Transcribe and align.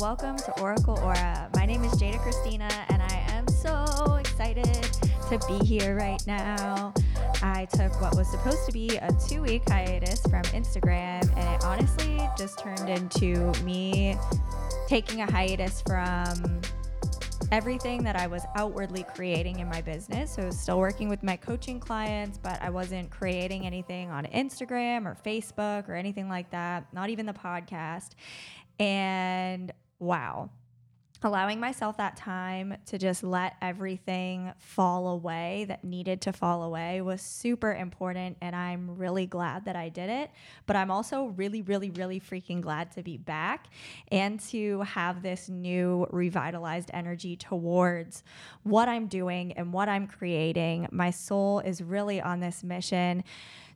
welcome 0.00 0.36
to 0.36 0.60
Oracle 0.60 0.98
Aura. 1.00 1.50
My 1.54 1.66
name 1.66 1.84
is 1.84 1.92
Jada 1.92 2.18
Christina, 2.18 2.68
and 2.88 3.02
I 3.02 3.24
am 3.28 3.46
so 3.48 4.14
excited 4.14 4.82
to 5.28 5.38
be 5.46 5.64
here 5.64 5.96
right 5.96 6.22
now. 6.26 6.94
I 7.42 7.66
took 7.66 8.00
what 8.00 8.16
was 8.16 8.30
supposed 8.30 8.64
to 8.66 8.72
be 8.72 8.96
a 8.96 9.10
two 9.28 9.42
week 9.42 9.68
hiatus 9.68 10.22
from 10.22 10.42
Instagram, 10.44 11.30
and 11.36 11.54
it 11.54 11.64
honestly 11.64 12.26
just 12.38 12.58
turned 12.58 12.88
into 12.88 13.52
me 13.62 14.16
taking 14.88 15.20
a 15.20 15.30
hiatus 15.30 15.82
from 15.82 16.62
everything 17.50 18.02
that 18.04 18.16
I 18.16 18.28
was 18.28 18.42
outwardly 18.56 19.04
creating 19.14 19.58
in 19.58 19.68
my 19.68 19.82
business. 19.82 20.34
So 20.34 20.42
I 20.42 20.46
was 20.46 20.58
still 20.58 20.78
working 20.78 21.10
with 21.10 21.22
my 21.22 21.36
coaching 21.36 21.78
clients, 21.78 22.38
but 22.38 22.60
I 22.62 22.70
wasn't 22.70 23.10
creating 23.10 23.66
anything 23.66 24.10
on 24.10 24.24
Instagram 24.24 25.04
or 25.04 25.18
Facebook 25.24 25.88
or 25.90 25.94
anything 25.94 26.30
like 26.30 26.50
that, 26.50 26.86
not 26.94 27.10
even 27.10 27.26
the 27.26 27.34
podcast. 27.34 28.12
And 28.78 29.70
wow, 30.02 30.50
allowing 31.22 31.60
myself 31.60 31.96
that 31.96 32.16
time 32.16 32.76
to 32.86 32.98
just 32.98 33.22
let 33.22 33.54
everything 33.62 34.52
fall 34.58 35.08
away 35.08 35.64
that 35.68 35.84
needed 35.84 36.20
to 36.20 36.32
fall 36.32 36.64
away 36.64 37.00
was 37.00 37.22
super 37.22 37.72
important. 37.72 38.36
And 38.40 38.56
I'm 38.56 38.96
really 38.96 39.26
glad 39.26 39.64
that 39.66 39.76
I 39.76 39.88
did 39.88 40.10
it. 40.10 40.30
But 40.66 40.74
I'm 40.74 40.90
also 40.90 41.26
really, 41.26 41.62
really, 41.62 41.90
really 41.90 42.18
freaking 42.18 42.60
glad 42.60 42.90
to 42.92 43.02
be 43.02 43.16
back 43.16 43.68
and 44.10 44.40
to 44.50 44.80
have 44.80 45.22
this 45.22 45.48
new 45.48 46.06
revitalized 46.10 46.90
energy 46.92 47.36
towards 47.36 48.24
what 48.64 48.88
I'm 48.88 49.06
doing 49.06 49.52
and 49.52 49.72
what 49.72 49.88
I'm 49.88 50.08
creating. 50.08 50.88
My 50.90 51.10
soul 51.10 51.60
is 51.60 51.80
really 51.80 52.20
on 52.20 52.40
this 52.40 52.64
mission 52.64 53.22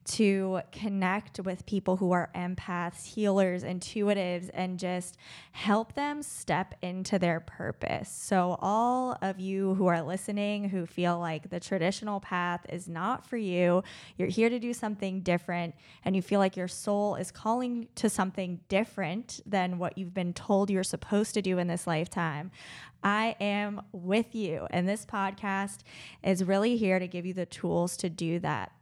to 0.06 0.60
connect 0.70 1.40
with 1.40 1.66
people 1.66 1.96
who 1.96 2.12
are 2.12 2.30
empaths, 2.34 3.06
healers, 3.06 3.64
intuitives, 3.64 4.50
and 4.54 4.78
just 4.78 5.16
help 5.52 5.94
them 5.94 6.22
step 6.22 6.74
into 6.80 7.18
their 7.18 7.40
purpose. 7.40 8.08
So, 8.08 8.56
all 8.60 9.18
of 9.20 9.40
you 9.40 9.74
who 9.74 9.86
are 9.88 10.02
listening 10.02 10.68
who 10.68 10.86
feel 10.86 11.18
like 11.18 11.50
the 11.50 11.60
traditional 11.60 12.20
path 12.20 12.64
is 12.68 12.88
not 12.88 13.26
for 13.26 13.36
you, 13.36 13.82
you're 14.16 14.28
here 14.28 14.48
to 14.48 14.58
do 14.58 14.72
something 14.72 15.20
different, 15.20 15.74
and 16.04 16.14
you 16.14 16.22
feel 16.22 16.38
like 16.38 16.56
your 16.56 16.68
soul 16.68 17.16
is 17.16 17.30
calling 17.30 17.88
to 17.96 18.08
something 18.08 18.60
different 18.68 19.40
than 19.44 19.78
what 19.78 19.98
you've 19.98 20.14
been 20.14 20.32
told 20.32 20.70
you're 20.70 20.84
supposed 20.84 21.34
to 21.34 21.42
do 21.42 21.58
in 21.58 21.66
this 21.66 21.86
lifetime. 21.86 22.50
I 23.02 23.36
am 23.40 23.82
with 23.92 24.34
you. 24.34 24.66
And 24.70 24.88
this 24.88 25.06
podcast 25.06 25.78
is 26.24 26.42
really 26.42 26.76
here 26.76 26.98
to 26.98 27.06
give 27.06 27.26
you 27.26 27.34
the 27.34 27.46
tools 27.46 27.96
to 27.98 28.08
do 28.08 28.38
that 28.40 28.72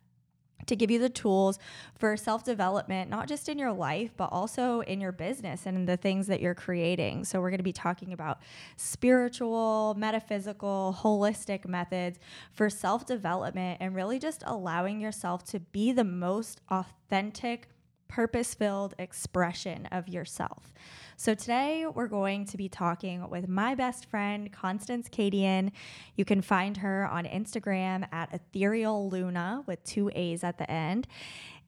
to 0.66 0.76
give 0.76 0.90
you 0.90 0.98
the 0.98 1.08
tools 1.08 1.58
for 1.98 2.16
self 2.16 2.44
development, 2.44 3.10
not 3.10 3.28
just 3.28 3.48
in 3.48 3.58
your 3.58 3.72
life, 3.72 4.12
but 4.16 4.28
also 4.32 4.80
in 4.80 5.00
your 5.00 5.12
business 5.12 5.66
and 5.66 5.76
in 5.76 5.84
the 5.86 5.96
things 5.96 6.26
that 6.26 6.40
you're 6.40 6.54
creating. 6.54 7.24
So, 7.24 7.40
we're 7.40 7.50
going 7.50 7.58
to 7.58 7.64
be 7.64 7.72
talking 7.72 8.12
about 8.12 8.40
spiritual, 8.76 9.94
metaphysical, 9.98 10.96
holistic 11.00 11.66
methods 11.66 12.18
for 12.52 12.70
self 12.70 13.06
development 13.06 13.78
and 13.80 13.94
really 13.94 14.18
just 14.18 14.42
allowing 14.46 15.00
yourself 15.00 15.44
to 15.44 15.60
be 15.60 15.92
the 15.92 16.04
most 16.04 16.60
authentic, 16.70 17.68
purpose 18.08 18.54
filled 18.54 18.94
expression 18.98 19.86
of 19.86 20.08
yourself. 20.08 20.72
So 21.16 21.32
today 21.34 21.86
we're 21.86 22.08
going 22.08 22.44
to 22.46 22.56
be 22.56 22.68
talking 22.68 23.28
with 23.30 23.48
my 23.48 23.76
best 23.76 24.06
friend, 24.06 24.52
Constance 24.52 25.08
Kadian. 25.08 25.70
You 26.16 26.24
can 26.24 26.42
find 26.42 26.76
her 26.78 27.06
on 27.06 27.24
Instagram 27.24 28.06
at 28.12 28.34
Ethereal 28.34 29.08
Luna 29.08 29.62
with 29.66 29.82
two 29.84 30.10
A's 30.14 30.42
at 30.42 30.58
the 30.58 30.68
end. 30.68 31.06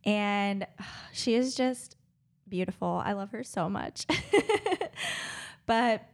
And 0.05 0.67
she 1.13 1.35
is 1.35 1.55
just 1.55 1.97
beautiful. 2.49 3.01
I 3.05 3.13
love 3.13 3.31
her 3.31 3.45
so 3.45 3.69
much. 3.69 4.07
but 5.67 6.05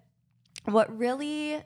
what 0.66 0.96
really 0.96 1.62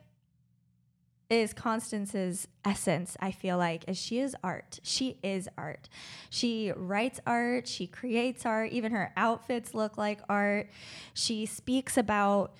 is 1.28 1.52
Constance's 1.52 2.46
essence, 2.64 3.16
I 3.20 3.32
feel 3.32 3.58
like, 3.58 3.84
is 3.88 3.98
she 3.98 4.20
is 4.20 4.36
art. 4.44 4.78
She 4.82 5.18
is 5.22 5.48
art. 5.58 5.88
She 6.30 6.72
writes 6.76 7.20
art, 7.26 7.66
she 7.66 7.86
creates 7.86 8.46
art, 8.46 8.72
even 8.72 8.92
her 8.92 9.12
outfits 9.16 9.74
look 9.74 9.98
like 9.98 10.20
art. 10.28 10.70
She 11.14 11.46
speaks 11.46 11.96
about 11.96 12.54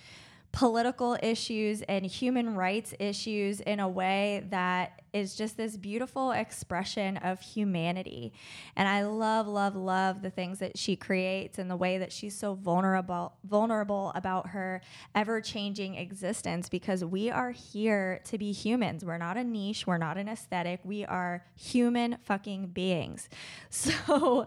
political 0.53 1.17
issues 1.23 1.83
and 1.83 2.07
human 2.07 2.55
rights 2.55 2.95
issues 2.99 3.61
in 3.61 3.79
a 3.79 3.89
way 3.89 4.45
that 4.51 5.03
is 5.17 5.35
just 5.35 5.57
this 5.57 5.77
beautiful 5.77 6.33
expression 6.33 7.17
of 7.17 7.41
humanity. 7.41 8.33
And 8.77 8.89
I 8.89 9.05
love, 9.05 9.49
love, 9.49 9.75
love 9.75 10.23
the 10.23 10.31
things 10.31 10.59
that 10.59 10.77
she 10.77 10.95
creates 10.95 11.59
and 11.59 11.71
the 11.71 11.77
way 11.77 11.99
that 11.99 12.13
she's 12.13 12.37
so 12.37 12.55
vulnerable, 12.55 13.33
vulnerable 13.45 14.13
about 14.15 14.49
her 14.49 14.83
ever-changing 15.15 15.95
existence 15.95 16.69
because 16.69 17.05
we 17.05 17.31
are 17.31 17.51
here 17.51 18.21
to 18.25 18.37
be 18.37 18.53
humans. 18.53 19.05
We're 19.05 19.19
not 19.19 19.37
a 19.37 19.45
niche, 19.45 19.87
we're 19.87 19.99
not 19.99 20.19
an 20.19 20.29
aesthetic. 20.29 20.81
We 20.85 21.05
are 21.05 21.45
human 21.57 22.19
fucking 22.23 22.69
beings. 22.69 23.29
So 23.71 24.47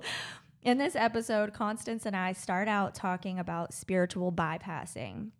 in 0.62 0.78
this 0.78 0.96
episode, 0.96 1.54
Constance 1.54 2.06
and 2.06 2.16
I 2.16 2.34
start 2.34 2.68
out 2.68 2.94
talking 2.94 3.40
about 3.40 3.74
spiritual 3.74 4.32
bypassing 4.32 5.32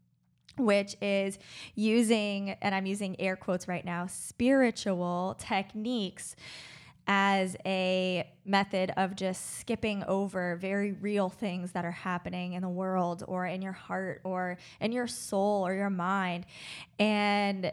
which 0.60 0.96
is 1.02 1.40
using, 1.76 2.52
and 2.62 2.76
I'm 2.76 2.86
using 2.86 3.20
air 3.20 3.36
quotes 3.36 3.68
right 3.68 3.84
now, 3.84 4.08
spiritual 4.08 5.36
techniques 5.40 6.36
as 7.12 7.58
a 7.66 8.30
method 8.46 8.94
of 8.96 9.16
just 9.16 9.60
skipping 9.60 10.04
over 10.04 10.58
very 10.58 10.92
real 10.92 11.28
things 11.28 11.72
that 11.72 11.84
are 11.84 11.92
happening 11.92 12.54
in 12.54 12.62
the 12.62 12.70
world 12.70 13.24
or 13.28 13.48
in 13.48 13.64
your 13.64 13.74
heart 13.74 14.22
or 14.24 14.60
in 14.80 14.92
your 14.92 15.08
soul 15.08 15.66
or 15.66 15.74
your 15.74 15.90
mind. 15.90 16.46
And 17.00 17.72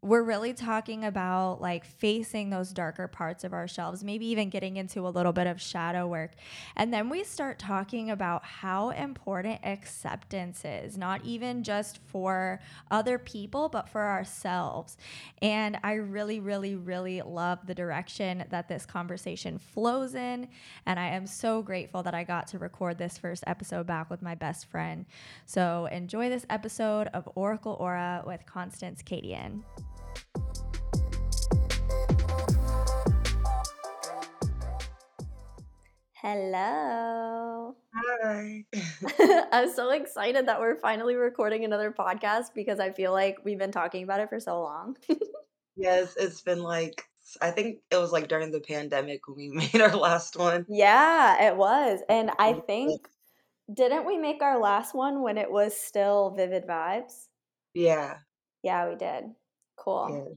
we're 0.00 0.22
really 0.22 0.52
talking 0.52 1.04
about 1.04 1.60
like 1.60 1.84
facing 1.84 2.50
those 2.50 2.72
darker 2.72 3.08
parts 3.08 3.42
of 3.42 3.52
ourselves, 3.52 4.04
maybe 4.04 4.26
even 4.26 4.48
getting 4.48 4.76
into 4.76 5.06
a 5.06 5.10
little 5.10 5.32
bit 5.32 5.48
of 5.48 5.60
shadow 5.60 6.06
work. 6.06 6.32
And 6.76 6.92
then 6.92 7.08
we 7.08 7.24
start 7.24 7.58
talking 7.58 8.10
about 8.10 8.44
how 8.44 8.90
important 8.90 9.60
acceptance 9.64 10.62
is, 10.64 10.96
not 10.96 11.24
even 11.24 11.64
just 11.64 11.98
for 12.06 12.60
other 12.92 13.18
people, 13.18 13.68
but 13.68 13.88
for 13.88 14.02
ourselves. 14.02 14.96
And 15.42 15.78
I 15.82 15.94
really, 15.94 16.38
really, 16.38 16.76
really 16.76 17.20
love 17.20 17.66
the 17.66 17.74
direction 17.74 18.44
that 18.50 18.68
this 18.68 18.86
conversation 18.86 19.58
flows 19.58 20.14
in. 20.14 20.48
And 20.86 21.00
I 21.00 21.08
am 21.08 21.26
so 21.26 21.60
grateful 21.60 22.04
that 22.04 22.14
I 22.14 22.22
got 22.22 22.46
to 22.48 22.58
record 22.58 22.98
this 22.98 23.18
first 23.18 23.42
episode 23.48 23.88
back 23.88 24.10
with 24.10 24.22
my 24.22 24.36
best 24.36 24.66
friend. 24.66 25.06
So 25.44 25.88
enjoy 25.90 26.28
this 26.28 26.46
episode 26.50 27.08
of 27.08 27.28
Oracle 27.34 27.76
Aura 27.80 28.22
with 28.24 28.46
Constance 28.46 29.02
Kadian. 29.02 29.62
Hello. 36.20 37.76
Hi. 37.94 38.64
I'm 39.52 39.72
so 39.72 39.90
excited 39.90 40.46
that 40.46 40.60
we're 40.60 40.76
finally 40.80 41.14
recording 41.14 41.64
another 41.64 41.92
podcast 41.92 42.54
because 42.54 42.80
I 42.80 42.90
feel 42.90 43.12
like 43.12 43.38
we've 43.44 43.58
been 43.58 43.72
talking 43.72 44.02
about 44.02 44.20
it 44.20 44.28
for 44.28 44.40
so 44.40 44.60
long. 44.60 44.96
yes, 45.76 46.16
it's 46.18 46.40
been 46.40 46.62
like 46.62 47.04
I 47.40 47.50
think 47.50 47.78
it 47.90 47.96
was 47.96 48.10
like 48.10 48.28
during 48.28 48.50
the 48.50 48.60
pandemic 48.60 49.28
when 49.28 49.36
we 49.36 49.48
made 49.48 49.80
our 49.80 49.96
last 49.96 50.36
one. 50.36 50.66
Yeah, 50.68 51.46
it 51.46 51.56
was. 51.56 52.00
And 52.08 52.30
I 52.38 52.54
think 52.66 53.08
didn't 53.72 54.04
we 54.04 54.18
make 54.18 54.42
our 54.42 54.58
last 54.58 54.94
one 54.94 55.22
when 55.22 55.38
it 55.38 55.50
was 55.50 55.76
still 55.76 56.34
Vivid 56.36 56.66
Vibes? 56.66 57.28
Yeah. 57.74 58.16
Yeah, 58.62 58.88
we 58.88 58.96
did. 58.96 59.24
Cool. 59.78 60.36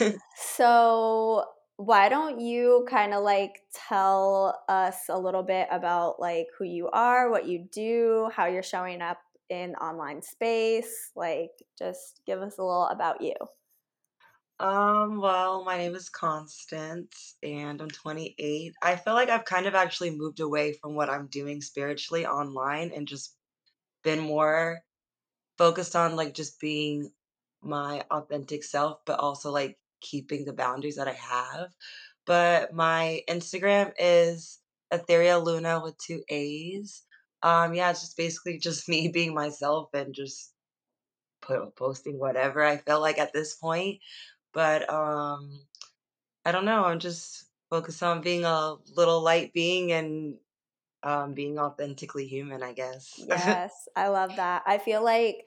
Yeah. 0.00 0.12
so 0.36 1.44
why 1.76 2.08
don't 2.08 2.40
you 2.40 2.86
kind 2.90 3.14
of 3.14 3.22
like 3.22 3.62
tell 3.72 4.64
us 4.68 4.96
a 5.08 5.18
little 5.18 5.42
bit 5.42 5.68
about 5.70 6.18
like 6.18 6.46
who 6.58 6.64
you 6.64 6.88
are, 6.90 7.30
what 7.30 7.46
you 7.46 7.66
do, 7.70 8.30
how 8.34 8.46
you're 8.46 8.62
showing 8.62 9.00
up 9.00 9.18
in 9.48 9.74
online 9.76 10.22
space, 10.22 11.10
like 11.14 11.50
just 11.78 12.20
give 12.26 12.40
us 12.40 12.58
a 12.58 12.62
little 12.62 12.86
about 12.86 13.22
you. 13.22 13.34
Um, 14.60 15.20
well, 15.20 15.64
my 15.64 15.76
name 15.76 15.94
is 15.94 16.08
Constance 16.08 17.36
and 17.44 17.80
I'm 17.80 17.90
28. 17.90 18.72
I 18.82 18.96
feel 18.96 19.14
like 19.14 19.28
I've 19.28 19.44
kind 19.44 19.66
of 19.66 19.76
actually 19.76 20.10
moved 20.10 20.40
away 20.40 20.72
from 20.72 20.96
what 20.96 21.08
I'm 21.08 21.28
doing 21.28 21.60
spiritually 21.60 22.26
online 22.26 22.90
and 22.92 23.06
just 23.06 23.36
been 24.02 24.18
more 24.18 24.80
focused 25.58 25.94
on 25.94 26.16
like 26.16 26.34
just 26.34 26.58
being 26.58 27.12
my 27.62 28.04
authentic 28.10 28.64
self, 28.64 29.00
but 29.04 29.18
also 29.18 29.50
like 29.50 29.78
keeping 30.00 30.44
the 30.44 30.52
boundaries 30.52 30.96
that 30.96 31.08
I 31.08 31.12
have. 31.12 31.68
But 32.26 32.74
my 32.74 33.22
Instagram 33.28 33.92
is 33.98 34.60
Ethereal 34.90 35.42
Luna 35.42 35.80
with 35.82 35.96
two 35.98 36.22
A's. 36.28 37.02
Um, 37.42 37.74
yeah, 37.74 37.90
it's 37.90 38.00
just 38.00 38.16
basically 38.16 38.58
just 38.58 38.88
me 38.90 39.08
being 39.08 39.34
myself 39.34 39.88
and 39.94 40.14
just 40.14 40.52
put, 41.40 41.74
posting 41.76 42.18
whatever 42.18 42.62
I 42.62 42.78
feel 42.78 43.00
like 43.00 43.18
at 43.18 43.32
this 43.32 43.54
point. 43.54 44.00
But 44.52 44.90
um, 44.92 45.60
I 46.44 46.52
don't 46.52 46.64
know. 46.64 46.84
I'm 46.84 46.98
just 46.98 47.44
focused 47.70 48.02
on 48.02 48.22
being 48.22 48.44
a 48.44 48.76
little 48.96 49.22
light 49.22 49.52
being 49.52 49.92
and 49.92 50.36
um, 51.02 51.34
being 51.34 51.58
authentically 51.58 52.26
human, 52.26 52.62
I 52.62 52.72
guess. 52.72 53.14
yes, 53.28 53.72
I 53.94 54.08
love 54.08 54.36
that. 54.36 54.62
I 54.66 54.78
feel 54.78 55.02
like 55.02 55.46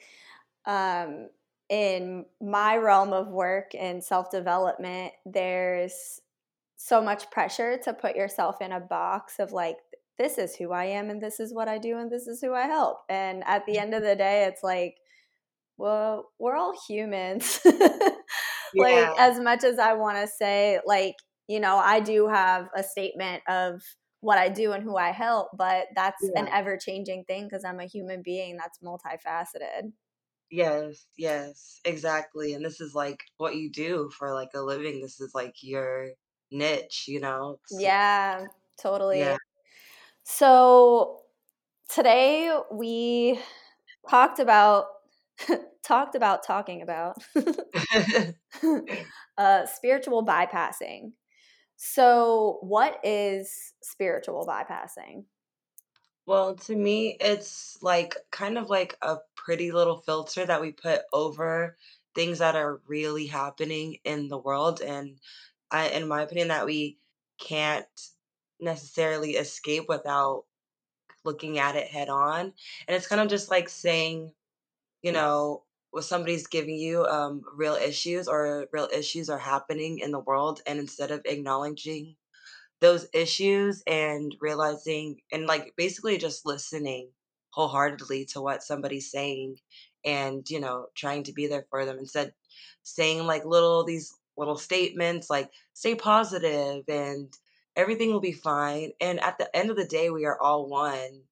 um, 0.66 1.30
in 1.72 2.26
my 2.42 2.76
realm 2.76 3.14
of 3.14 3.30
work 3.30 3.72
and 3.80 4.04
self 4.04 4.30
development, 4.30 5.14
there's 5.26 6.20
so 6.76 7.02
much 7.02 7.32
pressure 7.32 7.78
to 7.86 7.94
put 7.94 8.16
yourself 8.16 8.62
in 8.62 8.74
a 8.74 8.80
box 8.80 9.40
of 9.40 9.54
like, 9.54 9.78
this 10.20 10.38
is 10.38 10.56
who 10.56 10.74
I 10.74 10.86
am 10.86 11.10
and 11.10 11.22
this 11.22 11.40
is 11.40 11.54
what 11.54 11.70
I 11.70 11.78
do 11.78 11.98
and 11.98 12.12
this 12.12 12.28
is 12.28 12.42
who 12.42 12.54
I 12.54 12.64
help. 12.64 12.98
And 13.10 13.44
at 13.48 13.66
the 13.66 13.74
mm-hmm. 13.74 13.82
end 13.82 13.94
of 13.94 14.04
the 14.04 14.16
day, 14.18 14.44
it's 14.44 14.62
like, 14.62 14.98
well, 15.78 16.30
we're 16.38 16.58
all 16.58 16.76
humans. 16.88 17.62
like, 18.76 19.10
as 19.18 19.40
much 19.40 19.64
as 19.64 19.80
I 19.80 19.94
want 19.94 20.18
to 20.18 20.28
say, 20.28 20.80
like, 20.86 21.16
you 21.48 21.62
know, 21.62 21.78
I 21.78 22.02
do 22.02 22.28
have 22.28 22.68
a 22.76 22.84
statement 22.84 23.44
of 23.48 23.82
what 24.20 24.38
I 24.38 24.50
do 24.50 24.74
and 24.74 24.84
who 24.84 24.98
I 24.98 25.12
help, 25.12 25.50
but 25.58 25.88
that's 25.96 26.22
an 26.36 26.48
ever 26.50 26.78
changing 26.78 27.24
thing 27.24 27.46
because 27.46 27.64
I'm 27.64 27.80
a 27.80 27.86
human 27.86 28.22
being 28.22 28.58
that's 28.58 28.80
multifaceted. 28.80 29.94
Yes, 30.52 31.08
yes, 31.18 31.80
exactly, 31.86 32.54
and 32.54 32.64
this 32.66 32.82
is, 32.82 32.94
like, 32.94 33.20
what 33.38 33.56
you 33.56 33.72
do 33.72 34.10
for, 34.18 34.34
like, 34.34 34.50
a 34.54 34.62
living, 34.62 35.02
this 35.02 35.20
is, 35.22 35.34
like, 35.34 35.56
your 35.64 36.10
niche, 36.52 37.06
you 37.08 37.20
know? 37.22 37.58
It's 37.64 37.88
Yeah, 37.88 38.48
yeah. 39.12 39.36
totally. 39.36 39.38
So 40.24 41.22
today 41.90 42.58
we 42.72 43.42
talked 44.10 44.40
about 44.40 44.88
talked 45.84 46.16
about 46.16 46.44
talking 46.44 46.82
about 46.82 47.18
uh, 49.38 49.66
spiritual 49.66 50.26
bypassing. 50.26 51.14
So, 51.78 52.60
what 52.62 53.00
is 53.06 53.74
spiritual 53.84 54.46
bypassing? 54.48 55.26
Well, 56.28 56.56
to 56.56 56.76
me, 56.76 57.18
it's, 57.20 57.82
like, 57.82 58.16
kind 58.32 58.58
of 58.58 58.70
like 58.70 58.96
a 59.02 59.18
pretty 59.36 59.72
little 59.72 60.02
filter 60.02 60.46
that 60.46 60.62
we 60.62 60.72
put 60.72 61.02
over 61.12 61.78
things 62.14 62.40
that 62.40 62.56
are 62.56 62.82
really 62.88 63.26
happening 63.28 63.98
in 64.04 64.28
the 64.28 64.38
world, 64.38 64.82
and 64.82 65.20
I 65.72 65.90
in 65.90 66.08
my 66.08 66.22
opinion, 66.24 66.50
that 66.50 66.66
we 66.66 67.00
can't 67.40 67.88
necessarily 68.60 69.32
escape 69.38 69.86
without 69.90 70.46
looking 71.26 71.60
at 71.60 71.76
it 71.78 71.88
head 71.90 72.10
on, 72.10 72.54
and 72.88 72.96
it's 72.98 73.08
kind 73.08 73.22
of 73.22 73.30
just 73.30 73.52
like 73.52 73.70
saying 73.70 74.34
you 75.04 75.12
know, 75.14 75.64
when 75.92 76.04
somebody's 76.04 76.48
giving 76.48 76.76
you 76.78 77.06
um, 77.06 77.44
real 77.56 77.76
issues 77.76 78.28
or 78.28 78.68
real 78.74 78.90
issues 78.94 79.30
are 79.30 79.40
happening 79.40 80.00
in 80.00 80.12
the 80.12 80.20
world, 80.20 80.62
and 80.68 80.80
instead 80.80 81.12
of 81.12 81.22
acknowledging 81.26 82.16
those 82.82 83.08
issues 83.14 83.84
and 83.88 84.36
realizing 84.42 85.22
and 85.32 85.46
like 85.48 85.74
basically 85.78 86.18
just 86.18 86.46
listening 86.46 87.10
wholeheartedly 87.52 88.26
to 88.26 88.42
what 88.42 88.64
somebody's 88.64 89.12
saying 89.12 89.58
and 90.06 90.50
you 90.50 90.60
know 90.60 90.88
trying 90.96 91.24
to 91.24 91.34
be 91.34 91.48
there 91.48 91.66
for 91.70 91.86
them 91.86 92.00
instead 92.00 92.34
saying 92.84 93.26
like 93.26 93.46
little 93.46 93.84
these 93.84 94.14
little 94.38 94.58
statements 94.58 95.30
like 95.30 95.52
stay 95.74 95.96
positive 95.96 96.84
and 96.88 97.34
everything 97.76 98.12
will 98.12 98.22
be 98.22 98.32
fine. 98.32 98.92
And 99.00 99.20
at 99.22 99.38
the 99.38 99.56
end 99.56 99.70
of 99.70 99.78
the 99.78 99.86
day 99.86 100.10
we 100.10 100.26
are 100.26 100.40
all 100.42 100.68
one. 100.68 101.24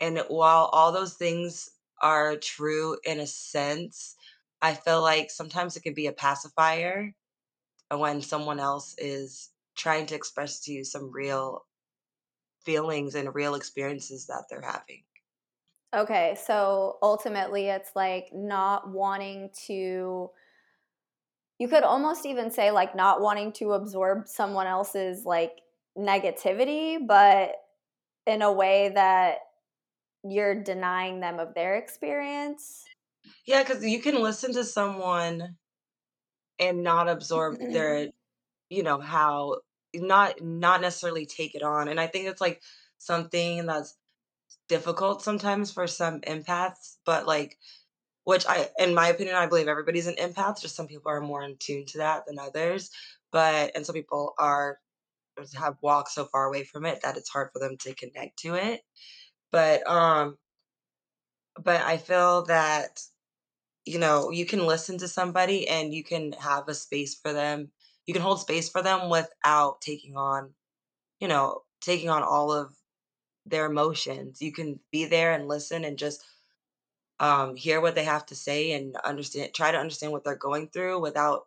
And 0.00 0.24
while 0.28 0.66
all 0.72 0.92
those 0.92 1.14
things 1.14 1.70
are 2.02 2.36
true 2.36 2.98
in 3.04 3.20
a 3.20 3.26
sense, 3.26 4.16
I 4.62 4.74
feel 4.74 5.02
like 5.02 5.30
sometimes 5.30 5.76
it 5.76 5.82
can 5.82 5.94
be 5.94 6.06
a 6.06 6.12
pacifier 6.12 7.14
when 7.90 8.22
someone 8.22 8.60
else 8.60 8.94
is 8.98 9.50
trying 9.80 10.06
to 10.06 10.14
express 10.14 10.60
to 10.60 10.72
you 10.72 10.84
some 10.84 11.10
real 11.10 11.64
feelings 12.64 13.14
and 13.14 13.34
real 13.34 13.54
experiences 13.54 14.26
that 14.26 14.44
they're 14.50 14.60
having. 14.60 15.02
Okay, 15.96 16.36
so 16.46 16.98
ultimately 17.02 17.68
it's 17.68 17.90
like 17.96 18.28
not 18.32 18.90
wanting 18.90 19.50
to 19.66 20.30
you 21.58 21.68
could 21.68 21.82
almost 21.82 22.24
even 22.24 22.50
say 22.50 22.70
like 22.70 22.94
not 22.94 23.20
wanting 23.20 23.52
to 23.52 23.72
absorb 23.72 24.26
someone 24.26 24.66
else's 24.66 25.26
like 25.26 25.60
negativity, 25.96 26.96
but 27.06 27.52
in 28.26 28.40
a 28.40 28.52
way 28.52 28.90
that 28.94 29.38
you're 30.24 30.62
denying 30.62 31.20
them 31.20 31.38
of 31.38 31.54
their 31.54 31.76
experience. 31.76 32.84
Yeah, 33.46 33.62
because 33.62 33.84
you 33.84 34.00
can 34.00 34.22
listen 34.22 34.54
to 34.54 34.64
someone 34.64 35.56
and 36.58 36.82
not 36.82 37.08
absorb 37.08 37.58
their, 37.58 38.08
you 38.70 38.82
know, 38.82 38.98
how 38.98 39.56
not 39.94 40.40
not 40.42 40.80
necessarily 40.80 41.26
take 41.26 41.54
it 41.54 41.62
on. 41.62 41.88
And 41.88 42.00
I 42.00 42.06
think 42.06 42.26
it's 42.26 42.40
like 42.40 42.62
something 42.98 43.66
that's 43.66 43.96
difficult 44.68 45.22
sometimes 45.22 45.72
for 45.72 45.86
some 45.86 46.20
empaths, 46.22 46.96
but 47.06 47.26
like 47.26 47.58
Which 48.24 48.46
I 48.48 48.70
in 48.78 48.94
my 48.94 49.08
opinion, 49.08 49.36
I 49.36 49.46
believe 49.46 49.68
everybody's 49.68 50.06
an 50.08 50.16
empath, 50.16 50.60
just 50.62 50.76
some 50.76 50.88
people 50.88 51.10
are 51.12 51.20
more 51.20 51.42
in 51.44 51.56
tune 51.58 51.86
to 51.88 51.98
that 51.98 52.24
than 52.26 52.38
others, 52.38 52.90
but 53.32 53.72
and 53.74 53.86
some 53.86 53.94
people 53.94 54.34
are 54.38 54.78
have 55.56 55.76
walked 55.82 56.10
so 56.12 56.24
far 56.26 56.46
away 56.46 56.64
from 56.64 56.86
it 56.86 57.00
that 57.02 57.16
it's 57.16 57.30
hard 57.30 57.50
for 57.52 57.58
them 57.60 57.76
to 57.78 57.94
connect 57.94 58.38
to 58.40 58.54
it. 58.56 58.82
But, 59.52 59.86
um 59.88 60.38
but 61.62 61.80
I 61.82 61.96
feel 61.96 62.42
that, 62.46 63.00
you 63.86 63.98
know, 64.00 64.30
you 64.30 64.46
can 64.46 64.66
listen 64.66 64.98
to 65.00 65.08
somebody 65.08 65.68
and 65.68 65.94
you 65.94 66.04
can 66.04 66.32
have 66.34 66.68
a 66.68 66.74
space 66.74 67.14
for 67.16 67.32
them. 67.34 67.70
You 68.10 68.14
can 68.14 68.22
hold 68.22 68.40
space 68.40 68.68
for 68.68 68.82
them 68.82 69.08
without 69.08 69.80
taking 69.80 70.16
on, 70.16 70.52
you 71.20 71.28
know, 71.28 71.62
taking 71.80 72.10
on 72.10 72.24
all 72.24 72.50
of 72.52 72.74
their 73.46 73.66
emotions. 73.66 74.42
You 74.42 74.52
can 74.52 74.80
be 74.90 75.04
there 75.04 75.32
and 75.32 75.46
listen 75.46 75.84
and 75.84 75.96
just 75.96 76.24
um, 77.20 77.54
hear 77.54 77.80
what 77.80 77.94
they 77.94 78.02
have 78.02 78.26
to 78.26 78.34
say 78.34 78.72
and 78.72 78.96
understand 78.96 79.54
try 79.54 79.70
to 79.70 79.78
understand 79.78 80.10
what 80.12 80.24
they're 80.24 80.34
going 80.34 80.70
through 80.70 81.00
without 81.00 81.46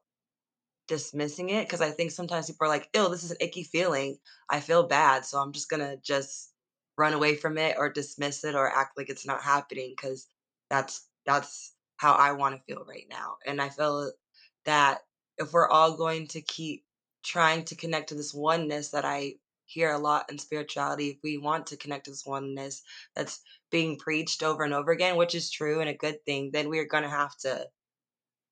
dismissing 0.88 1.50
it 1.50 1.65
because 1.68 1.81
I 1.81 1.92
think 1.92 2.12
sometimes 2.12 2.48
people 2.48 2.65
are 2.65 2.69
like, 2.69 2.89
"Ew, 2.95 3.10
this 3.10 3.25
is 3.25 3.31
an 3.31 3.38
icky 3.42 3.63
feeling. 3.65 4.18
I 4.50 4.62
feel 4.62 4.83
bad, 4.88 5.25
so 5.25 5.39
I'm 5.39 5.51
just 5.51 5.69
gonna 5.69 5.98
just 5.98 6.54
run 6.98 7.13
away 7.13 7.36
from 7.36 7.57
it 7.57 7.75
or 7.77 7.89
dismiss 7.89 8.45
it 8.45 8.56
or 8.56 8.69
act 8.69 8.98
like 8.98 9.10
it's 9.10 9.25
not 9.25 9.44
happening 9.44 9.95
because 9.98 10.27
that's 10.69 11.10
that's 11.25 11.74
how 11.98 12.13
I 12.13 12.31
want 12.33 12.56
to 12.56 12.63
feel 12.63 12.86
right 12.88 13.07
now." 13.10 13.38
And 13.45 13.62
I 13.62 13.68
feel 13.68 14.13
that 14.65 15.01
if 15.38 15.53
we're 15.53 15.69
all 15.69 15.95
going 15.97 16.27
to 16.30 16.41
keep 16.41 16.83
trying 17.24 17.63
to 17.65 17.75
connect 17.75 18.09
to 18.09 18.15
this 18.15 18.33
oneness 18.33 18.89
that 18.89 19.06
I 19.06 19.35
hear 19.65 19.91
a 19.91 19.97
lot 19.97 20.29
in 20.29 20.38
spirituality, 20.38 21.10
if 21.10 21.17
we 21.24 21.38
want 21.38 21.67
to 21.67 21.77
connect 21.77 22.05
to 22.05 22.12
this 22.12 22.25
oneness 22.25 22.84
that's 23.15 23.41
being 23.72 23.98
preached 23.98 24.43
over 24.43 24.63
and 24.63 24.74
over 24.74 24.91
again, 24.91 25.15
which 25.15 25.36
is 25.36 25.50
true 25.50 25.79
and 25.79 25.89
a 25.89 25.96
good 25.96 26.24
thing, 26.25 26.51
then 26.51 26.69
we're 26.69 26.86
gonna 26.86 27.10
have 27.10 27.36
to 27.38 27.67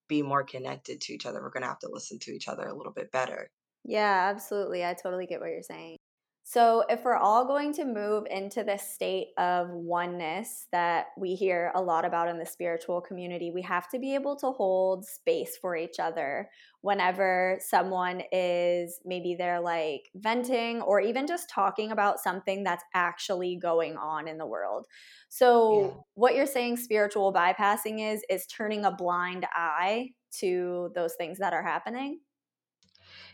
be 0.08 0.22
more 0.22 0.44
connected 0.44 1.02
to 1.02 1.14
each 1.14 1.26
other. 1.26 1.42
We're 1.42 1.52
gonna 1.52 1.68
have 1.68 1.80
to 1.80 1.90
listen 1.92 2.20
to 2.20 2.32
each 2.32 2.48
other 2.48 2.64
a 2.64 2.76
little 2.76 2.94
bit 2.94 3.12
better. 3.12 3.50
Yeah, 3.84 4.30
absolutely. 4.34 4.86
I 4.86 4.94
totally 4.94 5.26
get 5.26 5.40
what 5.40 5.50
you're 5.50 5.64
saying. 5.64 5.98
So, 6.44 6.84
if 6.90 7.04
we're 7.04 7.16
all 7.16 7.46
going 7.46 7.72
to 7.74 7.86
move 7.86 8.26
into 8.30 8.64
this 8.64 8.82
state 8.82 9.28
of 9.38 9.70
oneness 9.70 10.68
that 10.72 11.08
we 11.18 11.36
hear 11.36 11.72
a 11.76 11.82
lot 11.82 12.04
about 12.04 12.30
in 12.30 12.40
the 12.40 12.46
spiritual 12.46 13.00
community, 13.00 13.52
we 13.52 13.62
have 13.62 13.88
to 13.90 14.00
be 14.00 14.16
able 14.16 14.36
to 14.38 14.52
hold 14.52 15.06
space 15.06 15.56
for 15.56 15.76
each 15.76 16.00
other 16.00 16.50
whenever 16.82 17.60
someone 17.62 18.24
is 18.32 19.00
maybe 19.06 19.36
they're 19.38 19.62
like 19.62 20.10
venting 20.16 20.82
or 20.82 21.00
even 21.00 21.28
just 21.28 21.48
talking 21.48 21.92
about 21.92 22.20
something 22.20 22.64
that's 22.64 22.84
actually 22.96 23.56
going 23.56 23.96
on 23.96 24.28
in 24.28 24.40
the 24.40 24.48
world. 24.48 24.88
Yeah. 24.90 24.98
So, 25.30 26.06
what 26.16 26.36
you're 26.36 26.48
saying 26.48 26.78
spiritual 26.78 27.32
bypassing 27.32 28.14
is, 28.14 28.24
is 28.30 28.48
turning 28.48 28.84
a 28.84 28.92
blind 28.92 29.46
eye 29.54 30.10
to 30.40 30.92
those 30.96 31.14
things 31.16 31.38
that 31.38 31.54
are 31.54 31.64
happening. 31.64 32.20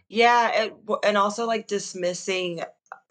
Yeah, 0.09 0.51
and 0.55 0.73
and 1.03 1.17
also, 1.17 1.45
like, 1.45 1.67
dismissing, 1.67 2.61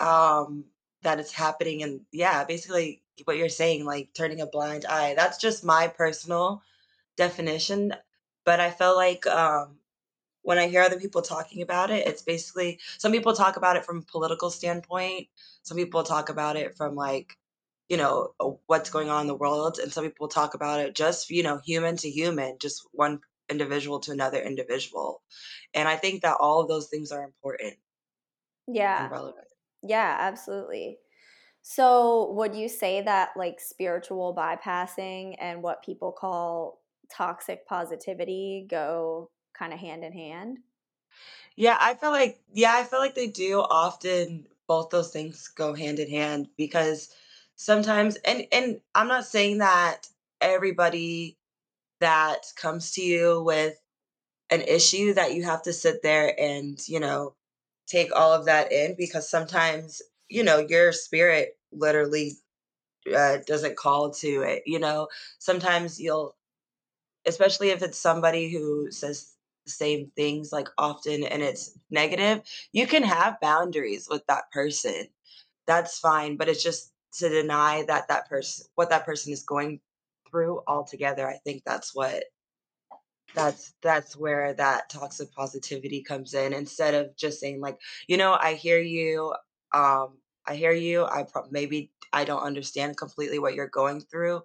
um, 0.01 0.67
that 1.03 1.21
it's 1.21 1.33
happening 1.33 1.83
and 1.83 2.03
yeah, 2.13 2.45
basically 2.45 3.03
what 3.25 3.37
you're 3.37 3.49
saying, 3.49 3.85
like, 3.85 4.13
turning 4.15 4.41
a 4.41 4.47
blind 4.47 4.85
eye. 4.87 5.15
That's 5.15 5.39
just 5.39 5.65
my 5.65 5.89
personal 5.89 6.63
definition, 7.17 7.95
but 8.45 8.61
I 8.61 8.71
feel 8.71 8.97
like, 8.97 9.27
um 9.27 9.81
when 10.43 10.59
I 10.59 10.69
hear 10.69 10.83
other 10.83 10.99
people 11.01 11.23
talking 11.23 11.63
about 11.63 11.91
it, 11.91 12.07
it's 12.07 12.23
basically 12.23 12.81
some 12.99 13.13
people 13.13 13.35
talk 13.35 13.57
about 13.57 13.77
it 13.77 13.85
from 13.85 13.99
a 13.99 14.03
political 14.03 14.51
standpoint, 14.51 15.29
some 15.63 15.77
people 15.77 16.03
talk 16.05 16.29
about 16.29 16.57
it 16.57 16.77
from 16.77 16.95
like, 16.95 17.37
you 17.89 17.97
know, 17.97 18.35
what's 18.67 18.91
going 18.91 19.11
on 19.11 19.23
in 19.23 19.27
the 19.27 19.35
world, 19.35 19.79
and 19.79 19.93
some 19.93 20.05
people 20.05 20.29
talk 20.29 20.55
about 20.55 20.81
it 20.81 20.95
just, 20.95 21.31
you 21.31 21.43
know, 21.43 21.59
human 21.59 21.97
to 21.99 22.11
human, 22.11 22.59
just 22.59 22.87
one 22.93 23.21
individual 23.49 24.01
to 24.01 24.13
another 24.13 24.41
individual. 24.41 25.23
And 25.75 25.89
I 25.89 25.97
think 25.97 26.23
that 26.23 26.37
all 26.41 26.61
of 26.61 26.69
those 26.69 26.89
things 26.89 27.13
are 27.13 27.25
important 27.25 27.75
and 28.97 29.09
Yeah. 29.09 29.11
relevant. 29.11 29.47
Yeah, 29.87 30.17
absolutely. 30.19 30.99
So, 31.63 32.33
would 32.33 32.55
you 32.55 32.69
say 32.69 33.03
that 33.03 33.31
like 33.37 33.61
spiritual 33.61 34.35
bypassing 34.37 35.37
and 35.41 35.63
what 35.63 35.85
people 35.85 36.13
call 36.13 36.81
toxic 37.11 37.67
positivity 37.67 38.67
go 38.69 39.31
kind 39.55 39.73
of 39.73 39.79
hand 39.81 40.05
in 40.05 40.13
hand? 40.13 40.59
Yeah, 41.57 41.77
I 41.81 41.95
feel 41.95 42.11
like 42.11 42.41
yeah, 42.53 42.73
I 42.75 42.85
feel 42.85 42.99
like 43.01 43.15
they 43.15 43.29
do 43.29 43.61
often 43.61 44.47
both 44.67 44.91
those 44.91 45.13
things 45.13 45.49
go 45.49 45.75
hand 45.75 45.99
in 45.99 46.11
hand 46.11 46.49
because 46.57 47.15
sometimes 47.57 48.17
and 48.17 48.47
and 48.53 48.81
I'm 48.95 49.09
not 49.09 49.25
saying 49.27 49.59
that 49.59 50.09
everybody 50.41 51.39
that 52.01 52.53
comes 52.57 52.93
to 52.93 53.03
you 53.03 53.43
with 53.43 53.79
an 54.51 54.63
issue 54.63 55.15
that 55.15 55.35
you 55.35 55.45
have 55.45 55.63
to 55.63 55.73
sit 55.73 56.03
there 56.03 56.35
and, 56.39 56.81
you 56.89 57.01
know, 57.01 57.35
take 57.87 58.15
all 58.15 58.33
of 58.33 58.47
that 58.47 58.73
in 58.73 58.95
because 58.97 59.29
sometimes, 59.31 60.03
you 60.29 60.43
know, 60.45 60.59
your 60.59 60.93
spirit 60.93 61.59
literally 61.73 62.33
uh, 63.15 63.39
doesn't 63.47 63.77
call 63.77 64.11
to 64.11 64.43
it. 64.43 64.63
You 64.67 64.79
know, 64.79 65.09
sometimes 65.39 66.01
you'll, 66.01 66.37
especially 67.27 67.71
if 67.71 67.83
it's 67.83 67.99
somebody 67.99 68.51
who 68.51 68.91
says 68.91 69.33
the 69.65 69.71
same 69.73 70.13
things 70.17 70.53
like 70.53 70.69
often 70.79 71.25
and 71.25 71.43
it's 71.43 71.79
negative, 71.91 72.43
you 72.73 72.87
can 72.87 73.03
have 73.03 73.41
boundaries 73.41 74.09
with 74.11 74.27
that 74.29 74.51
person. 74.53 75.09
That's 75.67 75.99
fine, 75.99 76.37
but 76.37 76.49
it's 76.49 76.63
just 76.63 76.93
to 77.15 77.29
deny 77.29 77.85
that 77.89 78.09
that 78.09 78.29
person 78.29 78.67
what 78.77 78.91
that 78.91 79.07
person 79.07 79.33
is 79.33 79.43
going 79.45 79.81
through 80.31 80.63
altogether. 80.69 81.29
I 81.29 81.39
think 81.45 81.63
that's 81.65 81.95
what 81.95 82.25
that's 83.37 83.75
that's 83.83 84.17
where 84.17 84.55
that 84.55 84.91
toxic 84.91 85.33
positivity 85.33 86.03
comes 86.03 86.35
in 86.35 86.55
instead 86.55 86.95
of 86.95 87.17
just 87.17 87.41
saying 87.41 87.61
like, 87.63 87.81
"You 88.09 88.19
know, 88.19 88.35
I 88.35 88.55
hear 88.57 88.81
you. 88.81 89.35
Um, 89.75 90.21
I 90.47 90.57
hear 90.57 90.73
you. 90.73 91.05
I 91.07 91.25
prob 91.25 91.53
maybe 91.53 91.93
I 92.15 92.25
don't 92.27 92.43
understand 92.43 92.99
completely 92.99 93.39
what 93.41 93.55
you're 93.55 93.69
going 93.69 94.01
through." 94.03 94.43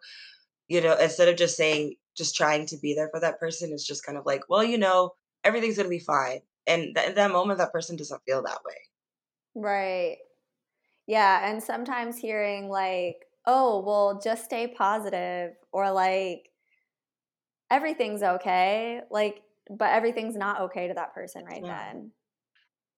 You 0.67 0.81
know, 0.81 0.97
instead 0.97 1.29
of 1.29 1.37
just 1.37 1.57
saying 1.57 1.97
just 2.17 2.35
trying 2.35 2.65
to 2.67 2.77
be 2.77 2.93
there 2.95 3.09
for 3.09 3.19
that 3.21 3.39
person, 3.39 3.73
it's 3.73 3.85
just 3.87 4.05
kind 4.05 4.17
of 4.17 4.25
like, 4.25 4.43
"Well, 4.49 4.63
you 4.63 4.77
know, 4.79 5.15
everything's 5.43 5.77
gonna 5.77 5.89
be 5.89 5.99
fine." 5.99 6.41
And 6.67 6.95
th 6.95 7.09
in 7.09 7.15
that 7.15 7.31
moment, 7.31 7.59
that 7.59 7.73
person 7.73 7.95
doesn't 7.97 8.23
feel 8.25 8.43
that 8.43 8.63
way. 8.65 8.77
Right. 9.55 10.17
Yeah, 11.07 11.49
and 11.49 11.63
sometimes 11.63 12.17
hearing 12.17 12.69
like, 12.69 13.25
"Oh, 13.47 13.81
well, 13.85 14.19
just 14.21 14.45
stay 14.45 14.67
positive," 14.69 15.55
or 15.73 15.91
like, 15.91 16.50
"Everything's 17.71 18.23
okay," 18.23 19.03
like, 19.11 19.43
but 19.69 19.91
everything's 19.91 20.37
not 20.37 20.61
okay 20.63 20.89
to 20.89 20.95
that 20.95 21.13
person 21.15 21.45
right 21.45 21.63
not. 21.63 21.67
then. 21.67 22.13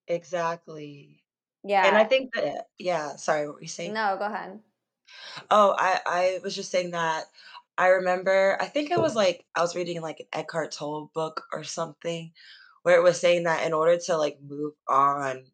Exactly. 0.07 1.23
Yeah. 1.63 1.87
And 1.87 1.97
I 1.97 2.03
think 2.05 2.33
that 2.35 2.67
yeah, 2.77 3.15
sorry, 3.15 3.47
what 3.47 3.55
were 3.55 3.61
you 3.61 3.67
saying? 3.67 3.93
No, 3.93 4.17
go 4.17 4.25
ahead. 4.25 4.63
Oh, 5.51 5.75
I 5.77 5.99
I 6.05 6.39
was 6.43 6.55
just 6.55 6.71
saying 6.71 6.91
that 6.91 7.25
I 7.77 7.87
remember 7.87 8.57
I 8.61 8.65
think 8.67 8.91
it 8.91 8.99
was, 8.99 9.15
like 9.15 9.45
I 9.55 9.61
was 9.61 9.75
reading, 9.75 10.01
like, 10.01 10.19
an 10.19 10.27
Eckhart 10.33 10.71
Tolle 10.71 11.11
book 11.13 11.43
or 11.51 11.63
something 11.63 12.33
where 12.83 12.97
it 12.97 13.03
was 13.03 13.19
saying 13.19 13.43
that 13.43 13.65
in 13.65 13.73
order 13.73 13.97
to, 13.97 14.17
like, 14.17 14.39
move 14.41 14.75
on 14.87 15.45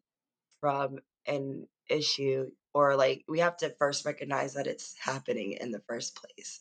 from 0.60 1.00
an 1.26 1.68
issue 1.90 2.52
or, 2.74 2.96
like 2.96 3.24
we 3.28 3.40
have 3.40 3.56
to 3.58 3.74
first 3.78 4.04
recognize 4.06 4.54
that 4.54 4.66
it's 4.68 4.96
happening 4.98 5.52
in 5.54 5.72
the 5.72 5.80
first 5.88 6.16
place. 6.16 6.60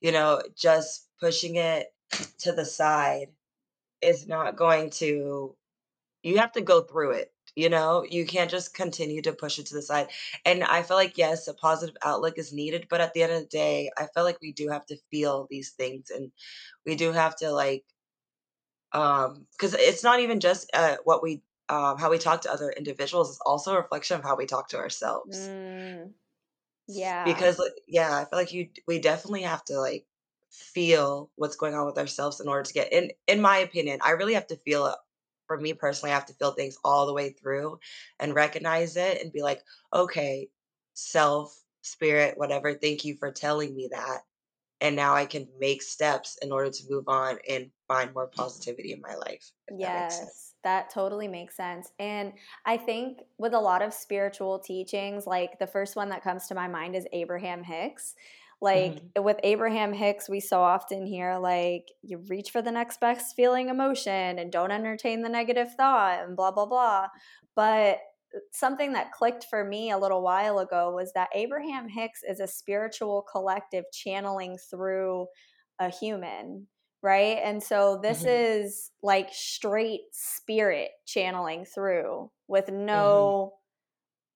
You 0.00 0.12
know, 0.12 0.42
just 0.56 1.08
pushing 1.20 1.56
it 1.56 1.88
to 2.38 2.52
the 2.52 2.64
side 2.64 3.28
is 4.02 4.26
not 4.28 4.56
going 4.56 4.90
to 4.90 5.56
you 6.22 6.38
have 6.38 6.52
to 6.52 6.60
go 6.60 6.82
through 6.82 7.12
it, 7.12 7.32
you 7.56 7.68
know? 7.68 8.04
You 8.08 8.26
can't 8.26 8.50
just 8.50 8.74
continue 8.74 9.22
to 9.22 9.32
push 9.32 9.58
it 9.58 9.66
to 9.66 9.74
the 9.74 9.82
side, 9.82 10.08
and 10.44 10.64
I 10.64 10.82
feel 10.82 10.96
like, 10.96 11.18
yes, 11.18 11.48
a 11.48 11.54
positive 11.54 11.96
outlook 12.04 12.38
is 12.38 12.52
needed, 12.52 12.88
but 12.90 13.00
at 13.00 13.14
the 13.14 13.22
end 13.22 13.32
of 13.32 13.40
the 13.42 13.46
day, 13.48 13.90
I 13.98 14.08
feel 14.14 14.24
like 14.24 14.40
we 14.42 14.52
do 14.52 14.68
have 14.68 14.86
to 14.86 14.98
feel 15.10 15.46
these 15.50 15.70
things, 15.72 16.10
and 16.10 16.32
we 16.86 16.96
do 16.96 17.12
have 17.12 17.36
to, 17.36 17.52
like, 17.52 17.84
um, 18.92 19.46
because 19.52 19.74
it's 19.74 20.02
not 20.02 20.20
even 20.20 20.40
just, 20.40 20.70
uh, 20.74 20.96
what 21.04 21.22
we 21.22 21.42
um, 21.68 21.98
how 21.98 22.10
we 22.10 22.18
talk 22.18 22.40
to 22.40 22.52
other 22.52 22.70
individuals, 22.70 23.30
it's 23.30 23.40
also 23.46 23.72
a 23.74 23.76
reflection 23.80 24.16
of 24.18 24.24
how 24.24 24.34
we 24.36 24.44
talk 24.46 24.68
to 24.70 24.76
ourselves. 24.78 25.50
Mm, 25.78 26.14
yeah. 26.94 27.50
Because, 27.50 27.60
yeah, 27.86 28.18
I 28.18 28.24
feel 28.24 28.38
like 28.38 28.52
you 28.52 28.70
we 28.86 28.98
definitely 28.98 29.42
have 29.42 29.64
to, 29.66 29.78
like, 29.80 30.06
feel 30.50 31.30
what's 31.36 31.56
going 31.56 31.74
on 31.74 31.86
with 31.86 31.98
ourselves 31.98 32.40
in 32.40 32.48
order 32.48 32.64
to 32.64 32.72
get 32.74 32.92
in 32.92 33.12
in 33.28 33.40
my 33.40 33.58
opinion, 33.58 34.00
I 34.02 34.10
really 34.12 34.34
have 34.34 34.48
to 34.48 34.56
feel 34.56 34.86
it 34.86 34.96
for 35.46 35.58
me 35.58 35.74
personally, 35.74 36.12
I 36.12 36.14
have 36.14 36.26
to 36.26 36.34
feel 36.34 36.52
things 36.52 36.78
all 36.84 37.06
the 37.06 37.12
way 37.14 37.30
through 37.30 37.78
and 38.20 38.34
recognize 38.34 38.96
it 38.96 39.22
and 39.22 39.32
be 39.32 39.42
like, 39.42 39.62
"Okay, 39.92 40.50
self, 40.94 41.62
spirit, 41.82 42.36
whatever, 42.38 42.74
thank 42.74 43.04
you 43.04 43.16
for 43.16 43.30
telling 43.32 43.74
me 43.76 43.88
that, 43.92 44.22
and 44.80 44.96
now 44.96 45.14
I 45.14 45.26
can 45.26 45.48
make 45.58 45.82
steps 45.82 46.38
in 46.42 46.52
order 46.52 46.70
to 46.70 46.84
move 46.90 47.08
on 47.08 47.38
and 47.48 47.72
find 47.88 48.14
more 48.14 48.28
positivity 48.28 48.92
in 48.92 49.00
my 49.00 49.14
life," 49.16 49.52
if 49.92 49.92
that. 49.92 50.04
Yes, 50.08 50.54
that 50.64 50.90
totally 50.90 51.28
makes 51.28 51.56
sense, 51.56 51.92
and 52.00 52.32
I 52.66 52.76
think 52.76 53.20
with 53.38 53.54
a 53.54 53.60
lot 53.60 53.82
of 53.82 53.94
spiritual 53.94 54.58
teachings, 54.58 55.26
like, 55.28 55.58
the 55.60 55.66
first 55.68 55.94
one 55.94 56.08
that 56.08 56.22
comes 56.24 56.48
to 56.48 56.54
my 56.56 56.66
mind 56.66 56.96
is 56.96 57.06
Abraham 57.12 57.62
Hicks. 57.62 58.16
Like, 58.60 58.98
Mhm. 58.98 59.12
with 59.16 59.38
Abraham 59.44 59.92
Hicks, 59.92 60.28
we 60.28 60.40
so 60.40 60.60
often 60.60 61.06
hear, 61.06 61.38
like, 61.38 61.92
"You 62.02 62.18
reach 62.18 62.50
for 62.50 62.60
the 62.62 62.72
next 62.72 63.00
best 63.00 63.36
feeling 63.36 63.68
emotion 63.68 64.38
and 64.40 64.50
don't 64.52 64.72
entertain 64.72 65.22
the 65.22 65.28
negative 65.28 65.72
thought," 65.76 66.24
and 66.24 66.36
blah, 66.36 66.50
blah, 66.50 66.66
blah, 66.66 67.08
but, 67.54 68.00
something 68.52 68.92
that 68.92 69.12
clicked 69.12 69.44
for 69.44 69.64
me 69.64 69.90
a 69.90 69.98
little 69.98 70.22
while 70.22 70.58
ago 70.58 70.92
was 70.94 71.12
that 71.14 71.30
Abraham 71.34 71.88
Hicks 71.88 72.22
is 72.22 72.40
a 72.40 72.46
spiritual 72.46 73.22
collective 73.30 73.84
channeling 73.92 74.58
through 74.58 75.26
a 75.78 75.88
human, 75.90 76.68
right? 77.02 77.38
And 77.42 77.62
so 77.62 77.98
this 78.02 78.24
Mhm. 78.24 78.26
is, 78.26 78.92
like, 79.02 79.32
straight 79.32 80.02
spirit 80.12 80.90
channeling 81.06 81.64
through 81.64 82.30
with 82.48 82.68
no 82.70 83.56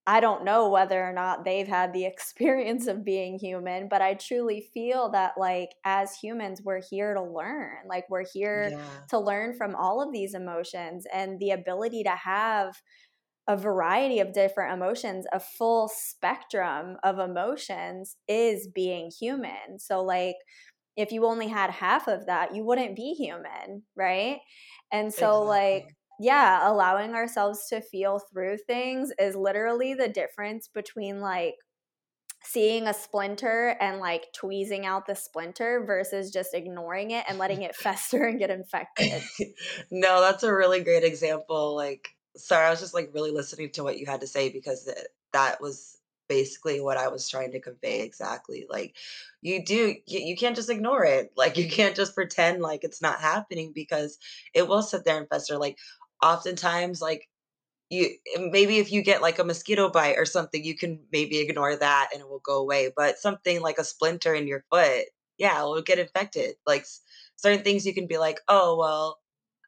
I 0.07 0.21
don't 0.21 0.45
know 0.45 0.69
whether 0.69 1.03
or 1.03 1.13
not 1.15 1.45
they've 1.45 1.67
had 1.69 1.93
the 1.93 2.05
experience 2.07 2.87
of 2.87 3.05
being 3.05 3.39
human, 3.39 3.89
but 3.89 4.03
I 4.03 4.15
truly 4.15 4.61
feel 4.61 5.11
that, 5.11 5.39
like, 5.39 5.71
as 5.85 6.17
humans, 6.19 6.63
we're 6.63 6.83
here 6.83 7.15
to 7.15 7.23
learn, 7.23 7.87
like, 7.89 8.09
we're 8.11 8.27
here 8.27 8.73
Yeah. 8.73 9.07
to 9.09 9.19
learn 9.19 9.55
from 9.57 9.75
all 9.75 10.03
of 10.03 10.13
these 10.13 10.35
emotions, 10.35 11.07
and 11.13 11.39
the 11.41 11.51
ability 11.53 12.03
to 12.05 12.11
have 12.11 12.83
a 13.47 13.57
variety 13.57 14.21
of 14.21 14.33
different 14.33 14.73
emotions, 14.73 15.27
a 15.33 15.41
full 15.41 15.89
spectrum 15.89 16.97
of 17.03 17.19
emotions 17.19 18.17
is 18.27 18.69
being 18.69 19.11
human. 19.19 19.79
So, 19.79 20.03
like, 20.03 20.37
if 20.97 21.13
you 21.13 21.27
only 21.27 21.49
had 21.49 21.71
half 21.71 22.09
of 22.09 22.27
that, 22.27 22.55
you 22.55 22.65
wouldn't 22.65 22.97
be 22.97 23.15
human, 23.15 23.83
right? 23.97 24.39
And 24.93 25.13
so, 25.13 25.43
like 25.43 25.87
yeah, 26.21 26.71
allowing 26.71 27.15
ourselves 27.15 27.67
to 27.69 27.81
feel 27.81 28.21
through 28.33 28.59
things 28.67 29.11
is 29.19 29.35
literally 29.35 29.95
the 29.95 30.09
difference 30.09 30.69
between, 30.69 31.21
like, 31.21 31.55
seeing 32.43 32.87
a 32.87 32.95
splinter 32.95 33.77
and, 33.81 33.99
like, 33.99 34.27
tweezing 34.35 34.87
out 34.87 35.07
the 35.07 35.15
splinter 35.15 35.85
versus 35.85 36.31
just 36.31 36.55
ignoring 36.55 37.11
it 37.11 37.25
and 37.29 37.39
letting 37.39 37.63
it 37.63 37.75
fester 37.77 38.25
and 38.25 38.39
get 38.39 38.51
infected. 38.51 39.23
No, 39.91 40.21
that's 40.21 40.43
a 40.43 40.55
really 40.55 40.83
great 40.85 41.05
example, 41.05 41.75
like 41.75 42.14
sorry, 42.37 42.67
I 42.67 42.71
was 42.71 42.81
just, 42.81 42.95
like, 42.95 43.11
really 43.15 43.31
listening 43.33 43.71
to 43.73 43.85
what 43.85 43.99
you 43.99 44.07
had 44.07 44.21
to 44.23 44.27
say 44.27 44.51
because, 44.51 44.89
that 45.33 45.61
was 45.61 45.99
basically 46.29 46.81
what 46.81 46.97
I 46.97 47.09
was 47.09 47.29
trying 47.29 47.51
to 47.53 47.61
convey 47.61 48.03
exactly, 48.03 48.67
like, 48.71 48.97
you 49.43 49.65
do 49.65 49.97
you 50.07 50.21
you 50.21 50.37
can't 50.37 50.57
just 50.57 50.71
ignore 50.71 51.05
it, 51.05 51.33
like, 51.37 51.57
you 51.59 51.69
can't 51.69 51.97
just 51.97 52.15
pretend 52.15 52.63
like 52.63 52.85
it's 52.85 53.03
not 53.03 53.21
happening 53.21 53.73
because 53.75 54.19
it 54.55 54.69
will 54.69 54.83
sit 54.83 55.05
there 55.05 55.19
and 55.19 55.29
fester, 55.29 55.59
like, 55.59 55.79
oftentimes, 56.23 57.03
like, 57.03 57.29
you 57.91 58.11
maybe 58.39 58.79
if 58.79 58.93
you 58.93 59.03
get, 59.03 59.23
like, 59.23 59.39
a 59.41 59.45
mosquito 59.45 59.91
bite 59.91 60.17
or 60.19 60.27
something, 60.27 60.65
you 60.65 60.77
can 60.77 61.01
maybe 61.13 61.39
ignore 61.41 61.77
that 61.77 62.11
and 62.13 62.21
it 62.23 62.29
will 62.29 62.41
go 62.41 62.59
away, 62.61 62.93
but 62.97 63.19
something 63.19 63.61
like 63.63 63.79
a 63.79 63.85
splinter 63.85 64.35
in 64.35 64.47
your 64.49 64.65
foot, 64.73 65.07
yeah, 65.39 65.61
it 65.63 65.65
will 65.67 65.83
get 65.83 65.99
infected, 66.01 66.57
like, 66.67 66.87
certain 67.37 67.65
things 67.65 67.87
you 67.87 67.95
can 67.95 68.07
be 68.09 68.19
like, 68.19 68.41
"Oh, 68.49 68.77
well" 68.79 69.21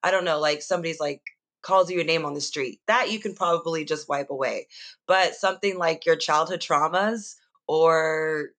I 0.05 0.11
don't 0.13 0.25
know, 0.27 0.41
like, 0.41 0.63
somebody's, 0.63 1.01
like 1.01 1.23
calls 1.67 1.91
you 1.91 2.01
a 2.01 2.05
name 2.05 2.25
on 2.25 2.35
the 2.35 2.41
street, 2.41 2.81
that 2.87 3.11
you 3.11 3.19
can 3.19 3.35
probably 3.35 3.85
just 3.85 4.09
wipe 4.09 4.31
away, 4.31 4.69
but 5.07 5.35
something 5.35 5.77
like 5.77 6.07
your 6.07 6.17
childhood 6.17 6.61
traumas 6.61 7.35
or 7.67 8.51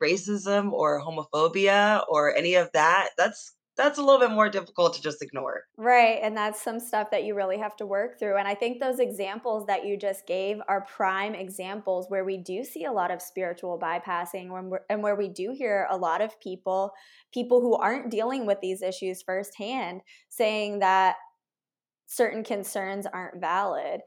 racism 0.00 0.72
or 0.72 1.02
homophobia 1.02 2.04
or 2.08 2.34
any 2.34 2.54
of 2.54 2.70
that, 2.72 3.10
that's 3.18 3.54
that's 3.76 3.98
a 3.98 4.02
little 4.02 4.20
bit 4.20 4.30
more 4.30 4.48
difficult 4.48 4.94
to 4.94 5.02
just 5.02 5.20
ignore. 5.20 5.64
Right, 5.76 6.20
and 6.22 6.36
that's 6.36 6.62
some 6.62 6.78
stuff 6.78 7.10
that 7.10 7.24
you 7.24 7.34
really 7.34 7.58
have 7.58 7.74
to 7.78 7.86
work 7.86 8.20
through, 8.20 8.36
and 8.36 8.46
I 8.46 8.54
think 8.54 8.78
those 8.78 9.00
examples 9.00 9.66
that 9.66 9.84
you 9.84 9.96
just 9.96 10.28
gave 10.28 10.58
are 10.68 10.82
prime 10.82 11.34
examples 11.34 12.06
where 12.08 12.24
we 12.24 12.36
do 12.36 12.62
see 12.62 12.84
a 12.84 12.92
lot 12.92 13.10
of 13.10 13.20
spiritual 13.20 13.76
bypassing 13.80 14.78
and 14.88 15.02
where 15.02 15.16
we 15.16 15.28
do 15.28 15.52
hear 15.52 15.88
a 15.90 15.96
lot 15.96 16.20
of 16.20 16.38
people 16.40 16.92
people 17.32 17.60
who 17.60 17.74
aren't 17.74 18.12
dealing 18.12 18.46
with 18.46 18.60
these 18.60 18.80
issues 18.80 19.22
firsthand 19.22 20.02
saying 20.28 20.78
that 20.78 21.16
certain 22.06 22.44
concerns 22.44 23.06
aren't 23.06 23.40
valid, 23.40 24.00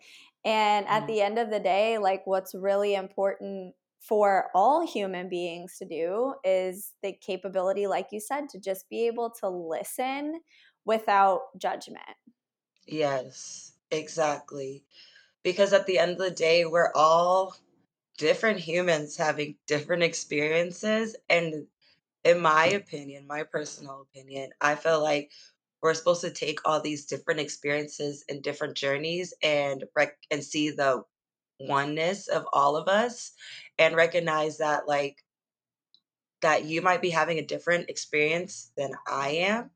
and 0.45 0.87
at 0.87 1.05
Mm. 1.05 1.07
the 1.07 1.21
end 1.21 1.37
of 1.39 1.49
the 1.49 1.59
day, 1.59 1.97
like, 1.97 2.25
what's 2.25 2.55
really 2.55 2.95
important 2.95 3.75
for 3.99 4.49
all 4.55 4.85
human 4.87 5.27
beings 5.29 5.77
to 5.79 5.85
do 5.85 6.35
is 6.43 6.93
the 7.03 7.13
capability, 7.13 7.87
like 7.87 8.07
you 8.11 8.19
said, 8.19 8.47
to 8.49 8.59
just 8.59 8.87
be 8.89 9.07
able 9.07 9.31
to 9.31 9.49
listen 9.49 10.39
without 10.85 11.41
judgment. 11.57 12.15
Yes, 12.87 13.73
exactly, 13.91 14.83
because 15.43 15.73
at 15.73 15.87
the 15.87 15.99
end 15.99 16.13
of 16.13 16.17
the 16.19 16.31
day, 16.31 16.65
we're 16.65 16.93
all 16.95 17.55
different 18.17 18.59
humans 18.59 19.17
having 19.17 19.57
different 19.67 20.03
experiences, 20.03 21.15
and 21.29 21.67
in 22.25 22.39
my 22.41 22.65
opinion, 22.67 23.27
my 23.27 23.43
personal 23.43 24.01
opinion, 24.03 24.51
I 24.61 24.75
feel 24.75 25.01
like 25.03 25.31
we're 25.81 25.93
supposed 25.93 26.21
to 26.21 26.31
take 26.31 26.59
all 26.65 26.81
these 26.81 27.05
different 27.05 27.39
experiences 27.39 28.23
and 28.29 28.41
different 28.41 28.75
journeys 28.75 29.33
and 29.43 29.83
rec- 29.95 30.17
and 30.31 30.43
see 30.43 30.71
the 30.71 31.03
oneness 31.59 32.27
of 32.27 32.45
all 32.53 32.75
of 32.75 32.87
us 32.87 33.31
and 33.79 33.95
recognize 33.95 34.57
that 34.57 34.87
like 34.87 35.23
that 36.41 36.65
you 36.65 36.81
might 36.81 37.01
be 37.01 37.09
having 37.09 37.39
a 37.39 37.45
different 37.45 37.89
experience 37.89 38.71
than 38.77 38.91
I 39.07 39.29
am 39.29 39.71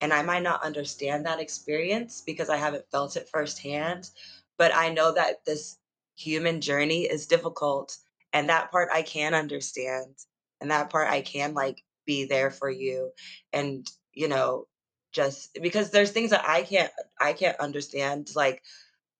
and 0.00 0.12
I 0.12 0.22
might 0.22 0.42
not 0.42 0.62
understand 0.62 1.24
that 1.26 1.40
experience 1.40 2.22
because 2.24 2.50
I 2.50 2.56
haven't 2.56 2.90
felt 2.90 3.16
it 3.16 3.28
firsthand, 3.28 4.10
but 4.58 4.74
I 4.74 4.90
know 4.90 5.12
that 5.14 5.44
this 5.46 5.78
human 6.16 6.60
journey 6.60 7.02
is 7.04 7.26
difficult 7.26 7.96
and 8.32 8.48
that 8.48 8.70
part 8.70 8.88
I 8.92 9.02
can 9.02 9.34
understand 9.34 10.14
and 10.60 10.70
that 10.70 10.90
part 10.90 11.08
I 11.08 11.22
can 11.22 11.54
like 11.54 11.82
be 12.06 12.26
there 12.26 12.50
for 12.50 12.70
you 12.70 13.12
and 13.52 13.88
you 14.12 14.28
know 14.28 14.66
just 15.14 15.58
because 15.62 15.90
there's 15.90 16.10
things 16.10 16.30
that 16.30 16.44
I 16.48 16.62
can't 16.62 16.92
I 17.20 17.32
can't 17.32 17.58
understand 17.60 18.30
like 18.36 18.62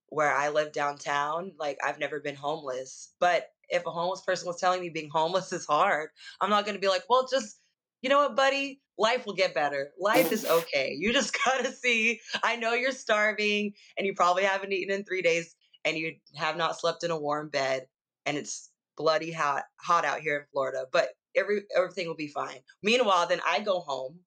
where 0.09 0.33
I 0.35 0.51
live 0.51 0.73
downtown, 0.73 1.53
like, 1.59 1.79
I've 1.85 1.99
never 1.99 2.21
been 2.21 2.37
homeless, 2.37 3.15
but 3.21 3.49
if 3.69 3.85
a 3.87 3.91
homeless 3.91 4.21
person 4.23 4.47
was 4.47 4.61
telling 4.61 4.81
me 4.81 4.89
being 4.91 5.11
homeless 5.11 5.53
is 5.53 5.67
hard, 5.67 6.11
I'm 6.41 6.51
not 6.51 6.67
gonna 6.67 6.79
be 6.79 6.89
like, 6.89 7.05
"Well, 7.09 7.27
just 7.27 7.61
you 8.03 8.11
know 8.11 8.19
what, 8.19 8.37
buddy? 8.37 8.81
Life 8.99 9.27
will 9.27 9.35
get 9.35 9.55
better. 9.55 9.93
Life 9.99 10.31
is 10.33 10.45
okay. 10.51 10.95
You 10.99 11.13
just 11.13 11.37
gotta 11.45 11.73
see 11.73 12.21
I 12.43 12.57
know 12.57 12.75
you're 12.75 12.93
starving, 12.93 13.75
and 13.97 14.07
you 14.07 14.15
probably 14.15 14.45
haven't 14.45 14.73
eaten 14.73 14.95
in 14.95 15.05
3 15.05 15.23
days, 15.23 15.57
and 15.85 15.97
you 15.97 16.15
have 16.37 16.57
not 16.57 16.79
slept 16.79 17.05
in 17.05 17.11
a 17.11 17.19
warm 17.21 17.49
bed, 17.49 17.87
and 18.27 18.37
it's 18.37 18.71
bloody 18.97 19.33
hot 19.33 19.65
hot 19.81 20.05
out 20.05 20.21
here 20.21 20.39
in 20.41 20.47
Florida, 20.53 20.87
but 20.93 21.11
every 21.37 21.63
everything 21.77 22.07
will 22.09 22.15
be 22.17 22.29
fine." 22.29 22.61
Meanwhile, 22.83 23.27
then 23.29 23.41
I 23.47 23.61
go 23.61 23.81
home 23.81 24.21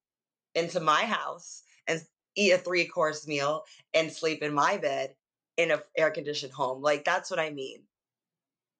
into 0.58 0.80
my 0.80 1.06
house 1.06 1.64
and 1.88 2.02
eat 2.36 2.52
a 2.52 2.58
three 2.58 2.86
course 2.86 3.28
meal 3.28 3.64
and 3.94 4.12
sleep 4.12 4.42
in 4.42 4.54
my 4.54 4.78
bed 4.78 5.14
in 5.56 5.72
an 5.72 5.80
air 5.98 6.12
conditioned 6.12 6.54
home. 6.54 6.82
Like 6.82 7.06
that's 7.06 7.30
what 7.30 7.40
I 7.40 7.52
mean. 7.52 7.84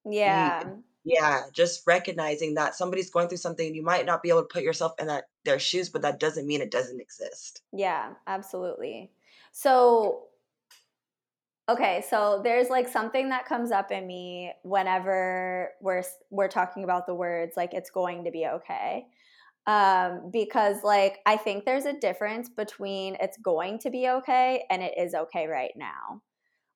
Yeah. 0.04 0.64
yeah, 1.04 1.42
just 1.52 1.86
recognizing 1.86 2.54
that 2.54 2.74
somebody's 2.74 3.10
going 3.10 3.28
through 3.28 3.38
something 3.38 3.74
you 3.74 3.82
might 3.82 4.06
not 4.06 4.22
be 4.22 4.30
able 4.30 4.42
to 4.42 4.48
put 4.48 4.62
yourself 4.62 4.92
in 4.98 5.06
that 5.08 5.24
their 5.44 5.58
shoes, 5.58 5.88
but 5.88 6.02
that 6.02 6.20
doesn't 6.20 6.46
mean 6.46 6.60
it 6.60 6.70
doesn't 6.70 7.00
exist. 7.00 7.62
Yeah, 7.72 8.14
absolutely. 8.26 9.10
So, 9.52 10.24
okay, 11.68 12.04
so 12.08 12.40
there's 12.42 12.70
like 12.70 12.88
something 12.88 13.28
that 13.30 13.46
comes 13.46 13.70
up 13.70 13.90
in 13.90 14.06
me 14.06 14.52
whenever 14.62 15.70
we're 15.80 16.04
we're 16.30 16.48
talking 16.48 16.84
about 16.84 17.06
the 17.06 17.14
words 17.14 17.56
like 17.56 17.74
it's 17.74 17.90
going 17.90 18.24
to 18.24 18.30
be 18.30 18.46
okay. 18.46 19.06
Um 19.68 20.30
because 20.32 20.84
like 20.84 21.20
I 21.26 21.38
think 21.38 21.66
there's 21.66 21.86
a 21.86 21.94
difference 22.00 22.50
between 22.50 23.16
it's 23.20 23.38
going 23.38 23.78
to 23.80 23.90
be 23.90 24.08
okay 24.10 24.64
and 24.70 24.82
it 24.82 24.98
is 24.98 25.14
okay 25.14 25.48
right 25.48 25.72
now. 25.76 26.22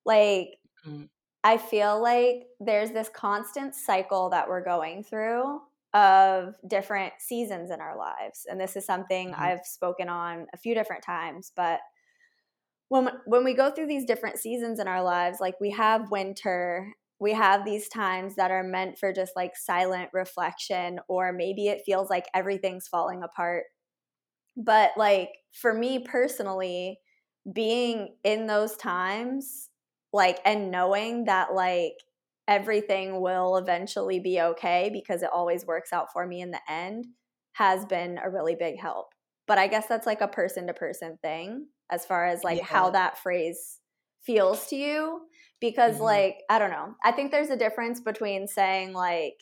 Like 0.05 0.59
Mm, 0.85 1.07
I 1.43 1.57
feel 1.57 2.01
like 2.01 2.47
there's 2.59 2.91
this 2.91 3.09
constant 3.09 3.75
cycle 3.75 4.29
that 4.29 4.47
we're 4.47 4.63
going 4.63 5.03
through 5.03 5.61
of 5.93 6.55
different 6.67 7.13
seasons 7.19 7.69
in 7.71 7.81
our 7.81 7.97
lives. 7.97 8.45
And 8.49 8.59
this 8.59 8.75
is 8.75 8.85
something 8.85 9.33
mhm, 9.35 9.35
I've 9.35 9.65
spoken 9.65 10.09
on 10.09 10.47
a 10.53 10.57
few 10.57 10.73
different 10.73 11.03
times, 11.03 11.51
but 11.55 11.81
when 12.89 13.09
when 13.25 13.43
we 13.43 13.53
go 13.53 13.71
through 13.71 13.87
these 13.87 14.05
different 14.05 14.37
seasons 14.37 14.79
in 14.79 14.87
our 14.87 15.03
lives, 15.03 15.39
like 15.39 15.59
we 15.59 15.71
have 15.71 16.11
winter, 16.11 16.93
we 17.23 17.31
have 17.31 17.63
these 17.63 17.87
times 17.87 18.35
that 18.35 18.51
are 18.51 18.63
meant 18.63 18.99
for 18.99 19.13
just 19.13 19.31
like 19.35 19.55
silent 19.55 20.09
reflection 20.11 20.99
or 21.07 21.31
maybe 21.31 21.69
it 21.69 21.81
feels 21.85 22.09
like 22.09 22.25
everything's 22.33 22.89
falling 22.89 23.23
apart. 23.23 23.63
But 24.57 24.91
like 24.97 25.29
for 25.53 25.73
me 25.73 25.99
personally, 25.99 26.99
being 27.51 28.15
in 28.25 28.45
those 28.45 28.75
times 28.75 29.69
like 30.11 30.39
and 30.45 30.69
knowing 30.69 31.25
that 31.25 31.53
like 31.53 31.93
everything 32.47 33.21
will 33.21 33.55
eventually 33.55 34.19
be 34.19 34.41
okay 34.41 34.89
because 34.91 35.23
it 35.23 35.29
always 35.33 35.65
works 35.65 35.93
out 35.93 36.11
for 36.11 36.27
me 36.27 36.41
in 36.41 36.51
the 36.51 36.61
end 36.69 37.05
has 37.53 37.85
been 37.85 38.19
a 38.23 38.29
really 38.29 38.55
big 38.55 38.79
help. 38.79 39.07
But 39.47 39.57
i 39.57 39.67
guess 39.67 39.87
that's 39.87 40.05
like 40.05 40.21
a 40.21 40.27
person 40.27 40.67
to 40.67 40.73
person 40.73 41.17
thing 41.21 41.67
as 41.89 42.05
far 42.05 42.25
as 42.25 42.43
like 42.43 42.61
how 42.61 42.89
that 42.91 43.17
phrase 43.17 43.79
feels 44.25 44.67
to 44.67 44.75
you 44.75 45.21
because 45.61 45.99
mhm, 45.99 46.01
like 46.01 46.37
i 46.49 46.59
don't 46.59 46.71
know. 46.71 46.95
I 47.03 47.11
think 47.11 47.31
there's 47.31 47.49
a 47.49 47.57
difference 47.57 47.99
between 48.01 48.47
saying 48.47 48.93
like 48.93 49.35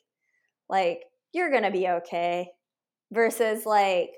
like 0.69 1.03
you're 1.33 1.51
gonna 1.51 1.71
be 1.71 1.87
okay 1.87 2.49
versus 3.11 3.65
like 3.65 4.11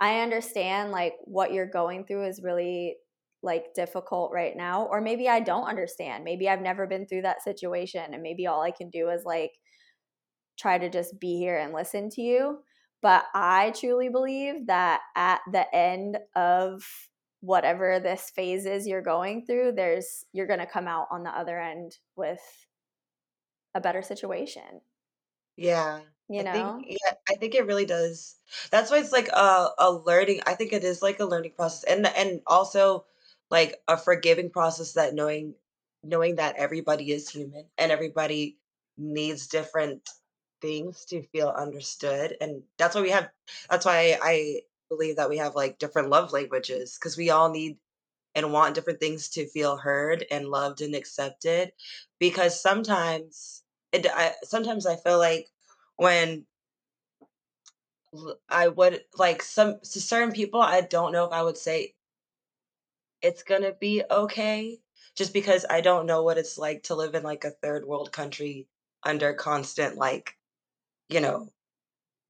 i 0.00 0.20
understand 0.20 0.90
like 0.92 1.14
what 1.24 1.52
you're 1.52 1.66
going 1.70 2.04
through 2.06 2.26
is 2.26 2.42
really 2.42 2.96
like 3.42 3.74
difficult 3.74 4.32
right 4.32 4.56
now 4.56 4.84
or 4.86 5.00
maybe 5.00 5.28
i 5.28 5.40
don't 5.40 5.64
understand. 5.68 6.24
Maybe 6.24 6.48
i've 6.48 6.62
never 6.62 6.86
been 6.86 7.06
through 7.06 7.22
that 7.22 7.42
situation 7.42 8.14
and 8.14 8.22
maybe 8.22 8.46
all 8.46 8.62
i 8.62 8.70
can 8.72 8.90
do 8.90 9.10
is 9.10 9.24
like 9.24 9.52
try 10.58 10.78
to 10.78 10.90
just 10.90 11.18
be 11.20 11.38
here 11.38 11.56
and 11.56 11.72
listen 11.72 12.10
to 12.10 12.22
you. 12.22 12.58
But 13.00 13.24
i 13.34 13.70
truly 13.78 14.08
believe 14.08 14.66
that 14.66 15.00
at 15.16 15.40
the 15.52 15.72
end 15.74 16.18
of 16.34 16.82
whatever 17.40 18.00
this 18.00 18.30
phase 18.30 18.66
is 18.66 18.86
you're 18.86 19.02
going 19.02 19.44
through 19.46 19.72
there's 19.72 20.24
you're 20.32 20.46
going 20.46 20.58
to 20.58 20.66
come 20.66 20.88
out 20.88 21.06
on 21.10 21.22
the 21.22 21.30
other 21.30 21.58
end 21.60 21.98
with 22.16 22.66
a 23.74 23.80
better 23.80 24.02
situation 24.02 24.82
Yeah. 25.56 26.02
you 26.28 26.42
I 26.42 26.44
think 26.44 26.74
know 26.74 26.86
yeah, 26.86 27.14
I 27.28 27.34
think 27.34 27.54
it 27.54 27.66
really 27.66 27.84
does. 27.84 28.36
That's 28.70 28.90
why 28.92 28.98
it's 28.98 29.10
like 29.12 29.28
a 29.28 29.70
a 29.78 29.90
learning 29.92 30.40
I 30.46 30.54
think 30.54 30.72
it 30.72 30.84
is 30.84 31.02
like 31.02 31.18
a 31.20 31.24
learning 31.24 31.52
process 31.52 31.82
and 31.84 32.06
and 32.06 32.42
also 32.46 33.06
like 33.50 33.82
a 33.88 33.96
forgiving 33.96 34.50
process 34.50 34.92
that 34.92 35.14
knowing 35.14 35.56
knowing 36.04 36.36
that 36.36 36.54
everybody 36.56 37.10
is 37.12 37.28
human 37.28 37.66
and 37.76 37.90
everybody 37.90 38.58
needs 38.96 39.48
different 39.48 40.08
things 40.60 41.04
to 41.06 41.22
feel 41.22 41.48
understood 41.48 42.36
and 42.40 42.62
that's 42.76 42.94
why 42.94 43.00
we 43.02 43.10
have 43.10 43.30
that's 43.68 43.84
why 43.86 44.16
I 44.22 44.62
believe 44.88 45.16
that 45.16 45.28
we 45.30 45.38
have 45.38 45.54
like 45.54 45.78
different 45.78 46.10
love 46.10 46.32
languages 46.32 46.96
because 46.98 47.16
we 47.16 47.30
all 47.30 47.50
need 47.50 47.78
and 48.34 48.52
want 48.52 48.74
different 48.74 49.00
things 49.00 49.28
to 49.30 49.48
feel 49.48 49.76
heard 49.76 50.24
and 50.30 50.48
loved 50.48 50.80
and 50.82 50.94
accepted 50.94 51.72
because 52.20 52.60
sometimes 52.60 53.64
it 53.92 54.06
I, 54.12 54.34
sometimes 54.44 54.86
I 54.86 54.96
feel 54.96 55.18
like 55.18 55.48
when 55.96 56.46
i 58.48 58.68
would 58.68 59.04
like 59.16 59.42
some 59.42 59.78
to 59.80 60.00
certain 60.00 60.32
people 60.32 60.60
I 60.60 60.80
don't 60.80 61.12
know 61.12 61.24
if 61.26 61.32
I 61.32 61.42
would 61.42 61.56
say 61.58 61.94
it's 63.22 63.42
gonna 63.42 63.72
be 63.72 64.02
okay 64.10 64.78
just 65.16 65.32
because 65.32 65.64
I 65.68 65.80
don't 65.80 66.06
know 66.06 66.22
what 66.22 66.38
it's 66.38 66.58
like 66.58 66.84
to 66.84 66.94
live 66.94 67.14
in 67.14 67.22
like 67.22 67.44
a 67.44 67.50
third 67.50 67.84
world 67.86 68.12
country 68.12 68.68
under 69.02 69.32
constant 69.34 69.96
like 69.96 70.36
you 71.08 71.20
know 71.20 71.50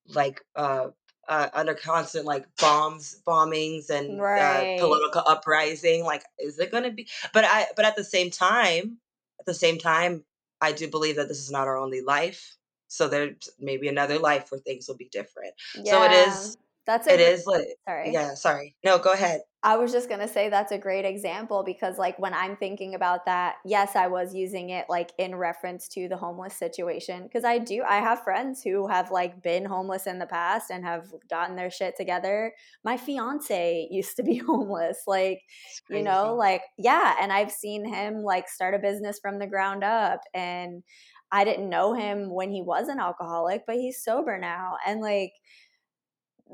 like 0.09 0.45
uh 0.57 0.89
uh, 1.29 1.49
under 1.53 1.75
constant 1.75 2.25
like 2.25 2.47
bombs 2.57 3.21
bombings 3.27 3.91
and 3.91 4.21
uh 4.21 4.79
political 4.79 5.23
uprising 5.27 6.05
like 6.05 6.25
is 6.39 6.59
it 6.59 6.71
going 6.71 6.85
to 6.85 6.91
be 6.91 7.07
but 7.33 7.45
i 7.45 7.67
but 7.77 7.85
at 7.85 7.97
the 7.97 8.05
same 8.05 8.31
time 8.31 8.99
at 9.39 9.47
the 9.47 9.55
same 9.55 9.79
time 9.79 10.25
i 10.61 10.73
do 10.73 10.89
believe 10.89 11.17
that 11.17 11.29
this 11.29 11.39
is 11.39 11.51
not 11.51 11.69
our 11.69 11.77
only 11.77 12.01
life 12.01 12.59
so 12.89 13.07
there's 13.07 13.51
maybe 13.61 13.87
another 13.89 14.19
life 14.19 14.51
where 14.51 14.61
things 14.61 14.89
will 14.89 14.97
be 14.97 15.09
different. 15.13 15.53
So 15.85 16.03
it 16.03 16.11
yeah. 16.11 16.27
is 16.27 16.57
that's 16.89 17.07
a 17.07 17.15
it 17.15 17.21
is 17.21 17.47
like 17.47 17.67
sorry 17.87 18.11
yeah 18.13 18.35
sorry 18.35 18.75
no 18.83 18.99
go 18.99 19.13
ahead 19.13 19.43
I 19.61 19.77
was 19.77 19.91
just 19.91 20.09
going 20.09 20.21
to 20.21 20.29
say 20.29 20.49
that's 20.49 20.71
a 20.71 20.79
great 20.79 21.05
example 21.05 21.65
because, 21.65 21.99
like, 21.99 22.17
when 22.17 22.33
I'm 22.33 22.57
thinking 22.57 22.95
about 22.95 23.27
that, 23.27 23.57
yes, 23.65 23.97
I 23.97 24.07
was 24.07 24.33
using 24.33 24.71
it 24.71 24.87
like 24.89 25.11
in 25.19 25.35
reference 25.35 25.89
to 25.89 26.07
the 26.07 26.17
homeless 26.17 26.55
situation. 26.55 27.25
Because 27.25 27.43
I 27.43 27.59
do, 27.59 27.83
I 27.83 27.97
have 27.97 28.23
friends 28.23 28.63
who 28.63 28.87
have 28.87 29.11
like 29.11 29.43
been 29.43 29.65
homeless 29.65 30.07
in 30.07 30.21
the 30.21 30.27
past 30.27 30.71
and 30.71 30.85
have 30.85 31.13
gotten 31.29 31.57
their 31.57 31.73
shit 31.73 31.97
together. 31.97 32.53
My 32.85 32.97
fiance 32.97 33.89
used 33.91 34.15
to 34.17 34.23
be 34.23 34.37
homeless. 34.47 35.03
Like, 35.09 35.43
you 35.91 36.05
know, 36.05 36.37
like, 36.37 36.63
yeah. 36.79 37.17
And 37.21 37.33
I've 37.33 37.51
seen 37.51 37.85
him 37.85 38.23
like 38.23 38.49
start 38.49 38.75
a 38.75 38.79
business 38.79 39.19
from 39.19 39.41
the 39.41 39.49
ground 39.49 39.83
up. 39.83 40.21
And 40.35 40.85
I 41.33 41.43
didn't 41.43 41.69
know 41.69 41.95
him 41.95 42.31
when 42.31 42.53
he 42.53 42.63
was 42.63 42.87
an 42.87 43.01
alcoholic, 43.01 43.65
but 43.67 43.77
he's 43.77 44.03
sober 44.03 44.39
now. 44.39 44.77
And 44.87 45.01
like, 45.01 45.33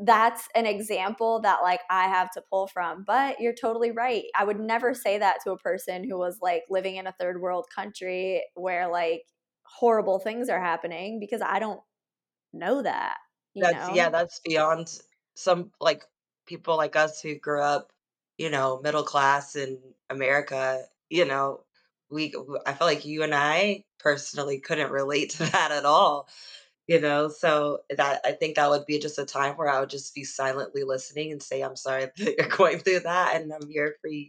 that's 0.03 0.49
an 0.55 0.67
example 0.67 1.41
that 1.43 1.63
like 1.63 1.81
I 1.91 2.05
have 2.05 2.31
to 2.33 2.43
pull 2.51 2.67
from. 2.67 3.05
But 3.07 3.41
you're 3.41 3.55
totally 3.55 3.93
right. 3.93 4.25
I 4.37 4.45
would 4.45 4.59
never 4.59 4.95
say 4.95 5.19
that 5.19 5.39
to 5.45 5.53
a 5.53 5.59
person 5.59 6.09
who 6.09 6.19
was 6.19 6.39
like 6.43 6.65
living 6.69 6.97
in 6.97 7.07
a 7.07 7.15
third 7.19 7.41
world 7.41 7.67
country 7.75 8.45
where 8.55 8.89
like 8.91 9.23
horrible 9.65 10.19
things 10.19 10.49
are 10.49 10.61
happening 10.61 11.21
because 11.21 11.43
I 11.43 11.59
don't 11.59 11.81
know 12.53 12.83
that, 12.83 13.17
you 13.55 13.63
that's 13.63 13.95
yeah 13.95 14.09
that's 14.11 14.41
beyond 14.41 14.89
some 15.35 15.71
like 15.81 16.05
people 16.47 16.77
like 16.77 16.97
us 16.97 17.21
who 17.21 17.39
grew 17.39 17.63
up 17.63 17.93
you 18.39 18.51
know 18.51 18.81
middle 18.83 19.03
class 19.03 19.57
in 19.57 19.79
america 20.11 20.83
you 21.09 21.25
know 21.25 21.61
we 22.11 22.35
i 22.67 22.73
feel 22.73 22.87
like 22.87 23.05
you 23.05 23.23
and 23.23 23.35
i 23.35 23.85
personally 23.99 24.61
couldn't 24.61 24.91
relate 24.91 25.31
to 25.31 25.45
that 25.51 25.71
at 25.71 25.85
all 25.85 26.29
You 26.87 27.01
know, 27.01 27.29
so 27.29 27.79
that 27.97 28.21
I 28.27 28.33
think 28.33 28.57
that 28.57 28.69
would 28.69 28.85
be 28.85 28.99
just 28.99 29.19
a 29.19 29.25
time 29.25 29.57
where 29.57 29.71
I 29.71 29.81
would 29.81 29.89
just 29.89 30.15
be 30.15 30.23
silently 30.25 30.83
listening 30.85 31.33
and 31.33 31.43
say, 31.43 31.63
"I'm 31.63 31.77
sorry 31.77 32.11
that 32.19 32.35
you're 32.39 32.49
going 32.49 32.79
through 32.81 33.01
that, 33.01 33.41
and 33.41 33.51
I'm 33.53 33.69
here 33.71 33.97
for 34.03 34.09
you 34.09 34.29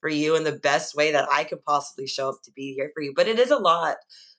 for 0.00 0.10
you 0.10 0.36
in 0.36 0.44
the 0.44 0.52
best 0.52 0.94
way 0.96 1.12
that 1.12 1.28
I 1.32 1.44
could 1.44 1.64
possibly 1.64 2.06
show 2.08 2.30
up 2.30 2.42
to 2.44 2.52
be 2.52 2.74
here 2.74 2.90
for 2.94 3.02
you." 3.02 3.14
But 3.16 3.28
it 3.28 3.38
is 3.40 3.50
a 3.52 3.58
lot 3.58 3.98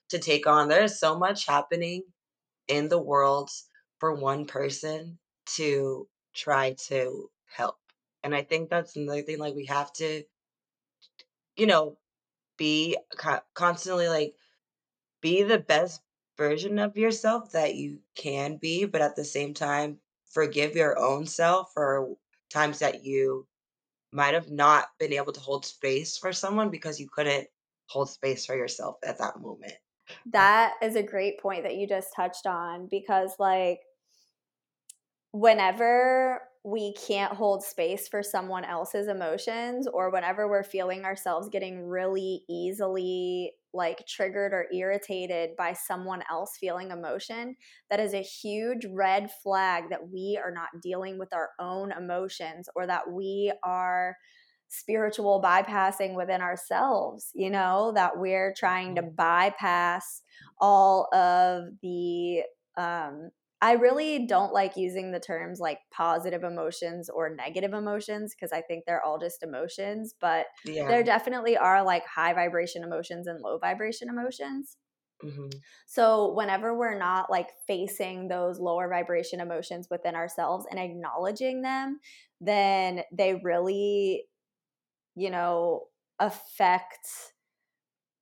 to 0.10 0.20
take 0.20 0.48
on. 0.48 0.70
There 0.70 0.84
is 0.84 1.00
so 1.00 1.18
much 1.20 1.48
happening 1.48 2.04
in 2.68 2.90
the 2.90 3.00
world 3.02 3.52
for 4.00 4.14
one 4.16 4.46
person 4.46 5.20
to 5.58 6.08
try 6.36 6.76
to 6.90 7.30
help. 7.56 7.78
And 8.24 8.36
I 8.36 8.44
think 8.44 8.70
that's 8.70 8.96
another 8.98 9.24
thing, 9.24 9.40
like, 9.40 9.56
we 9.56 9.66
have 9.68 9.94
to, 9.96 10.24
you 11.58 11.66
know, 11.66 11.98
be 12.58 12.98
constantly, 13.56 14.08
like, 14.10 14.36
be 15.22 15.44
the 15.44 15.60
best 15.60 16.02
version 16.40 16.80
of 16.80 16.98
yourself 16.98 17.52
that 17.52 17.76
you 17.76 18.00
can 18.16 18.56
be, 18.56 18.86
but 18.86 19.02
at 19.02 19.16
the 19.18 19.26
same 19.26 19.54
time, 19.54 20.00
forgive 20.32 20.74
your 20.74 20.98
own 20.98 21.26
self 21.28 21.72
for 21.74 22.16
times 22.50 22.80
that 22.80 23.04
you 23.04 23.46
might 24.14 24.34
have 24.34 24.50
not 24.50 24.88
been 25.00 25.14
able 25.14 25.34
to 25.34 25.40
hold 25.42 25.66
space 25.66 26.18
for 26.18 26.32
someone 26.32 26.70
because 26.70 27.00
you 27.00 27.10
couldn't 27.14 27.48
hold 27.88 28.10
space 28.10 28.46
for 28.46 28.56
yourself 28.56 28.96
at 29.06 29.20
that 29.20 29.40
moment. 29.42 29.74
That 30.32 30.76
is 30.82 30.96
a 30.96 31.04
great 31.04 31.40
point 31.40 31.64
that 31.64 31.76
you 31.76 31.88
just 31.88 32.16
touched 32.16 32.48
on 32.48 32.88
because, 32.90 33.34
like, 33.38 33.82
whenever 35.32 36.42
we 36.64 36.94
can't 36.94 37.34
hold 37.34 37.64
space 37.64 38.08
for 38.08 38.24
someone 38.24 38.66
else's 38.66 39.08
emotions 39.08 39.88
or 39.88 40.10
whenever 40.10 40.48
we're 40.48 40.64
feeling 40.64 41.06
ourselves 41.06 41.50
getting 41.50 41.86
really 41.86 42.44
easily 42.50 43.52
like 43.74 44.06
triggered 44.08 44.54
or 44.54 44.68
irritated 44.74 45.52
by 45.58 45.74
someone 45.74 46.24
else 46.30 46.58
feeling 46.60 46.92
emotion 46.92 47.56
that 47.90 48.00
is 48.00 48.14
a 48.14 48.22
huge 48.22 48.86
red 48.94 49.30
flag 49.44 49.86
that 49.90 50.10
we 50.10 50.40
are 50.44 50.52
not 50.52 50.70
dealing 50.82 51.18
with 51.20 51.34
our 51.34 51.50
own 51.60 51.92
emotions 51.92 52.68
or 52.76 52.88
that 52.88 53.12
we 53.12 53.52
are 53.64 54.16
spiritual 54.72 55.42
bypassing 55.42 56.16
within 56.16 56.42
ourselves 56.42 57.32
you 57.34 57.50
know 57.50 57.92
that 57.96 58.18
we're 58.20 58.54
trying 58.56 58.96
to 58.96 59.02
Mhm. 59.02 59.16
bypass 59.16 60.22
all 60.60 61.08
of 61.14 61.64
the 61.82 62.44
um 62.78 63.30
I 63.62 63.74
really 63.74 64.26
don't 64.26 64.54
like 64.54 64.78
using 64.78 65.12
the 65.12 65.20
terms 65.20 65.60
like 65.60 65.80
positive 65.92 66.44
emotions 66.44 67.10
or 67.10 67.36
negative 67.36 67.74
emotions 67.74 68.34
because 68.34 68.52
I 68.54 68.62
think 68.62 68.86
they're 68.86 69.04
all 69.04 69.20
just 69.20 69.44
emotions, 69.44 70.16
but 70.20 70.48
there 70.88 71.04
definitely 71.04 71.58
are 71.58 71.84
like 71.84 72.06
high 72.06 72.34
vibration 72.34 72.84
emotions 72.84 73.28
and 73.28 73.42
low 73.42 73.58
vibration 73.58 74.10
emotions. 74.10 74.78
Mhm. 75.24 75.64
So, 75.88 76.34
whenever 76.34 76.78
we're 76.78 76.98
not 76.98 77.30
like 77.30 77.50
facing 77.68 78.28
those 78.28 78.60
lower 78.60 78.88
vibration 78.88 79.40
emotions 79.40 79.88
within 79.90 80.16
ourselves 80.16 80.66
and 80.70 80.80
acknowledging 80.80 81.62
them, 81.62 82.00
then 82.40 83.04
they 83.12 83.36
really, 83.36 84.28
you 85.16 85.30
know, 85.32 85.90
affect 86.20 87.08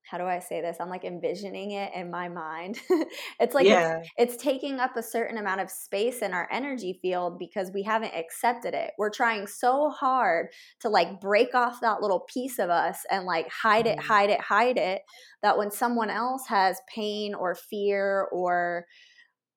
how 0.10 0.18
do 0.18 0.26
I 0.26 0.40
say 0.40 0.62
this? 0.62 0.78
I'm 0.80 0.90
like 0.90 1.04
envisioning 1.04 1.72
it 1.72 1.92
in 1.94 2.10
my 2.12 2.30
mind. 2.30 2.80
it's 3.40 3.54
like 3.56 3.70
it's 3.70 3.92
Yeah. 3.92 4.02
it's 4.18 4.38
taking 4.42 4.80
up 4.80 4.96
a 4.98 5.04
certain 5.04 5.38
amount 5.38 5.62
of 5.62 5.70
space 5.70 6.22
in 6.22 6.34
our 6.34 6.48
energy 6.52 6.98
field 7.02 7.38
because 7.40 7.72
we 7.74 7.84
haven't 7.84 8.14
accepted 8.16 8.74
it. 8.74 8.92
We're 8.98 9.10
trying 9.10 9.48
so 9.48 9.90
hard 9.90 10.48
to 10.82 10.90
like 10.90 11.20
break 11.22 11.54
off 11.56 11.82
that 11.82 12.02
little 12.02 12.22
piece 12.22 12.60
of 12.60 12.70
us 12.70 13.06
and 13.12 13.26
like 13.26 13.50
hide 13.50 13.88
it, 13.88 13.98
Mhm. 13.98 14.02
hide 14.02 14.30
it, 14.30 14.42
hide 14.42 14.78
it 14.78 15.02
that 15.42 15.58
when 15.58 15.72
someone 15.72 16.10
else 16.10 16.48
has 16.48 16.80
pain 16.94 17.34
or 17.36 17.56
fear 17.56 18.28
or 18.32 18.86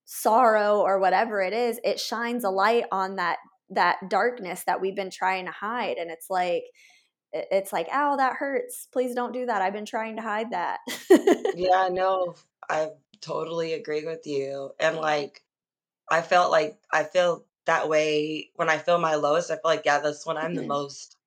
sorrow 0.05 0.81
or 0.81 0.99
whatever 0.99 1.41
it 1.41 1.53
is, 1.53 1.81
it 1.85 2.01
shines 2.01 2.45
a 2.45 2.51
light 2.51 2.85
on 2.93 3.17
that 3.17 3.39
that 3.73 3.99
darkness 4.09 4.65
that 4.65 4.81
we've 4.81 4.97
been 4.97 5.11
trying 5.11 5.47
to 5.47 5.53
hide 5.53 5.97
and 5.97 6.11
it's 6.11 6.29
like 6.29 6.65
it's 7.33 7.73
like, 7.73 7.89
ow, 7.93 8.17
that 8.17 8.37
hurts. 8.37 8.87
Please 8.93 9.15
don't 9.15 9.33
do 9.33 9.47
that. 9.47 9.63
I've 9.63 9.73
been 9.73 9.87
trying 9.87 10.17
to 10.17 10.23
hide 10.23 10.51
that. 10.53 10.81
Yeah, 11.53 11.89
no, 11.91 12.37
I 12.69 12.93
totally 13.21 13.73
agree 13.73 14.05
with 14.05 14.27
you, 14.27 14.73
and, 14.79 14.97
like, 14.97 15.43
I 16.11 16.23
felt 16.23 16.51
like 16.53 16.81
I 16.93 17.05
feel 17.05 17.47
that 17.67 17.89
way 17.89 18.51
when 18.57 18.71
I 18.71 18.79
feel 18.79 18.99
my 19.01 19.17
lowest, 19.17 19.51
I 19.51 19.55
feel 19.57 19.63
like, 19.65 19.85
yeah, 19.87 20.01
that's 20.01 20.27
when 20.27 20.39
I'm 20.39 20.55
the 20.57 20.65
most 20.65 21.19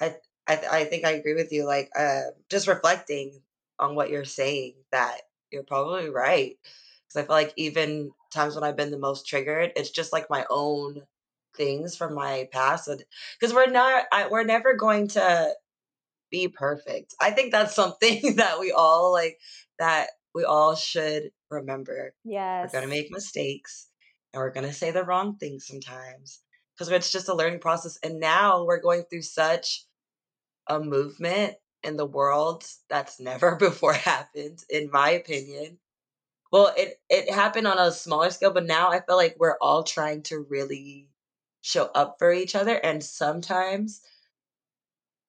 I 0.00 0.16
I 0.48 0.56
I 0.82 0.84
think 0.86 1.04
I 1.06 1.12
agree 1.12 1.34
with 1.34 1.52
you, 1.52 1.66
like, 1.66 1.90
uh, 1.98 2.32
just 2.50 2.68
reflecting 2.68 3.42
on 3.80 3.94
what 3.96 4.10
you're 4.10 4.24
saying, 4.26 4.76
that 4.92 5.22
you're 5.52 5.64
probably 5.64 6.10
right, 6.10 6.58
because 7.08 7.16
I 7.16 7.22
feel 7.26 7.36
like 7.36 7.54
even 7.56 8.12
times 8.32 8.54
when 8.56 8.64
I've 8.64 8.76
been 8.76 8.90
the 8.92 8.98
most 8.98 9.26
triggered, 9.26 9.72
it's 9.76 9.90
just, 9.90 10.12
like, 10.12 10.30
my 10.30 10.46
own 10.50 11.06
things 11.56 11.96
from 11.96 12.14
my 12.14 12.48
past, 12.52 12.88
because 13.40 13.54
we're 13.54 13.70
not 13.70 14.04
I 14.12 14.28
we're 14.28 14.44
never 14.44 14.74
going 14.74 15.08
to 15.08 15.54
be 16.30 16.48
perfect. 16.48 17.14
I 17.20 17.30
think 17.30 17.52
that's 17.52 17.74
something 17.74 18.36
that 18.36 18.58
we 18.60 18.72
all, 18.72 19.12
like 19.12 19.38
that 19.78 20.08
we 20.34 20.44
all 20.44 20.74
should 20.74 21.30
remember. 21.50 22.14
Yes 22.24 22.70
we're 22.72 22.80
gonna 22.80 22.90
make 22.90 23.10
mistakes, 23.10 23.88
and 24.32 24.40
we're 24.40 24.52
gonna 24.52 24.72
say 24.72 24.90
the 24.90 25.04
wrong 25.04 25.36
things 25.36 25.66
sometimes, 25.66 26.40
because 26.74 26.90
it's 26.90 27.12
just 27.12 27.28
a 27.28 27.34
learning 27.34 27.60
process, 27.60 27.98
and 28.02 28.20
now 28.20 28.64
we're 28.64 28.80
going 28.80 29.04
through 29.04 29.22
such 29.22 29.84
a 30.68 30.80
movement 30.80 31.54
in 31.82 31.96
the 31.96 32.06
world 32.06 32.64
that's 32.88 33.20
never 33.20 33.56
before 33.60 33.92
happened, 33.94 34.62
in 34.68 34.90
my 34.90 35.10
opinion. 35.10 35.78
Well, 36.52 36.72
it 36.76 37.00
it 37.08 37.30
happened 37.32 37.66
on 37.66 37.78
a 37.78 37.92
smaller 37.92 38.30
scale, 38.30 38.52
but 38.52 38.66
now 38.66 38.90
I 38.90 39.00
feel 39.00 39.16
like 39.16 39.36
we're 39.38 39.58
all 39.60 39.82
trying 39.82 40.22
to 40.24 40.46
really 40.48 41.08
show 41.66 41.86
up 41.96 42.16
for 42.20 42.32
each 42.32 42.54
other, 42.54 42.76
and 42.76 43.02
sometimes 43.02 44.02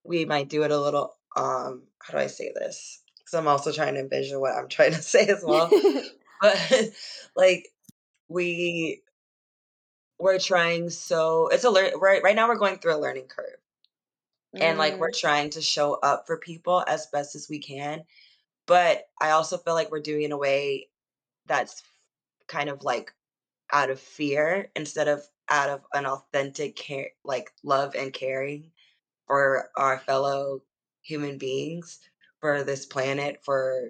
we 0.04 0.26
might 0.26 0.50
do 0.50 0.64
it 0.64 0.72
a 0.72 0.80
little, 0.80 1.18
um, 1.36 1.84
how 2.00 2.14
do 2.14 2.20
I 2.20 2.28
say 2.28 2.52
this? 2.56 3.04
Because 3.18 3.34
I'm 3.34 3.48
also 3.48 3.72
trying 3.72 3.96
to 3.96 4.00
envision 4.02 4.40
what 4.40 4.54
I'm 4.56 4.68
trying 4.70 4.94
to 4.94 5.02
say 5.02 5.28
as 5.28 5.44
well. 5.44 5.76
But, 6.42 6.92
like, 7.36 7.70
we 8.30 9.04
we're 10.20 10.40
trying 10.40 10.90
so 10.90 11.48
it's 11.50 11.64
a 11.64 11.70
learn 11.70 11.92
right 12.00 12.24
right 12.24 12.36
now 12.36 12.48
we're 12.48 12.56
going 12.56 12.78
through 12.80 12.96
a 12.96 12.98
learning 13.00 13.28
curve, 13.28 13.60
and, 14.60 14.78
like, 14.78 15.00
we're 15.00 15.12
mm, 15.12 15.16
trying 15.16 15.50
to 15.52 15.62
show 15.62 15.96
up 15.96 16.26
for 16.26 16.38
people 16.38 16.84
as 16.88 17.08
best 17.08 17.36
as 17.36 17.48
we 17.50 17.60
can, 17.60 18.04
but 18.68 19.10
I 19.22 19.32
also 19.32 19.58
feel 19.58 19.74
like 19.76 19.92
we're 19.92 20.02
doing 20.02 20.24
it 20.24 20.26
in 20.28 20.34
a 20.34 20.38
way 20.38 20.90
that's 21.48 21.84
kind 22.48 22.70
of, 22.70 22.84
like, 22.84 23.14
out 23.72 23.90
of 23.92 24.00
fear 24.00 24.72
instead 24.76 25.08
of 25.10 25.28
out 25.50 25.70
of 25.70 25.82
an 25.94 26.06
authentic 26.06 26.76
care 26.76 27.10
like, 27.24 27.52
love 27.64 27.96
and 27.96 28.14
caring. 28.14 28.72
for 29.28 29.70
our 29.78 30.00
fellow 30.00 30.62
human 31.04 31.38
beings, 31.38 32.00
for 32.42 32.64
this 32.64 32.86
planet, 32.86 33.40
for 33.44 33.90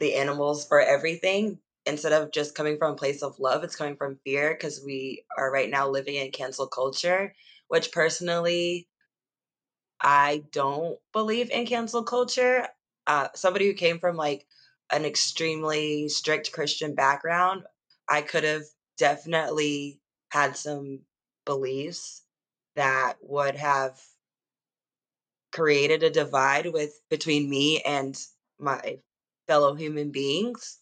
the 0.00 0.14
animals, 0.14 0.66
for 0.66 0.80
everything. 0.80 1.58
Instead 1.86 2.12
of 2.12 2.32
just 2.32 2.54
coming 2.54 2.78
from 2.78 2.92
a 2.92 2.96
place 2.96 3.22
of 3.22 3.38
love, 3.40 3.64
it's 3.64 3.76
coming 3.76 3.96
from 3.96 4.18
fear 4.24 4.54
because 4.54 4.82
we 4.84 5.24
are 5.38 5.50
right 5.52 5.70
now 5.70 5.88
living 5.88 6.14
in 6.16 6.30
cancel 6.32 6.66
culture, 6.66 7.34
which 7.68 7.92
personally, 7.92 8.88
I 10.00 10.44
don't 10.52 10.98
believe 11.12 11.50
in 11.50 11.66
cancel 11.66 12.02
culture. 12.04 12.68
Uh, 13.06 13.28
somebody 13.34 13.66
who 13.66 13.74
came 13.74 13.98
from 13.98 14.16
like 14.16 14.46
an 14.92 15.04
extremely 15.04 16.08
strict 16.08 16.52
Christian 16.52 16.94
background, 16.94 17.64
I 18.08 18.22
could 18.22 18.44
have 18.44 18.64
definitely 18.98 20.00
had 20.34 20.56
some 20.56 20.98
beliefs 21.46 22.22
that 22.74 23.14
would 23.22 23.54
have 23.54 24.00
created 25.52 26.02
a 26.02 26.10
divide 26.10 26.72
with 26.72 27.00
between 27.08 27.48
me 27.48 27.80
and 27.82 28.20
my 28.58 28.98
fellow 29.46 29.74
human 29.74 30.10
beings, 30.10 30.78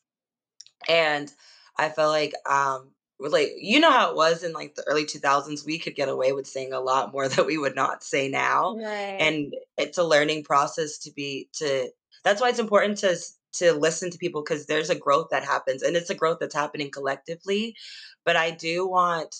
and 0.88 1.30
I 1.76 1.90
felt 1.90 2.12
like, 2.12 2.32
um, 2.48 2.92
like 3.20 3.50
you 3.58 3.78
know 3.78 3.90
how 3.90 4.08
it 4.08 4.16
was 4.16 4.42
in, 4.42 4.54
like, 4.54 4.74
the 4.74 4.84
early 4.84 5.04
2000s, 5.04 5.66
we 5.66 5.78
could 5.78 5.94
get 5.96 6.08
away 6.08 6.32
with 6.32 6.46
saying 6.46 6.72
a 6.72 6.80
lot 6.80 7.12
more 7.12 7.28
that 7.32 7.44
we 7.44 7.58
would 7.58 7.76
not 7.76 8.02
say 8.02 8.30
now, 8.30 8.74
right. 8.76 9.18
and 9.20 9.52
it's 9.76 9.98
a 9.98 10.04
learning 10.04 10.44
process 10.44 10.96
to 11.00 11.12
be 11.12 11.50
to 11.52 11.90
that's 12.24 12.40
why 12.40 12.48
it's 12.48 12.58
important 12.58 12.96
to 12.98 13.14
to 13.54 13.72
listen 13.72 14.10
to 14.10 14.18
people 14.18 14.42
because 14.42 14.66
there's 14.66 14.90
a 14.90 14.94
growth 14.98 15.28
that 15.30 15.44
happens, 15.44 15.82
and 15.82 15.96
it's 15.96 16.10
a 16.10 16.14
growth 16.14 16.38
that's 16.40 16.54
happening 16.54 16.90
collectively, 16.90 17.76
but 18.24 18.36
I 18.36 18.50
do 18.52 18.86
want 18.88 19.34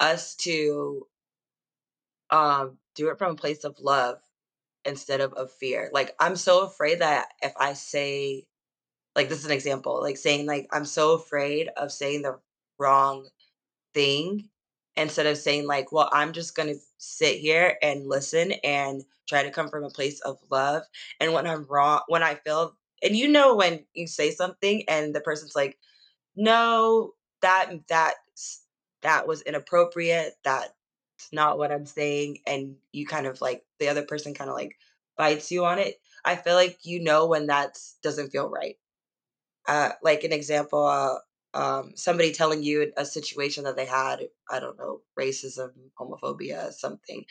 us 0.00 0.34
to, 0.36 1.06
um, 2.30 2.78
do 2.94 3.08
it 3.10 3.18
from 3.18 3.32
a 3.32 3.36
place 3.36 3.64
of 3.64 3.78
love 3.80 4.18
instead 4.84 5.20
of 5.20 5.32
of 5.34 5.52
fear. 5.52 5.90
Like, 5.92 6.14
I'm 6.20 6.36
so 6.36 6.64
afraid 6.64 7.00
that 7.00 7.28
if 7.42 7.52
I 7.58 7.74
say 7.74 8.46
like, 9.16 9.28
this 9.28 9.40
is 9.40 9.46
an 9.46 9.52
example, 9.52 10.00
like, 10.02 10.16
saying, 10.16 10.46
like, 10.46 10.68
I'm 10.72 10.84
so 10.86 11.14
afraid 11.14 11.68
of 11.76 11.92
saying 11.92 12.22
the 12.22 12.38
wrong 12.78 13.28
thing 13.94 14.48
instead 14.96 15.26
of 15.26 15.38
saying, 15.38 15.66
like, 15.66 15.92
"Well, 15.92 16.08
I'm 16.12 16.32
just 16.32 16.54
gonna 16.56 16.74
sit 16.98 17.38
here 17.38 17.78
and 17.82 18.08
listen 18.08 18.52
and 18.64 19.04
try 19.28 19.42
to 19.42 19.50
come 19.50 19.68
from 19.70 19.84
a 19.84 19.90
place 19.90 20.20
of 20.22 20.38
love." 20.50 20.84
And 21.20 21.32
when 21.34 21.46
I'm 21.46 21.64
wrong 21.66 22.02
when 22.08 22.22
I 22.22 22.36
feel 22.36 22.76
and 23.02 23.16
you 23.16 23.28
know 23.28 23.54
when 23.56 23.84
you 23.94 24.06
say 24.06 24.30
something 24.30 24.84
and 24.88 25.14
the 25.14 25.20
person's 25.20 25.54
like 25.56 25.78
no, 26.36 27.12
that 27.42 27.72
that 27.88 28.14
that 29.02 29.26
was 29.26 29.42
inappropriate. 29.42 30.34
That's 30.44 30.72
not 31.32 31.58
what 31.58 31.72
I'm 31.72 31.86
saying. 31.86 32.38
And 32.46 32.76
you 32.92 33.06
kind 33.06 33.26
of 33.26 33.40
like 33.40 33.64
the 33.78 33.88
other 33.88 34.02
person 34.04 34.34
kind 34.34 34.50
of 34.50 34.56
like 34.56 34.76
bites 35.16 35.50
you 35.50 35.64
on 35.64 35.78
it. 35.78 35.96
I 36.24 36.36
feel 36.36 36.54
like 36.54 36.78
you 36.84 37.02
know 37.02 37.26
when 37.26 37.46
that 37.46 37.78
doesn't 38.02 38.30
feel 38.30 38.48
right. 38.50 38.76
Uh, 39.68 39.92
like 40.02 40.24
an 40.24 40.32
example, 40.32 40.84
uh, 40.84 41.16
um, 41.54 41.92
somebody 41.96 42.32
telling 42.32 42.62
you 42.62 42.92
a 42.96 43.04
situation 43.04 43.64
that 43.64 43.76
they 43.76 43.86
had, 43.86 44.20
I 44.50 44.60
don't 44.60 44.78
know, 44.78 45.00
racism, 45.18 45.70
homophobia, 45.98 46.72
something, 46.72 47.24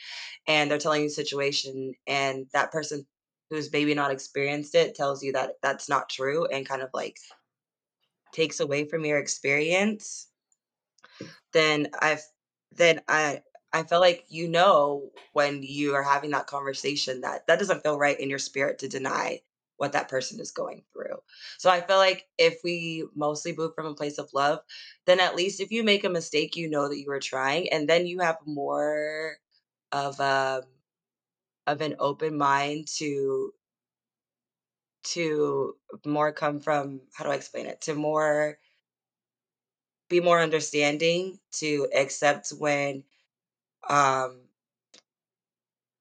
and 0.46 0.70
they're 0.70 0.78
telling 0.78 1.02
you 1.02 1.06
a 1.08 1.10
situation, 1.10 1.94
and 2.06 2.46
that 2.52 2.72
person 2.72 3.06
who's 3.50 3.72
maybe 3.72 3.94
not 3.94 4.10
experienced 4.10 4.74
it 4.74 4.94
tells 4.94 5.22
you 5.22 5.32
that 5.32 5.52
that's 5.62 5.88
not 5.88 6.08
true 6.08 6.46
and 6.46 6.68
kind 6.68 6.82
of 6.82 6.90
like 6.92 7.18
takes 8.32 8.60
away 8.60 8.84
from 8.84 9.04
your 9.04 9.18
experience, 9.18 10.28
then 11.52 11.88
I've 12.00 12.22
then 12.72 13.00
I 13.08 13.42
I 13.72 13.82
feel 13.82 14.00
like 14.00 14.24
you 14.28 14.48
know 14.48 15.10
when 15.32 15.62
you 15.62 15.94
are 15.94 16.02
having 16.02 16.30
that 16.30 16.46
conversation 16.46 17.22
that 17.22 17.46
that 17.46 17.58
doesn't 17.58 17.82
feel 17.82 17.98
right 17.98 18.18
in 18.18 18.30
your 18.30 18.38
spirit 18.38 18.78
to 18.80 18.88
deny 18.88 19.40
what 19.78 19.92
that 19.92 20.08
person 20.08 20.40
is 20.40 20.52
going 20.52 20.82
through. 20.92 21.16
So 21.58 21.68
I 21.68 21.82
feel 21.82 21.98
like 21.98 22.26
if 22.38 22.60
we 22.64 23.06
mostly 23.14 23.54
move 23.54 23.74
from 23.74 23.86
a 23.86 23.94
place 23.94 24.16
of 24.18 24.32
love, 24.32 24.60
then 25.04 25.20
at 25.20 25.36
least 25.36 25.60
if 25.60 25.70
you 25.70 25.84
make 25.84 26.04
a 26.04 26.08
mistake, 26.08 26.56
you 26.56 26.70
know 26.70 26.88
that 26.88 26.98
you 26.98 27.08
were 27.08 27.20
trying, 27.20 27.68
and 27.70 27.88
then 27.88 28.06
you 28.06 28.20
have 28.20 28.38
more 28.46 29.36
of 29.92 30.18
a 30.20 30.62
of 31.66 31.80
an 31.80 31.96
open 31.98 32.36
mind 32.38 32.88
to 32.98 33.52
to 35.04 35.76
more 36.04 36.32
come 36.32 36.60
from 36.60 37.00
how 37.14 37.24
do 37.24 37.30
I 37.30 37.36
explain 37.36 37.66
it? 37.66 37.80
To 37.82 37.94
more 37.94 38.58
be 40.08 40.20
more 40.20 40.40
understanding, 40.40 41.38
to 41.52 41.88
accept 41.94 42.50
when 42.50 43.04
um 43.88 44.42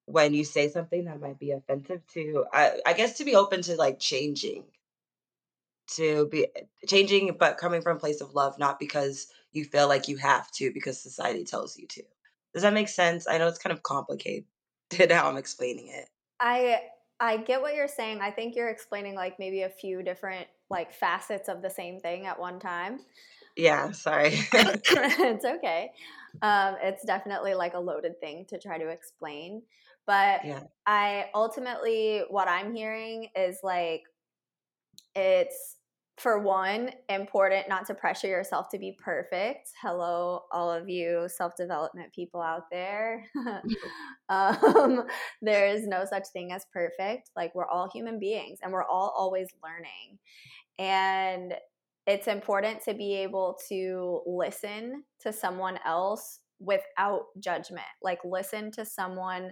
when 0.06 0.34
you 0.34 0.43
say 0.43 0.69
something 0.69 1.06
that 1.06 1.19
might 1.19 1.39
be 1.39 1.51
offensive 1.51 2.01
to 2.13 2.45
I 2.54 2.80
I 2.86 2.93
guess 2.93 3.17
to 3.17 3.25
be 3.25 3.36
open 3.36 3.62
to 3.63 3.75
like 3.75 3.99
changing. 3.99 4.65
To 5.95 6.28
be 6.28 6.47
changing 6.88 7.38
but 7.39 7.58
coming 7.58 7.82
from 7.82 7.97
a 7.97 7.99
place 7.99 8.21
of 8.21 8.34
love 8.34 8.58
not 8.58 8.80
because 8.80 9.28
you 9.51 9.65
feel 9.65 9.88
like 9.88 10.08
you 10.08 10.17
have 10.17 10.51
to 10.54 10.71
because 10.73 10.99
society 11.01 11.43
tells 11.43 11.78
you 11.78 11.88
to. 11.88 12.04
Does 12.54 12.63
that 12.63 12.73
make 12.73 12.88
sense? 12.89 13.28
I 13.28 13.38
know 13.38 13.47
it's 13.47 13.60
kind 13.60 13.73
of 13.73 13.84
complicated 13.84 14.45
how 15.12 15.30
i'm 15.30 15.38
explaining 15.38 15.88
it 15.88 16.08
I 16.40 16.82
I 17.20 17.38
get 17.38 17.62
what 17.62 17.76
you're 17.76 17.88
saying. 17.88 18.20
I 18.22 18.32
think 18.32 18.56
you're 18.56 18.70
explaining 18.70 19.16
like 19.16 19.40
maybe 19.40 19.62
a 19.62 19.70
few 19.70 20.04
different 20.04 20.48
like 20.70 20.94
facets 20.94 21.48
of 21.48 21.62
the 21.62 21.70
same 21.70 22.00
thing 22.00 22.26
at 22.26 22.40
one 22.40 22.60
time. 22.60 23.00
yeah 23.56 23.92
sorry 23.92 24.32
it's 24.54 25.46
okay. 25.46 25.92
Um, 26.42 26.76
it's 26.82 27.06
definitely 27.06 27.54
like 27.54 27.74
a 27.76 27.80
loaded 27.80 28.20
thing 28.20 28.46
to 28.50 28.60
try 28.60 28.78
to 28.78 28.90
explain. 28.90 29.62
But 30.06 30.46
yeah 30.46 30.64
I 30.86 31.30
ultimately, 31.34 32.24
what 32.30 32.48
I'm 32.48 32.76
hearing 32.76 33.30
is 33.36 33.60
like 33.64 34.04
it's 35.16 35.78
for 36.17 36.39
one 36.39 36.91
important 37.10 37.67
not 37.67 37.86
to 37.88 37.93
pressure 37.93 38.28
yourself 38.28 38.69
to 38.69 38.80
be 38.80 38.97
perfect. 39.04 39.69
Hello 39.82 40.43
all 40.51 40.71
of 40.71 40.88
you 40.88 41.28
self-development 41.28 42.13
people 42.13 42.41
out 42.41 42.63
there. 42.71 43.25
Um, 44.28 45.04
there 45.43 45.67
is 45.67 45.86
no 45.86 46.04
such 46.04 46.23
thing 46.34 46.51
as 46.51 46.65
perfect. 46.73 47.30
Like 47.36 47.54
we're 47.54 47.67
all 47.67 47.88
human 47.93 48.17
beings 48.17 48.58
and 48.63 48.73
we're 48.73 48.84
all 48.84 49.13
always 49.15 49.49
learning. 49.63 50.17
And 50.80 51.54
it's 52.08 52.28
important 52.28 52.82
to 52.86 52.95
be 52.95 53.13
able 53.17 53.56
to 53.69 54.21
listen 54.25 55.04
to 55.21 55.32
someone 55.32 55.78
else 55.86 56.39
without 56.60 57.25
judgment. 57.39 57.86
Like 58.01 58.19
listen 58.25 58.71
to 58.71 58.84
someone 58.86 59.51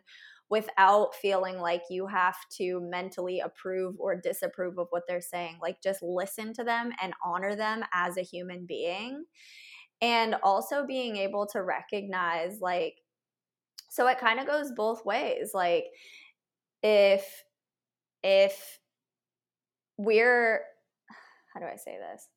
without 0.49 1.15
feeling 1.15 1.57
like 1.57 1.83
you 1.89 2.05
have 2.05 2.35
to 2.57 2.79
mentally 2.81 3.39
approve 3.39 3.95
or 3.99 4.15
disapprove 4.15 4.77
of 4.77 4.87
what 4.91 5.03
they're 5.07 5.21
saying. 5.21 5.57
Like 5.61 5.81
just 5.81 6.03
listen 6.03 6.53
to 6.53 6.63
them 6.63 6.91
and 7.01 7.13
honor 7.25 7.55
them 7.55 7.83
as 7.93 8.17
a 8.17 8.23
human 8.23 8.65
being. 8.65 9.25
And 10.01 10.35
also 10.43 10.85
being 10.85 11.15
able 11.15 11.47
to 11.53 11.63
recognize, 11.63 12.59
like, 12.59 12.95
so 13.89 14.07
it 14.07 14.19
kind 14.19 14.39
of 14.39 14.47
goes 14.47 14.71
both 14.75 15.05
ways. 15.05 15.51
Like, 15.53 15.85
if, 16.81 17.25
if 18.21 18.79
we're, 19.97 20.61
how 21.53 21.59
do 21.61 21.65
I 21.65 21.77
say 21.77 21.97
this? 21.97 22.27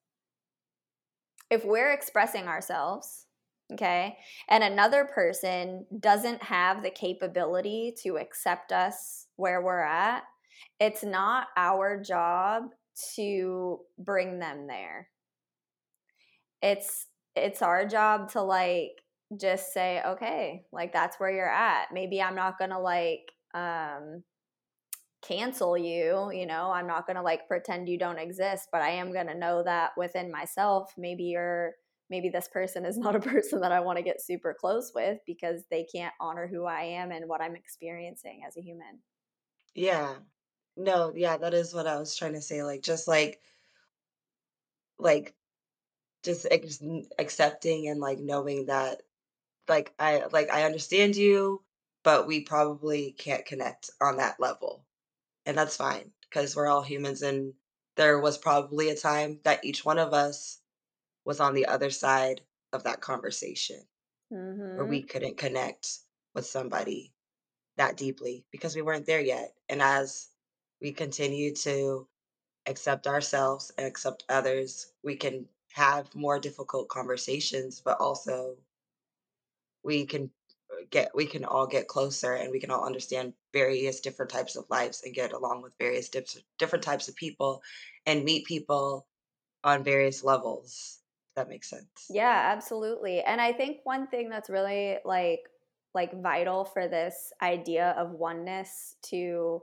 If 1.51 1.65
we're 1.65 1.93
expressing 1.93 2.47
ourselves 2.47 3.26
okay? 3.73 4.17
And 4.49 4.63
another 4.65 5.05
person 5.05 5.87
doesn't 6.01 6.43
have 6.43 6.83
the 6.83 6.91
capability 6.91 7.95
to 8.03 8.17
accept 8.17 8.73
us 8.73 9.27
where 9.37 9.63
we're 9.63 9.83
at 9.83 10.23
it's 10.81 11.03
not 11.03 11.49
our 11.57 12.01
job 12.01 12.65
to 13.15 13.81
bring 13.99 14.39
them 14.39 14.67
there. 14.67 15.09
It's 16.63 17.07
it's 17.35 17.63
our 17.63 17.87
job 17.87 18.31
to 18.33 18.43
like 18.43 18.93
just 19.39 19.73
say 19.73 20.01
okay 20.07 20.65
like 20.73 20.93
that's 20.93 21.19
where 21.19 21.31
you're 21.31 21.49
at. 21.53 21.89
Maybe 21.93 22.23
i'm 22.23 22.35
not 22.37 22.59
gonna 22.59 22.81
like 22.81 23.33
um 23.55 24.23
cancel 25.23 25.77
you 25.77 26.31
you 26.33 26.47
know? 26.47 26.71
I'm 26.71 26.87
not 26.87 27.07
gonna 27.07 27.23
like 27.23 27.49
pretend 27.49 27.89
you 27.89 27.99
don't 27.99 28.19
exist 28.19 28.69
but 28.73 28.83
i 28.83 28.91
am 28.91 29.13
gonna 29.13 29.35
know 29.35 29.63
that 29.65 29.91
within 29.97 30.31
myself. 30.31 30.93
Maybe 30.97 31.25
you're 31.25 31.75
maybe 32.11 32.29
this 32.29 32.49
person 32.49 32.85
is 32.85 32.99
not 33.07 33.17
a 33.17 33.21
person 33.21 33.61
that 33.61 33.73
I 33.73 33.81
want 33.81 33.99
to 33.99 34.03
get 34.05 34.21
super 34.23 34.55
close 34.59 34.93
with 34.95 35.19
because 35.27 35.65
they 35.71 35.85
can't 35.85 36.15
honor 36.21 36.47
who 36.47 36.65
I 36.65 36.83
am 36.83 37.13
and 37.13 37.29
what 37.29 37.41
I'm 37.43 37.57
experiencing 37.57 38.43
as 38.47 38.57
a 38.57 38.63
human. 38.63 39.01
yeah 39.75 40.17
no 40.77 41.13
yeah 41.15 41.37
that 41.37 41.55
is 41.55 41.75
what 41.75 41.87
i 41.87 41.99
was 41.99 42.17
trying 42.17 42.33
to 42.35 42.41
say 42.41 42.63
like 42.63 42.83
just 42.83 43.09
like 43.09 43.41
like 44.99 45.35
just 46.23 46.47
ex- 46.51 46.83
accepting 47.19 47.89
and 47.89 48.01
like 48.01 48.19
knowing 48.19 48.67
that 48.67 49.03
like 49.69 49.95
i 49.99 50.25
like 50.33 50.51
i 50.51 50.65
understand 50.65 51.17
you 51.17 51.63
but 52.05 52.27
we 52.27 52.43
probably 52.43 53.13
can't 53.13 53.47
connect 53.47 53.91
on 54.01 54.19
that 54.19 54.41
level 54.41 54.87
and 55.47 55.59
that's 55.59 55.77
fine 55.77 56.13
because 56.23 56.57
we're 56.57 56.69
all 56.69 56.83
humans 56.83 57.23
and 57.23 57.55
there 57.97 58.21
was 58.21 58.39
probably 58.39 58.91
a 58.91 58.97
time 58.97 59.41
that 59.45 59.65
each 59.65 59.85
one 59.85 59.99
of 59.99 60.15
us 60.15 60.61
was 61.27 61.41
on 61.41 61.55
the 61.55 61.67
other 61.67 61.91
side 61.91 62.43
of 62.73 62.85
that 62.85 63.03
conversation 63.03 63.83
where 64.75 64.87
Mm-hmm. 64.87 64.91
we 64.91 65.03
couldn't 65.03 65.37
connect 65.39 66.01
with 66.35 66.47
somebody 66.47 67.15
that 67.77 67.97
deeply 67.97 68.47
because 68.53 68.77
we 68.77 68.83
weren't 68.83 69.07
there 69.07 69.21
yet 69.21 69.55
and 69.69 69.83
as 69.83 70.31
we 70.81 70.93
continue 70.93 71.55
to 71.55 72.09
accept 72.67 73.07
ourselves 73.07 73.73
and 73.79 73.87
accept 73.87 74.25
others 74.29 74.93
we 75.05 75.17
can 75.17 75.49
have 75.73 76.15
more 76.15 76.39
difficult 76.41 76.89
conversations 76.89 77.81
but 77.81 78.01
also 78.01 78.57
we 79.83 80.07
can 80.07 80.31
uh, 80.73 80.85
get 80.91 81.15
we 81.15 81.27
can 81.27 81.45
all 81.45 81.67
get 81.67 81.89
closer 81.89 82.35
and 82.35 82.51
we 82.51 82.61
can 82.61 82.71
all 82.71 82.85
understand 82.85 83.33
various 83.53 84.01
different 84.01 84.31
types 84.31 84.57
of 84.57 84.65
lives 84.71 85.03
and 85.05 85.15
get 85.15 85.33
along 85.33 85.63
with 85.63 85.73
various 85.79 86.11
different 86.59 86.85
types 86.85 87.09
of 87.09 87.17
people 87.17 87.63
and 88.07 88.25
meet 88.25 88.47
people 88.47 89.07
on 89.65 89.85
various 89.85 90.25
levels 90.25 91.01
that 91.37 91.49
makes 91.49 91.69
sense 91.71 92.09
Yeah, 92.09 92.51
absolutely. 92.55 93.21
And 93.23 93.41
I 93.41 93.53
think 93.53 93.81
one 93.85 94.07
thing 94.09 94.29
that's 94.29 94.51
really 94.51 94.99
like 95.05 95.41
like 95.95 96.21
vital 96.23 96.65
for 96.65 96.87
this 96.89 97.33
idea 97.41 97.91
of 97.93 98.11
oneness 98.13 98.97
to 99.03 99.63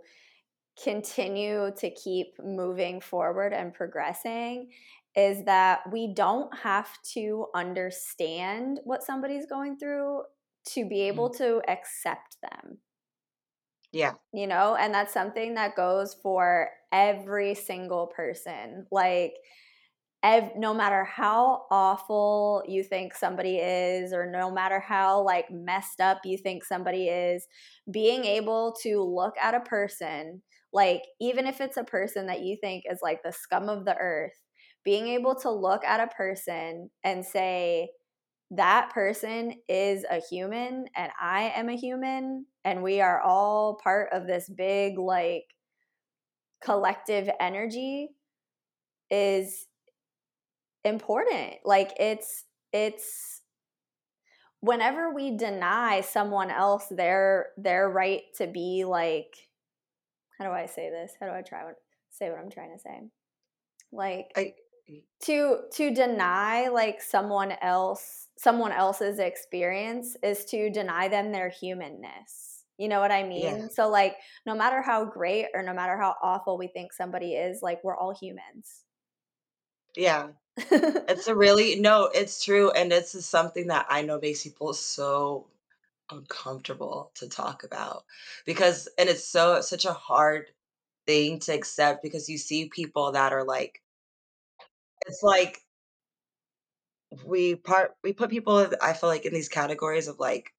continue 0.84 1.72
to 1.78 1.92
keep 1.92 2.36
moving 2.44 3.02
forward 3.02 3.54
and 3.54 3.74
progressing 3.74 4.72
is 5.16 5.46
that 5.46 5.92
we 5.92 6.14
don't 6.14 6.56
have 6.58 7.02
to 7.04 7.48
understand 7.56 8.82
what 8.86 9.04
somebody's 9.04 9.46
going 9.48 9.78
through 9.78 10.24
to 10.66 10.88
be 10.88 11.02
able 11.04 11.30
Mhm. 11.30 11.32
to 11.32 11.62
accept 11.70 12.38
them. 12.42 12.80
yeah 13.92 14.16
you 14.34 14.48
know 14.48 14.76
and 14.76 14.94
that's 14.94 15.14
something 15.14 15.54
that 15.54 15.76
goes 15.76 16.14
for 16.14 16.70
every 16.92 17.54
single 17.54 18.08
person 18.08 18.88
like 18.92 19.36
ev- 20.24 20.52
no 20.56 20.74
matter 20.74 21.04
how 21.04 21.66
awful 21.72 22.64
you 22.68 22.84
think 22.84 23.14
somebody 23.14 23.58
is 23.58 24.14
or 24.14 24.26
no 24.30 24.50
matter 24.52 24.80
how 24.80 25.22
like 25.22 25.50
messed 25.52 26.00
up 26.02 26.20
you 26.26 26.38
think 26.38 26.64
somebody 26.64 27.08
is 27.10 27.46
being 27.92 28.26
able 28.26 28.74
to 28.82 29.02
look 29.02 29.36
at 29.42 29.54
a 29.54 29.60
person 29.62 30.42
like 30.72 31.02
even 31.22 31.46
if 31.46 31.62
it's 31.62 31.78
a 31.78 31.84
person 31.84 32.28
that 32.28 32.42
you 32.42 32.58
think 32.62 32.84
is 32.90 33.00
like 33.04 33.22
the 33.24 33.32
scum 33.32 33.70
of 33.70 33.86
the 33.86 33.96
earth 33.98 34.34
being 34.84 35.08
able 35.08 35.36
to 35.36 35.50
look 35.52 35.84
at 35.86 36.00
a 36.00 36.08
person 36.16 36.90
and 37.04 37.26
say 37.26 37.90
that 38.52 38.92
person 38.94 39.54
is 39.68 40.06
a 40.10 40.22
human 40.30 40.86
and 40.96 41.12
I 41.20 41.54
am 41.56 41.70
a 41.70 41.76
human 41.76 42.46
and 42.64 42.84
we 42.84 43.02
are 43.02 43.22
all 43.22 43.80
part 43.84 44.10
of 44.14 44.28
this 44.28 44.50
big 44.50 44.98
like 45.00 45.46
collective 46.62 47.30
energy 47.40 48.10
is 49.10 49.68
important. 50.86 51.56
Like 51.66 51.94
it's 52.00 52.46
it's 52.72 53.42
whenever 54.60 55.14
we 55.14 55.36
deny 55.38 56.02
someone 56.02 56.50
else 56.50 56.86
their 56.90 57.48
their 57.58 57.90
right 57.90 58.22
to 58.38 58.48
be 58.48 58.86
like 58.86 59.36
how 60.38 60.46
do 60.46 60.52
I 60.52 60.66
say 60.66 60.90
this? 60.90 61.14
How 61.20 61.28
do 61.28 61.34
I 61.34 61.42
try 61.42 61.62
to 61.64 61.74
say 62.10 62.30
what 62.30 62.40
I'm 62.40 62.50
trying 62.50 62.74
to 62.74 62.80
say? 62.80 63.02
Like 63.92 64.32
I, 64.36 64.54
to 65.24 65.60
to 65.74 65.94
deny 65.94 66.68
like 66.68 67.02
someone 67.02 67.54
else 67.62 68.28
someone 68.38 68.72
else's 68.72 69.20
experience 69.20 70.18
is 70.24 70.44
to 70.46 70.70
deny 70.70 71.08
them 71.08 71.32
their 71.32 71.50
humanness. 71.50 72.64
You 72.78 72.88
know 72.90 73.00
what 73.00 73.12
I 73.12 73.24
mean? 73.24 73.44
yeah, 73.44 73.68
So 73.72 73.90
like 73.90 74.16
no 74.46 74.56
matter 74.56 74.82
how 74.82 75.06
great 75.06 75.48
or 75.54 75.62
no 75.62 75.74
matter 75.74 75.98
how 75.98 76.16
awful 76.24 76.58
we 76.58 76.68
think 76.68 76.92
somebody 76.92 77.34
is, 77.36 77.62
like 77.62 77.84
we're 77.84 77.96
all 77.96 78.14
humans. 78.14 78.84
yeah. 79.96 80.28
It's 80.58 81.28
a 81.28 81.36
really 81.36 81.80
no, 81.80 82.06
it's 82.06 82.44
true, 82.44 82.72
and 82.72 82.92
this 82.92 83.16
is 83.16 83.26
something 83.26 83.68
that 83.68 83.86
I 83.90 84.02
know 84.02 84.20
makes 84.20 84.44
people 84.44 84.74
so 84.74 85.48
uncomfortable 86.12 87.12
to 87.16 87.30
talk 87.30 87.64
about 87.64 88.06
because 88.46 88.90
and 89.00 89.10
it's 89.10 89.26
so 89.26 89.62
such 89.62 89.86
a 89.86 89.94
hard 89.94 90.52
thing 91.08 91.40
to 91.42 91.54
accept 91.54 92.04
because 92.04 92.30
you 92.30 92.38
see 92.38 92.70
people 92.70 93.14
that 93.14 93.34
are 93.34 93.44
like 93.46 93.82
it's 95.08 95.24
like 95.24 95.64
we 97.26 97.56
part 97.56 97.96
we 98.04 98.14
put 98.14 98.30
people 98.30 98.68
I 98.82 98.94
feel 98.94 99.10
like 99.10 99.26
in 99.26 99.34
these 99.34 99.50
categories 99.50 100.08
of 100.08 100.20
like 100.20 100.54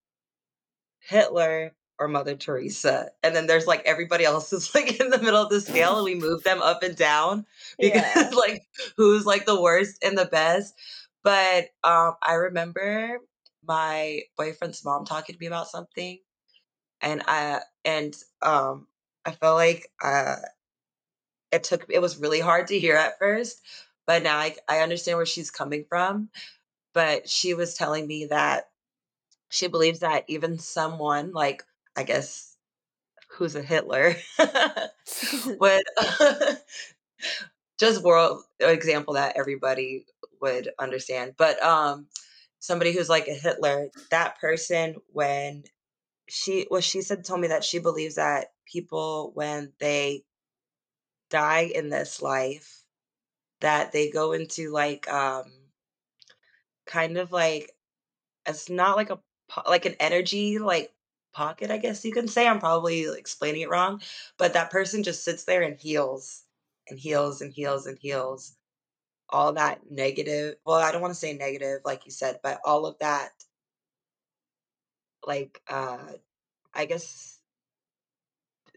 Hitler 0.99 1.77
or 1.99 2.09
Mother 2.09 2.35
Teresa, 2.35 3.11
and 3.23 3.35
then 3.35 3.47
there's 3.47 3.67
like 3.67 3.83
everybody 3.85 4.25
else 4.25 4.53
is 4.53 4.75
like 4.75 5.01
in 5.01 5.11
the 5.11 5.19
middle 5.19 5.43
of 5.43 5.51
the 5.51 5.61
scale, 5.61 5.97
and 5.97 6.05
we 6.05 6.15
move 6.15 6.43
them 6.43 6.63
up 6.63 6.83
and 6.83 6.97
down 6.97 7.47
because 7.79 8.17
yeah. 8.17 8.31
like 8.37 8.63
who's 8.97 9.27
like 9.27 9.47
the 9.47 9.61
worst 9.61 10.03
and 10.05 10.17
the 10.17 10.27
best. 10.27 10.75
But 11.23 11.69
um, 11.83 12.15
I 12.23 12.35
remember 12.35 13.19
my 13.67 14.23
boyfriend's 14.37 14.85
mom 14.85 15.05
talking 15.05 15.35
to 15.35 15.41
me 15.41 15.47
about 15.47 15.69
something, 15.69 16.19
and 17.01 17.23
I 17.27 17.61
and 17.85 18.15
um, 18.43 18.87
I 19.25 19.33
felt 19.33 19.57
like 19.57 19.89
uh, 20.03 20.37
it 21.53 21.65
took 21.65 21.87
it 21.89 22.01
was 22.01 22.19
really 22.19 22.41
hard 22.41 22.69
to 22.69 22.79
hear 22.79 22.97
at 22.97 23.19
first, 23.19 23.61
but 24.07 24.23
now 24.23 24.37
I 24.37 24.57
I 24.69 24.81
understand 24.81 25.17
where 25.17 25.27
she's 25.27 25.51
coming 25.51 25.85
from. 25.89 26.29
But 26.93 27.29
she 27.29 27.55
was 27.55 27.75
telling 27.75 28.07
me 28.07 28.27
that 28.27 28.69
she 29.49 29.69
believes 29.69 30.01
that 30.01 30.25
even 30.29 30.59
someone 30.59 31.33
like 31.33 31.65
I 31.97 32.03
guess 32.03 32.57
who's 33.31 33.57
a 33.57 33.63
Hitler 33.63 34.17
would 35.61 35.83
just 37.79 38.03
world 38.03 38.43
example 38.61 39.15
that 39.15 39.37
everybody 39.37 40.07
would 40.41 40.71
understand. 40.79 41.35
But 41.37 41.63
um 41.63 42.07
somebody 42.61 42.93
who's 42.93 43.09
like 43.09 43.29
a 43.29 43.35
Hitler, 43.35 43.91
that 44.11 44.39
person 44.41 44.97
when 45.13 45.65
she 46.29 46.67
well 46.71 46.83
she 46.83 47.03
said 47.03 47.25
told 47.25 47.41
me 47.41 47.49
that 47.49 47.65
she 47.65 47.81
believes 47.81 48.17
that 48.17 48.49
people 48.73 49.33
when 49.35 49.73
they 49.81 50.25
die 51.29 51.71
in 51.75 51.91
this 51.91 52.23
life 52.23 52.83
that 53.61 53.93
they 53.93 54.11
go 54.11 54.33
into 54.33 54.71
like 54.73 55.09
um 55.13 55.53
kind 56.87 57.17
of 57.17 57.33
like 57.33 57.71
It's 58.47 58.71
not 58.71 58.97
like 58.97 59.11
a 59.11 59.21
like 59.69 59.87
an 59.87 59.97
energy, 60.01 60.59
like, 60.61 60.94
pocket, 61.35 61.71
I 61.71 61.79
guess 61.79 62.05
you 62.05 62.13
can 62.13 62.29
say, 62.29 62.47
I'm 62.49 62.61
probably 62.61 63.07
explaining 63.19 63.63
it 63.63 63.71
wrong, 63.71 64.01
but 64.39 64.55
that 64.55 64.71
person 64.71 65.03
just 65.03 65.25
sits 65.25 65.45
there 65.45 65.63
and 65.63 65.79
heals, 65.79 66.45
and 66.89 66.99
heals, 66.99 67.43
and 67.43 67.53
heals, 67.53 67.87
and 67.87 67.99
heals 67.99 68.57
all 69.31 69.53
that 69.55 69.81
negative 69.91 70.57
well, 70.67 70.79
I 70.81 70.93
don't 70.93 71.03
wanna 71.03 71.15
say 71.15 71.35
negative, 71.35 71.81
like 71.85 72.07
you 72.07 72.13
said, 72.13 72.41
but 72.43 72.61
all 72.65 72.87
of 72.87 72.99
that, 73.01 73.31
like, 75.27 75.63
uh, 75.69 76.13
I 76.75 76.85
guess 76.87 77.41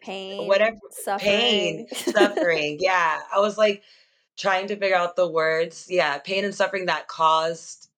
Pain, 0.01 0.47
whatever 0.47 0.77
pain, 1.17 1.87
suffering. 1.89 1.89
suffering, 2.15 2.77
yeah, 2.79 3.21
I 3.33 3.39
was, 3.39 3.57
like, 3.57 3.83
trying 4.37 4.67
to 4.67 4.75
figure 4.77 4.95
out 4.95 5.15
the 5.15 5.27
words, 5.29 5.87
yeah, 5.89 6.17
pain 6.19 6.45
and 6.45 6.55
suffering 6.55 6.85
that 6.85 7.07
caused 7.07 7.89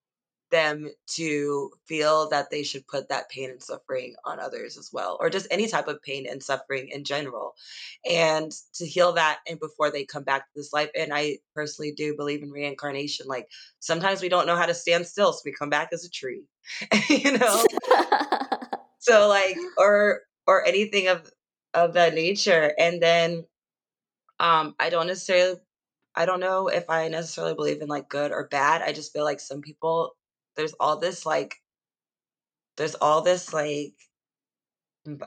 them 0.49 0.89
to 1.07 1.71
feel 1.85 2.29
that 2.29 2.49
they 2.49 2.63
should 2.63 2.88
put 2.88 3.09
that 3.09 3.29
pain 3.29 3.49
and 3.49 3.62
suffering 3.62 4.15
on 4.25 4.39
others 4.39 4.77
as 4.77 4.89
well, 4.91 5.17
or 5.19 5.29
just 5.29 5.47
any 5.51 5.67
type 5.67 5.88
of 5.88 6.01
pain 6.01 6.25
and 6.29 6.41
suffering 6.41 6.89
in 6.89 7.03
general. 7.03 7.55
And 8.09 8.51
to 8.75 8.85
heal 8.85 9.13
that 9.13 9.39
and 9.47 9.59
before 9.59 9.91
they 9.91 10.05
come 10.05 10.23
back 10.23 10.41
to 10.41 10.51
this 10.55 10.73
life. 10.73 10.89
And 10.95 11.13
I 11.13 11.39
personally 11.55 11.91
do 11.91 12.15
believe 12.15 12.43
in 12.43 12.51
reincarnation. 12.51 13.27
Like 13.27 13.47
sometimes 13.79 14.21
we 14.21 14.29
don't 14.29 14.47
know 14.47 14.55
how 14.55 14.65
to 14.65 14.73
stand 14.73 15.05
still, 15.07 15.33
so 15.33 15.41
we 15.45 15.51
come 15.53 15.69
back 15.69 15.89
as 15.93 16.05
a 16.05 16.09
tree. 16.09 16.43
you 17.09 17.38
know? 17.38 17.63
So 18.99 19.27
like 19.27 19.57
or 19.77 20.21
or 20.45 20.65
anything 20.65 21.07
of 21.07 21.29
of 21.73 21.93
that 21.93 22.13
nature. 22.13 22.73
And 22.77 23.01
then 23.01 23.45
um 24.39 24.75
I 24.79 24.89
don't 24.89 25.07
necessarily 25.07 25.59
I 26.15 26.25
don't 26.25 26.39
know 26.39 26.67
if 26.67 26.89
I 26.89 27.07
necessarily 27.09 27.55
believe 27.55 27.81
in 27.81 27.88
like 27.88 28.09
good 28.09 28.31
or 28.31 28.47
bad. 28.49 28.81
I 28.81 28.93
just 28.93 29.13
feel 29.13 29.23
like 29.23 29.39
some 29.39 29.62
people 29.62 30.15
there's 30.60 30.76
all 30.78 30.98
this 30.98 31.26
like 31.26 31.56
there's 32.76 32.95
all 32.95 33.22
this 33.22 33.54
like 33.54 33.93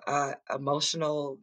uh, 0.06 0.34
emotional 0.54 1.38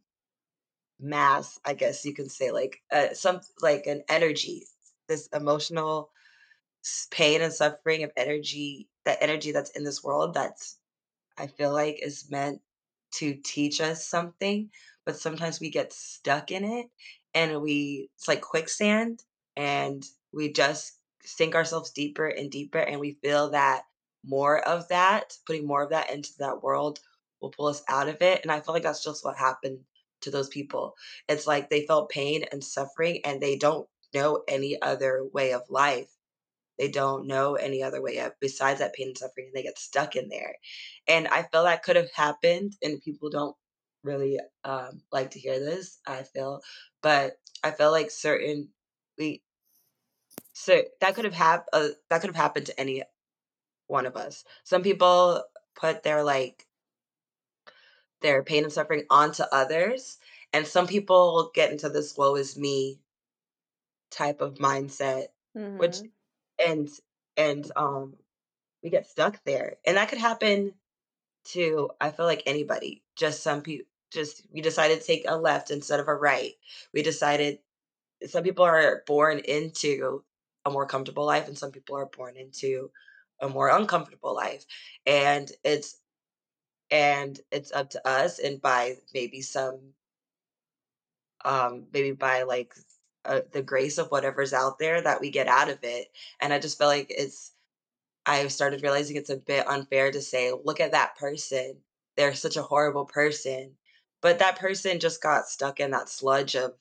mass, 1.00 1.60
I 1.66 1.74
guess 1.74 2.06
you 2.06 2.14
can 2.14 2.30
say, 2.30 2.52
like 2.52 2.84
uh, 2.92 3.14
some 3.14 3.42
like 3.64 3.88
an 3.88 4.04
energy, 4.08 4.68
this 5.08 5.28
emotional 5.34 6.12
pain 7.10 7.42
and 7.42 7.52
suffering 7.52 8.04
of 8.04 8.12
energy, 8.16 8.88
that 9.06 9.18
energy 9.22 9.52
that's 9.52 9.72
in 9.72 9.84
this 9.84 10.04
world 10.04 10.36
that's 10.36 10.78
I 11.36 11.48
feel 11.48 11.74
like 11.74 12.00
is 12.04 12.30
meant 12.30 12.62
to 13.14 13.34
teach 13.44 13.82
us 13.82 14.06
something, 14.06 14.70
but 15.04 15.18
sometimes 15.18 15.60
we 15.60 15.72
get 15.72 15.94
stuck 15.94 16.52
in 16.52 16.64
it 16.64 16.92
and 17.34 17.60
we 17.64 18.12
it's 18.16 18.28
like 18.28 18.42
quicksand 18.42 19.24
and 19.58 20.06
we 20.32 20.54
just 20.54 20.99
sink 21.30 21.56
ourselves 21.56 21.92
deeper 21.92 22.28
and 22.28 22.52
deeper 22.52 22.80
and 22.80 23.00
we 23.00 23.18
feel 23.24 23.52
that 23.52 23.84
more 24.26 24.60
of 24.68 24.88
that, 24.90 25.34
putting 25.46 25.66
more 25.66 25.84
of 25.84 25.92
that 25.92 26.12
into 26.12 26.32
that 26.40 26.62
world 26.62 27.00
will 27.42 27.52
pull 27.52 27.68
us 27.68 27.82
out 27.88 28.10
of 28.10 28.22
it. 28.22 28.42
And 28.44 28.52
I 28.52 28.60
feel 28.60 28.74
like 28.74 28.84
that's 28.84 29.04
just 29.04 29.24
what 29.24 29.38
happened 29.38 29.80
to 30.22 30.32
those 30.32 30.50
people. 30.50 30.96
It's 31.30 31.48
like 31.48 31.70
they 31.70 31.86
felt 31.86 32.10
pain 32.10 32.44
and 32.52 32.64
suffering 32.64 33.22
and 33.24 33.42
they 33.42 33.58
don't 33.58 33.88
know 34.14 34.44
any 34.48 34.82
other 34.82 35.26
way 35.34 35.54
of 35.54 35.62
life 35.70 36.10
they 36.80 36.90
don't 36.90 37.28
know 37.28 37.56
any 37.56 37.84
other 37.84 38.02
way 38.02 38.20
up 38.20 38.36
besides 38.40 38.80
that 38.80 38.94
pain 38.94 39.10
and 39.10 39.18
suffering, 39.18 39.48
and 39.48 39.56
they 39.56 39.64
get 39.64 39.78
stuck 39.78 40.16
in 40.16 40.30
there. 40.30 40.56
And 41.08 41.28
I 41.28 41.44
feel 41.44 41.64
that 41.64 41.84
could 41.84 41.98
have 41.98 42.12
happened, 42.14 42.76
and 42.82 43.02
people 43.02 43.30
don't 43.30 43.56
really 44.04 44.40
um, 44.64 45.02
like 45.12 45.32
to 45.32 45.40
hear 45.40 45.60
this. 45.60 46.00
I 46.08 46.24
feel, 46.24 46.62
but 47.04 47.34
I 47.64 47.72
feel 47.72 47.92
like 47.92 48.12
certain 48.12 48.70
we 49.18 49.44
so 50.60 50.84
that 51.00 51.16
could 51.16 51.26
have 51.26 51.34
hap- 51.34 51.70
uh, 51.72 51.90
that 52.10 52.20
could 52.22 52.30
have 52.30 52.36
happened 52.36 52.66
to 52.68 52.80
any 52.80 53.04
one 53.88 54.06
of 54.06 54.18
us. 54.18 54.44
Some 54.64 54.84
people 54.84 55.44
put 55.76 56.04
their 56.04 56.24
like 56.24 56.68
their 58.22 58.44
pain 58.44 58.64
and 58.64 58.72
suffering 58.74 59.06
onto 59.10 59.44
others, 59.52 60.18
and 60.54 60.66
some 60.68 60.88
people 60.88 61.52
get 61.54 61.72
into 61.72 61.90
this 61.90 62.16
"woe 62.18 62.36
is 62.36 62.58
me" 62.58 63.00
type 64.12 64.42
of 64.42 64.56
mindset, 64.56 65.28
which 65.76 66.02
mhm. 66.02 66.12
and 66.66 66.90
and 67.38 67.72
um 67.76 68.16
we 68.84 68.90
get 68.90 69.08
stuck 69.08 69.44
there. 69.46 69.78
And 69.86 69.98
that 69.98 70.10
could 70.10 70.20
happen 70.20 70.74
to 71.46 71.92
I 72.02 72.12
feel 72.12 72.26
like 72.26 72.44
anybody. 72.46 73.04
Just 73.16 73.44
some 73.44 73.62
people 73.62 73.88
just 74.12 74.44
we 74.52 74.62
decided 74.62 75.02
to 75.02 75.08
take 75.08 75.26
a 75.28 75.38
left 75.38 75.72
instead 75.72 76.00
of 76.00 76.08
a 76.08 76.16
right. 76.16 76.54
We 76.94 77.04
decided 77.04 77.60
some 78.28 78.44
people 78.44 78.66
are 78.66 79.04
born 79.08 79.40
into 79.40 80.24
more 80.72 80.86
comfortable 80.86 81.26
life 81.26 81.48
and 81.48 81.58
some 81.58 81.72
people 81.72 81.96
are 81.98 82.06
born 82.06 82.38
into 82.38 82.92
a 83.42 83.50
more 83.50 83.70
uncomfortable 83.70 84.36
life. 84.36 84.66
And 85.06 85.52
it's 85.64 85.98
and 86.92 87.40
it's 87.52 87.72
up 87.72 87.92
to 87.92 88.08
us 88.08 88.40
and 88.40 88.62
by 88.62 88.98
maybe 89.14 89.42
some 89.42 89.80
um 91.46 91.86
maybe 91.94 92.12
by 92.12 92.44
like 92.44 92.74
uh, 93.26 93.42
the 93.52 93.62
grace 93.62 93.98
of 93.98 94.08
whatever's 94.10 94.54
out 94.54 94.80
there 94.80 95.02
that 95.02 95.22
we 95.22 95.30
get 95.30 95.48
out 95.48 95.70
of 95.70 95.80
it. 95.84 96.08
And 96.40 96.54
I 96.54 96.60
just 96.60 96.78
feel 96.78 96.88
like 96.88 97.08
it's 97.10 97.52
I 98.26 98.48
started 98.48 98.84
realizing 98.84 99.18
it's 99.18 99.30
a 99.30 99.38
bit 99.38 99.68
unfair 99.68 100.12
to 100.12 100.22
say, 100.22 100.54
"Look 100.64 100.80
at 100.80 100.92
that 100.92 101.18
person. 101.18 101.78
They're 102.16 102.36
such 102.36 102.58
a 102.58 102.62
horrible 102.64 103.06
person." 103.06 103.76
But 104.22 104.40
that 104.40 104.60
person 104.60 105.00
just 105.00 105.22
got 105.22 105.48
stuck 105.50 105.80
in 105.80 105.92
that 105.92 106.10
sludge 106.10 106.56
of 106.56 106.76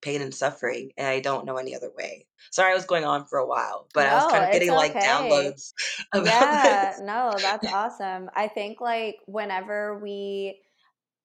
pain 0.00 0.22
and 0.22 0.34
suffering, 0.34 0.92
and 0.96 1.06
I 1.06 1.20
don't 1.20 1.44
know 1.44 1.56
any 1.56 1.74
other 1.74 1.90
way. 1.96 2.26
Sorry 2.50 2.72
I 2.72 2.74
was 2.74 2.84
going 2.86 3.04
on 3.04 3.26
for 3.26 3.38
a 3.38 3.46
while, 3.46 3.88
but 3.94 4.06
I 4.06 4.14
was 4.14 4.30
kind 4.30 4.44
of 4.44 4.52
getting, 4.52 4.70
like, 4.70 4.92
okay. 4.92 5.06
downloads 5.06 5.72
about 6.12 6.26
Yeah, 6.26 6.90
this. 6.90 7.00
no, 7.00 7.32
that's 7.40 7.66
awesome. 7.72 8.30
I 8.34 8.48
think 8.48 8.80
like 8.80 9.16
whenever 9.26 9.98
we 9.98 10.60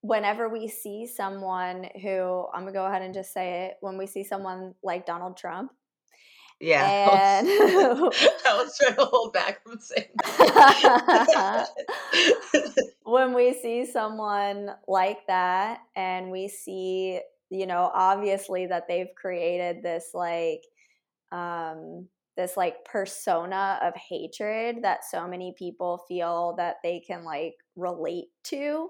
whenever 0.01 0.49
we 0.49 0.67
see 0.67 1.07
someone 1.07 1.87
who 2.01 2.45
I'm 2.53 2.61
gonna 2.61 2.73
go 2.73 2.85
ahead 2.85 3.01
and 3.03 3.13
just 3.13 3.31
say 3.33 3.67
it, 3.67 3.77
when 3.79 3.97
we 3.97 4.05
see 4.05 4.23
someone 4.25 4.75
like 4.83 5.05
Donald 5.05 5.37
Trump 5.37 5.71
Yeah. 6.59 6.83
Oh, 7.07 7.15
and 7.15 7.47
I 8.45 8.55
was 8.63 8.77
trying 8.77 8.95
to 8.95 9.05
hold 9.05 9.33
back 9.33 9.63
from 9.63 9.79
saying 9.79 10.09
when 13.03 13.33
we 13.33 13.53
see 13.53 13.85
someone 13.85 14.71
like 14.87 15.25
that 15.27 15.81
and 15.95 16.31
we 16.31 16.47
see, 16.47 17.19
you 17.53 17.65
know, 17.67 17.91
obviously 17.93 18.67
that 18.67 18.87
they've 18.87 19.13
created 19.15 19.83
this 19.83 20.11
like 20.13 20.63
um 21.31 22.07
this 22.37 22.57
like 22.57 22.83
persona 22.85 23.79
of 23.83 23.93
hatred 23.95 24.83
that 24.83 25.05
so 25.05 25.27
many 25.27 25.53
people 25.57 26.03
feel 26.07 26.55
that 26.57 26.77
they 26.83 26.99
can 26.99 27.23
like 27.23 27.55
relate 27.75 28.27
to 28.43 28.89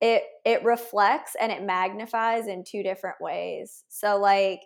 it 0.00 0.24
it 0.44 0.64
reflects 0.64 1.36
and 1.40 1.52
it 1.52 1.62
magnifies 1.62 2.48
in 2.48 2.64
two 2.64 2.82
different 2.82 3.16
ways. 3.20 3.84
So 3.88 4.18
like 4.18 4.60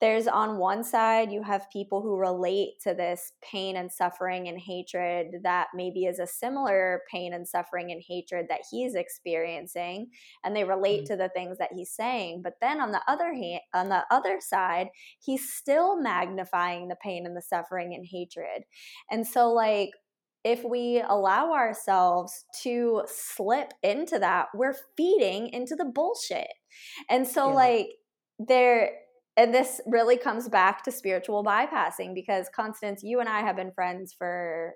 there's 0.00 0.26
on 0.26 0.58
one 0.58 0.82
side 0.82 1.30
you 1.32 1.42
have 1.42 1.70
people 1.72 2.02
who 2.02 2.16
relate 2.16 2.80
to 2.82 2.94
this 2.94 3.32
pain 3.42 3.76
and 3.76 3.90
suffering 3.90 4.48
and 4.48 4.58
hatred 4.60 5.36
that 5.42 5.68
maybe 5.74 6.04
is 6.04 6.18
a 6.18 6.26
similar 6.26 7.02
pain 7.10 7.32
and 7.32 7.46
suffering 7.46 7.90
and 7.90 8.02
hatred 8.06 8.46
that 8.48 8.60
he's 8.70 8.94
experiencing 8.94 10.08
and 10.44 10.54
they 10.54 10.64
relate 10.64 11.04
mm-hmm. 11.04 11.12
to 11.12 11.16
the 11.16 11.30
things 11.30 11.58
that 11.58 11.72
he's 11.74 11.90
saying 11.90 12.40
but 12.42 12.54
then 12.60 12.80
on 12.80 12.92
the 12.92 13.02
other 13.08 13.32
hand 13.32 13.60
on 13.72 13.88
the 13.88 14.02
other 14.10 14.38
side 14.40 14.88
he's 15.20 15.52
still 15.52 16.00
magnifying 16.00 16.88
the 16.88 16.96
pain 16.96 17.26
and 17.26 17.36
the 17.36 17.42
suffering 17.42 17.94
and 17.94 18.06
hatred 18.10 18.64
and 19.10 19.26
so 19.26 19.52
like 19.52 19.90
if 20.44 20.62
we 20.62 21.02
allow 21.08 21.54
ourselves 21.54 22.44
to 22.62 23.02
slip 23.06 23.72
into 23.82 24.18
that, 24.18 24.48
we're 24.54 24.76
feeding 24.94 25.48
into 25.48 25.74
the 25.74 25.86
bullshit. 25.86 26.52
And 27.08 27.26
so, 27.26 27.48
yeah. 27.48 27.54
like, 27.54 27.88
there 28.38 28.90
and 29.36 29.52
this 29.52 29.80
really 29.86 30.16
comes 30.16 30.48
back 30.48 30.84
to 30.84 30.92
spiritual 30.92 31.44
bypassing 31.44 32.14
because 32.14 32.48
Constance, 32.54 33.02
you 33.02 33.20
and 33.20 33.28
I 33.28 33.40
have 33.40 33.56
been 33.56 33.72
friends 33.72 34.14
for 34.16 34.74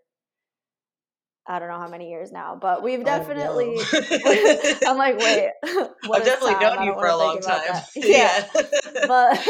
I 1.50 1.58
don't 1.58 1.68
know 1.68 1.78
how 1.78 1.88
many 1.88 2.10
years 2.10 2.30
now, 2.30 2.58
but 2.60 2.82
we've 2.82 3.02
definitely. 3.02 3.78
I'm 4.86 4.98
like, 4.98 5.18
wait, 5.18 5.50
I've 5.64 6.24
definitely 6.24 6.54
time? 6.54 6.76
known 6.76 6.86
you 6.86 6.92
for 6.92 7.06
a 7.06 7.16
long 7.16 7.40
time. 7.40 7.82
Yeah, 7.96 8.44
but 8.52 9.48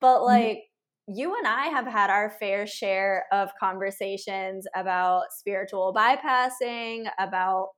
but 0.00 0.18
mm-hmm. 0.18 0.24
like 0.24 0.58
you 1.06 1.34
and 1.36 1.46
I 1.46 1.68
have 1.68 1.86
had 1.86 2.10
our 2.10 2.28
fair 2.38 2.66
share 2.66 3.24
of 3.32 3.48
conversations 3.58 4.66
about 4.76 5.24
spiritual 5.30 5.94
bypassing, 5.96 7.06
about 7.18 7.68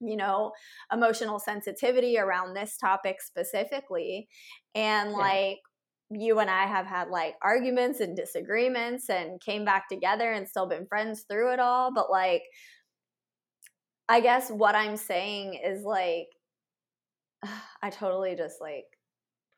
you 0.00 0.16
know 0.16 0.52
emotional 0.92 1.38
sensitivity 1.38 2.18
around 2.18 2.52
this 2.52 2.76
topic 2.76 3.22
specifically 3.22 4.28
and 4.74 5.12
yeah. 5.12 5.16
like 5.16 5.58
you 6.10 6.38
and 6.38 6.48
I 6.48 6.66
have 6.66 6.86
had 6.86 7.08
like 7.08 7.34
arguments 7.42 8.00
and 8.00 8.16
disagreements 8.16 9.10
and 9.10 9.40
came 9.40 9.64
back 9.64 9.88
together 9.88 10.30
and 10.32 10.48
still 10.48 10.66
been 10.66 10.86
friends 10.86 11.24
through 11.28 11.52
it 11.52 11.60
all. 11.60 11.92
But 11.92 12.10
like, 12.10 12.42
I 14.08 14.20
guess 14.20 14.50
what 14.50 14.74
I'm 14.74 14.96
saying 14.96 15.54
is 15.54 15.82
like, 15.82 16.28
I 17.82 17.90
totally 17.90 18.36
just 18.36 18.60
like 18.60 18.84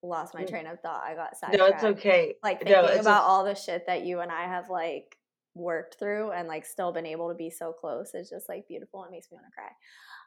lost 0.03 0.35
my 0.35 0.45
mm. 0.45 0.49
train 0.49 0.67
of 0.67 0.81
thought. 0.81 1.03
I 1.05 1.15
got 1.15 1.37
sidetracked. 1.37 1.59
No, 1.59 1.67
it's 1.67 1.99
okay. 1.99 2.35
Like 2.43 2.61
thinking 2.61 2.75
no, 2.75 3.01
about 3.01 3.25
all 3.25 3.45
the 3.45 3.55
shit 3.55 3.87
that 3.87 4.05
you 4.05 4.21
and 4.21 4.33
I 4.33 4.45
have 4.45 4.71
like 4.71 5.17
worked 5.55 5.99
through 5.99 6.31
and 6.31 6.49
like 6.49 6.65
still 6.65 6.93
been 6.93 7.07
able 7.07 7.29
to 7.29 7.35
be 7.35 7.51
so 7.51 7.73
close 7.73 8.15
is 8.15 8.31
just 8.31 8.49
like 8.49 8.67
beautiful. 8.69 9.05
It 9.05 9.11
makes 9.11 9.31
me 9.31 9.37
want 9.37 9.47
to 9.47 9.53
cry. 9.53 9.71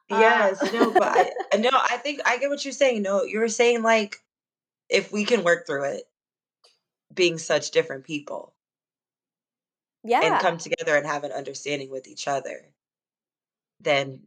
Yes, 0.10 0.62
uh, 0.62 0.72
no, 0.74 0.92
but 0.92 1.04
I, 1.04 1.58
no, 1.58 1.70
I 1.74 1.98
think 1.98 2.20
I 2.26 2.38
get 2.38 2.50
what 2.50 2.66
you're 2.66 2.74
saying. 2.74 3.02
No, 3.02 3.24
you're 3.24 3.48
saying 3.48 3.82
like 3.82 4.18
if 4.90 5.12
we 5.12 5.24
can 5.24 5.44
work 5.44 5.66
through 5.66 5.86
it, 5.86 6.04
being 7.14 7.38
such 7.38 7.72
different 7.72 8.04
people. 8.04 8.54
Yeah. 10.04 10.22
And 10.24 10.42
come 10.42 10.58
together 10.58 10.96
and 10.96 11.06
have 11.06 11.24
an 11.24 11.32
understanding 11.32 11.92
with 11.92 12.08
each 12.08 12.28
other. 12.28 12.72
Then 13.80 14.22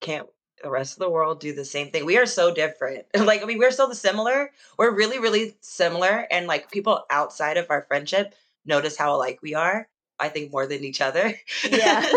can't 0.00 0.28
the 0.62 0.70
rest 0.70 0.94
of 0.94 1.00
the 1.00 1.10
world 1.10 1.40
do 1.40 1.52
the 1.52 1.64
same 1.64 1.90
thing? 1.90 2.04
We 2.04 2.18
are 2.18 2.26
so 2.26 2.52
different. 2.52 3.06
like, 3.18 3.42
I 3.42 3.46
mean, 3.46 3.58
we're 3.58 3.70
so 3.70 3.92
similar. 3.92 4.50
We're 4.78 4.94
really, 4.94 5.18
really 5.18 5.56
similar. 5.60 6.26
And 6.30 6.46
like 6.46 6.70
people 6.70 7.04
outside 7.10 7.56
of 7.56 7.66
our 7.70 7.82
friendship 7.82 8.34
notice 8.64 8.96
how 8.96 9.14
alike 9.14 9.40
we 9.42 9.54
are. 9.54 9.88
I 10.18 10.28
think 10.28 10.52
more 10.52 10.66
than 10.66 10.84
each 10.84 11.00
other. 11.00 11.34
Yeah. 11.68 12.08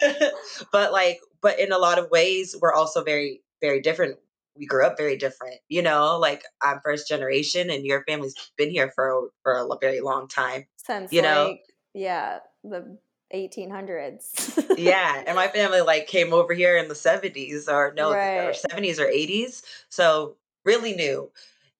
but 0.72 0.92
like, 0.92 1.20
but 1.40 1.58
in 1.58 1.72
a 1.72 1.78
lot 1.78 1.98
of 1.98 2.10
ways, 2.10 2.54
we're 2.60 2.74
also 2.74 3.02
very, 3.02 3.40
very 3.62 3.80
different 3.80 4.18
we 4.56 4.66
grew 4.66 4.84
up 4.84 4.96
very 4.96 5.16
different 5.16 5.56
you 5.68 5.82
know 5.82 6.18
like 6.18 6.44
i'm 6.62 6.80
first 6.84 7.08
generation 7.08 7.70
and 7.70 7.84
your 7.84 8.04
family's 8.04 8.34
been 8.56 8.70
here 8.70 8.90
for 8.94 9.30
for 9.42 9.54
a 9.54 9.66
very 9.80 10.00
long 10.00 10.28
time 10.28 10.64
since 10.76 11.12
you 11.12 11.22
like, 11.22 11.30
know 11.30 11.56
yeah 11.94 12.38
the 12.62 12.96
1800s 13.34 14.74
yeah 14.78 15.22
and 15.26 15.34
my 15.34 15.48
family 15.48 15.80
like 15.80 16.06
came 16.06 16.32
over 16.32 16.54
here 16.54 16.76
in 16.76 16.88
the 16.88 16.94
70s 16.94 17.68
or 17.68 17.92
no 17.96 18.12
right. 18.12 18.48
or 18.48 18.52
70s 18.52 18.98
or 18.98 19.06
80s 19.06 19.62
so 19.88 20.36
really 20.64 20.94
new 20.94 21.30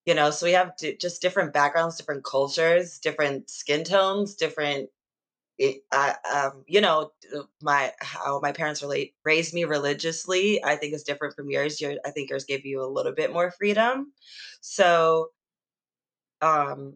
you 0.06 0.14
know? 0.14 0.30
So 0.30 0.46
we 0.46 0.52
have 0.52 0.76
just 0.76 1.22
different 1.22 1.52
backgrounds 1.52 1.96
different 1.96 2.24
cultures 2.24 2.98
different 2.98 3.50
skin 3.50 3.84
tones 3.84 4.34
different 4.34 4.90
it, 5.58 5.82
I, 5.92 6.14
um, 6.32 6.64
you 6.66 6.80
know, 6.80 7.12
my 7.62 7.92
how 8.00 8.40
my 8.40 8.52
parents 8.52 8.82
relate 8.82 9.14
raised 9.24 9.54
me 9.54 9.64
religiously, 9.64 10.62
I 10.64 10.76
think 10.76 10.94
is 10.94 11.04
different 11.04 11.36
from 11.36 11.48
yours. 11.48 11.80
Your, 11.80 11.94
I 12.04 12.10
think 12.10 12.30
yours 12.30 12.44
gave 12.44 12.66
you 12.66 12.82
a 12.82 12.90
little 12.90 13.12
bit 13.12 13.32
more 13.32 13.50
freedom. 13.50 14.12
So, 14.60 15.30
um, 16.40 16.94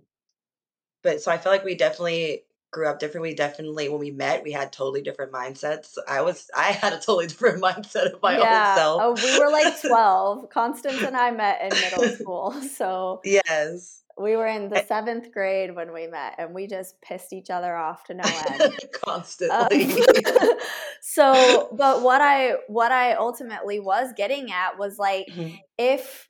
but 1.02 1.22
so 1.22 1.30
I 1.30 1.38
feel 1.38 1.52
like 1.52 1.64
we 1.64 1.76
definitely 1.76 2.44
grew 2.72 2.88
up 2.88 2.98
different. 2.98 3.22
We 3.22 3.34
definitely, 3.34 3.88
when 3.88 4.00
we 4.00 4.10
met, 4.10 4.42
we 4.42 4.52
had 4.52 4.72
totally 4.72 5.02
different 5.02 5.32
mindsets. 5.32 5.96
I 6.08 6.22
was, 6.22 6.50
I 6.56 6.72
had 6.72 6.92
a 6.92 6.96
totally 6.96 7.28
different 7.28 7.62
mindset 7.62 8.12
of 8.12 8.22
my 8.22 8.38
yeah. 8.38 8.70
own 8.70 8.76
self. 8.76 9.02
Oh, 9.04 9.24
we 9.24 9.38
were 9.38 9.52
like 9.52 9.80
twelve. 9.86 10.50
Constance 10.50 11.02
and 11.02 11.16
I 11.16 11.30
met 11.30 11.60
in 11.62 11.68
middle 11.68 12.16
school, 12.16 12.52
so 12.76 13.20
yes 13.24 14.02
we 14.20 14.36
were 14.36 14.46
in 14.46 14.68
the 14.68 14.84
seventh 14.86 15.32
grade 15.32 15.74
when 15.74 15.92
we 15.92 16.06
met, 16.06 16.34
and 16.38 16.54
we 16.54 16.66
just 16.66 17.00
pissed 17.00 17.32
each 17.32 17.50
other 17.50 17.76
off 17.76 18.04
to 18.04 18.14
no 18.14 18.24
end 18.60 18.74
constantly. 18.92 20.02
Um, 20.02 20.50
so, 21.00 21.68
but 21.76 22.02
what 22.02 22.20
I 22.20 22.54
what 22.66 22.92
I 22.92 23.14
ultimately 23.14 23.80
was 23.80 24.12
getting 24.16 24.50
at 24.52 24.78
was 24.78 24.98
like, 24.98 25.26
mm-hmm. 25.28 25.54
if 25.78 26.28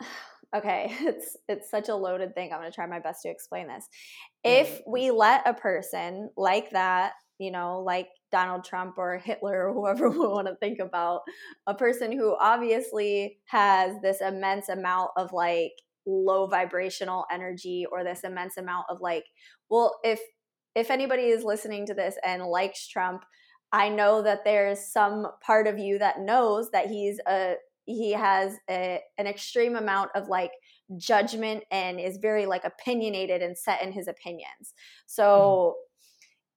okay, 0.56 0.94
it's 1.00 1.36
it's 1.48 1.70
such 1.70 1.88
a 1.88 1.94
loaded 1.94 2.34
thing. 2.34 2.52
I'm 2.52 2.60
going 2.60 2.70
to 2.70 2.74
try 2.74 2.86
my 2.86 3.00
best 3.00 3.22
to 3.22 3.30
explain 3.30 3.68
this. 3.68 3.88
If 4.44 4.80
we 4.86 5.10
let 5.10 5.46
a 5.46 5.54
person 5.54 6.30
like 6.36 6.70
that, 6.70 7.12
you 7.38 7.50
know, 7.50 7.80
like 7.80 8.08
Donald 8.30 8.64
Trump 8.64 8.94
or 8.96 9.18
Hitler 9.18 9.68
or 9.68 9.74
whoever 9.74 10.10
we 10.10 10.18
want 10.18 10.46
to 10.46 10.54
think 10.56 10.78
about, 10.78 11.22
a 11.66 11.74
person 11.74 12.12
who 12.12 12.36
obviously 12.38 13.38
has 13.46 13.96
this 14.02 14.20
immense 14.20 14.68
amount 14.68 15.10
of 15.16 15.32
like 15.32 15.72
low 16.06 16.46
vibrational 16.46 17.24
energy 17.30 17.84
or 17.90 18.04
this 18.04 18.24
immense 18.24 18.56
amount 18.56 18.86
of 18.88 19.00
like 19.00 19.24
well 19.68 19.98
if 20.02 20.20
if 20.74 20.90
anybody 20.90 21.24
is 21.24 21.44
listening 21.44 21.86
to 21.86 21.94
this 21.94 22.16
and 22.24 22.44
likes 22.44 22.88
Trump 22.88 23.24
I 23.72 23.88
know 23.88 24.22
that 24.22 24.44
there's 24.44 24.92
some 24.92 25.26
part 25.44 25.66
of 25.66 25.78
you 25.78 25.98
that 25.98 26.20
knows 26.20 26.70
that 26.72 26.86
he's 26.86 27.20
a 27.26 27.54
he 27.86 28.12
has 28.12 28.56
a, 28.68 29.00
an 29.18 29.26
extreme 29.26 29.74
amount 29.74 30.10
of 30.14 30.28
like 30.28 30.52
judgment 30.96 31.64
and 31.70 31.98
is 31.98 32.18
very 32.18 32.46
like 32.46 32.64
opinionated 32.64 33.42
and 33.42 33.56
set 33.56 33.82
in 33.82 33.92
his 33.92 34.06
opinions. 34.06 34.74
So 35.06 35.76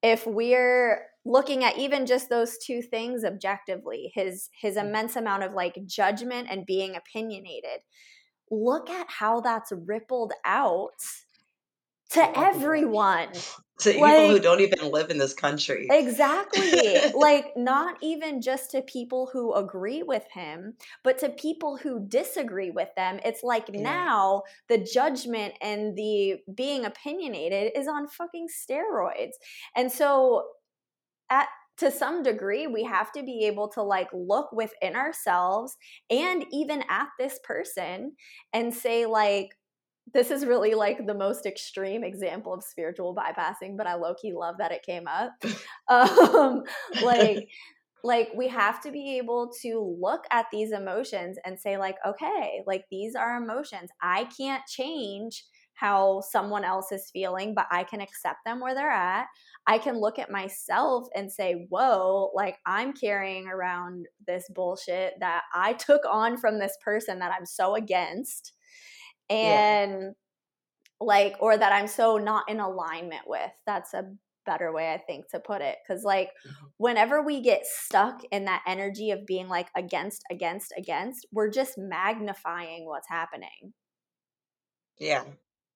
mm-hmm. 0.03 0.09
if 0.11 0.27
we're 0.27 1.05
looking 1.25 1.63
at 1.63 1.77
even 1.77 2.05
just 2.05 2.29
those 2.29 2.57
two 2.57 2.81
things 2.81 3.23
objectively, 3.23 4.11
his 4.13 4.49
his 4.59 4.75
mm. 4.75 4.85
immense 4.85 5.15
amount 5.15 5.43
of 5.43 5.53
like 5.53 5.77
judgment 5.85 6.47
and 6.49 6.65
being 6.65 6.95
opinionated, 6.95 7.81
look 8.53 8.89
at 8.89 9.09
how 9.09 9.41
that's 9.41 9.71
rippled 9.71 10.33
out 10.45 10.91
to 12.11 12.39
everyone. 12.39 13.29
To 13.79 13.89
like, 13.99 14.17
people 14.17 14.35
who 14.35 14.39
don't 14.39 14.61
even 14.61 14.91
live 14.91 15.09
in 15.09 15.17
this 15.17 15.33
country. 15.33 15.87
Exactly. 15.89 17.11
like, 17.15 17.57
not 17.57 17.97
even 18.01 18.39
just 18.39 18.69
to 18.71 18.83
people 18.83 19.31
who 19.33 19.51
agree 19.55 20.03
with 20.03 20.23
him, 20.31 20.75
but 21.03 21.17
to 21.17 21.29
people 21.29 21.75
who 21.75 22.05
disagree 22.07 22.69
with 22.69 22.89
them. 22.95 23.19
It's 23.25 23.41
like 23.41 23.69
yeah. 23.73 23.81
now 23.81 24.43
the 24.69 24.77
judgment 24.77 25.55
and 25.59 25.97
the 25.97 26.35
being 26.53 26.85
opinionated 26.85 27.71
is 27.75 27.87
on 27.87 28.07
fucking 28.07 28.47
steroids. 28.47 29.33
And 29.75 29.91
so, 29.91 30.43
at 31.31 31.47
to 31.77 31.91
some 31.91 32.23
degree 32.23 32.67
we 32.67 32.83
have 32.83 33.11
to 33.11 33.23
be 33.23 33.45
able 33.45 33.67
to 33.67 33.81
like 33.81 34.07
look 34.13 34.51
within 34.51 34.95
ourselves 34.95 35.75
and 36.09 36.45
even 36.51 36.83
at 36.89 37.07
this 37.17 37.39
person 37.43 38.13
and 38.53 38.73
say 38.73 39.05
like 39.05 39.49
this 40.13 40.31
is 40.31 40.45
really 40.45 40.73
like 40.73 41.07
the 41.07 41.13
most 41.13 41.45
extreme 41.45 42.03
example 42.03 42.53
of 42.53 42.63
spiritual 42.63 43.15
bypassing 43.15 43.77
but 43.77 43.87
i 43.87 43.95
low-key 43.95 44.33
love 44.33 44.55
that 44.59 44.71
it 44.71 44.83
came 44.83 45.07
up. 45.07 45.31
Um 45.89 46.63
like 47.03 47.49
like 48.05 48.29
we 48.35 48.47
have 48.49 48.81
to 48.81 48.91
be 48.91 49.17
able 49.17 49.51
to 49.61 49.97
look 49.99 50.23
at 50.31 50.45
these 50.51 50.71
emotions 50.71 51.37
and 51.45 51.59
say 51.59 51.77
like 51.77 51.95
okay 52.05 52.61
like 52.65 52.85
these 52.91 53.15
are 53.15 53.37
emotions. 53.37 53.89
I 54.01 54.29
can't 54.37 54.65
change 54.65 55.43
how 55.83 56.21
someone 56.21 56.63
else 56.63 56.93
is 56.93 57.09
feeling, 57.11 57.53
but 57.53 57.65
I 57.69 57.83
can 57.83 57.99
accept 57.99 58.45
them 58.45 58.61
where 58.61 58.73
they're 58.73 58.89
at. 58.89 59.25
I 59.67 59.77
can 59.79 59.99
look 59.99 60.17
at 60.17 60.31
myself 60.31 61.07
and 61.13 61.29
say, 61.29 61.67
whoa, 61.69 62.31
like 62.33 62.55
I'm 62.65 62.93
carrying 62.93 63.47
around 63.47 64.05
this 64.25 64.45
bullshit 64.55 65.15
that 65.19 65.41
I 65.53 65.73
took 65.87 66.03
on 66.09 66.37
from 66.37 66.57
this 66.57 66.77
person 66.81 67.19
that 67.19 67.33
I'm 67.37 67.45
so 67.45 67.75
against. 67.75 68.53
And 69.29 69.91
yeah. 69.91 70.09
like, 71.01 71.35
or 71.41 71.57
that 71.57 71.73
I'm 71.73 71.87
so 71.87 72.15
not 72.17 72.49
in 72.49 72.61
alignment 72.61 73.23
with. 73.27 73.51
That's 73.65 73.93
a 73.93 74.05
better 74.45 74.71
way 74.71 74.93
I 74.93 74.97
think 74.97 75.29
to 75.29 75.39
put 75.39 75.61
it 75.61 75.77
cuz 75.87 76.03
like 76.03 76.27
mm-hmm. 76.45 76.65
whenever 76.75 77.21
we 77.21 77.39
get 77.39 77.65
stuck 77.65 78.25
in 78.29 78.43
that 78.43 78.61
energy 78.67 79.11
of 79.11 79.25
being 79.25 79.47
like 79.47 79.69
against 79.73 80.21
against 80.29 80.73
against 80.77 81.25
we're 81.31 81.49
just 81.49 81.77
magnifying 81.77 82.85
what's 82.85 83.07
happening. 83.07 83.73
Yeah. 84.99 85.23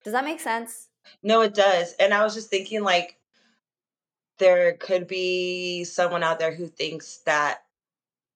Does 0.04 0.12
that 0.12 0.24
make 0.24 0.40
sense? 0.40 0.88
No 1.22 1.40
it 1.42 1.54
does. 1.54 1.94
And 1.94 2.12
I 2.14 2.22
was 2.22 2.34
just 2.34 2.50
thinking 2.50 2.82
like 2.82 3.18
there 4.38 4.74
could 4.74 5.06
be 5.06 5.84
someone 5.84 6.22
out 6.22 6.38
there 6.38 6.54
who 6.54 6.68
thinks 6.68 7.18
that 7.26 7.62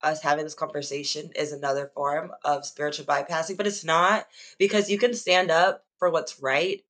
us 0.03 0.21
having 0.21 0.45
this 0.45 0.55
conversation 0.55 1.31
is 1.37 1.53
another 1.53 1.91
form 1.95 2.33
of 2.45 2.67
spiritual 2.67 3.07
bypassing, 3.07 3.57
but 3.57 3.67
it's 3.67 3.85
not 3.85 4.27
because 4.59 4.91
you 4.91 4.99
can 4.99 5.15
stand 5.15 5.51
up 5.51 5.85
for 5.99 6.11
what's 6.11 6.43
right. 6.43 6.83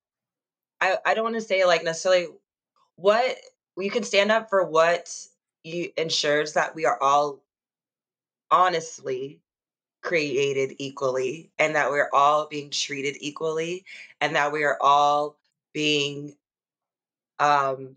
I, 0.81 0.97
I 1.05 1.13
don't 1.13 1.23
want 1.23 1.35
to 1.35 1.41
say 1.41 1.63
like 1.65 1.83
necessarily 1.83 2.27
what 2.95 3.37
you 3.77 3.91
can 3.91 4.03
stand 4.03 4.31
up 4.31 4.49
for 4.49 4.63
what 4.63 5.15
you 5.63 5.91
ensures 5.95 6.53
that 6.53 6.75
we 6.75 6.85
are 6.85 7.01
all 7.01 7.43
honestly 8.49 9.39
created 10.03 10.75
equally 10.79 11.49
and 11.57 11.75
that 11.75 11.89
we're 11.89 12.09
all 12.13 12.47
being 12.47 12.69
treated 12.69 13.15
equally 13.21 13.85
and 14.21 14.35
that 14.35 14.51
we 14.51 14.63
are 14.63 14.77
all 14.81 15.37
being 15.73 16.35
um 17.39 17.95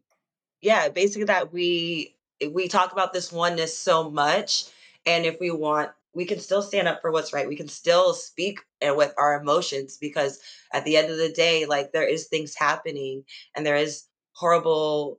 yeah 0.63 0.89
basically 0.89 1.25
that 1.25 1.53
we 1.53 2.17
we 2.53 2.69
talk 2.69 2.93
about 2.93 3.13
this 3.13 3.33
oneness 3.33 3.77
so 3.77 4.11
much 4.11 4.67
and 5.07 5.27
if 5.27 5.39
we 5.41 5.51
want 5.51 5.91
we 6.15 6.25
can 6.25 6.39
still 6.41 6.63
stand 6.63 6.89
up 6.89 7.01
for 7.03 7.11
what's 7.13 7.33
right 7.33 7.49
we 7.49 7.57
can 7.57 7.69
still 7.69 8.15
speak 8.15 8.61
with 8.83 9.13
our 9.19 9.41
emotions 9.41 9.99
because 9.99 10.41
at 10.73 10.85
the 10.85 10.97
end 10.97 11.11
of 11.11 11.19
the 11.19 11.31
day 11.33 11.67
like 11.67 11.93
there 11.93 12.09
is 12.09 12.27
things 12.27 12.55
happening 12.55 13.25
and 13.55 13.67
there 13.67 13.77
is 13.77 14.05
horrible 14.33 15.19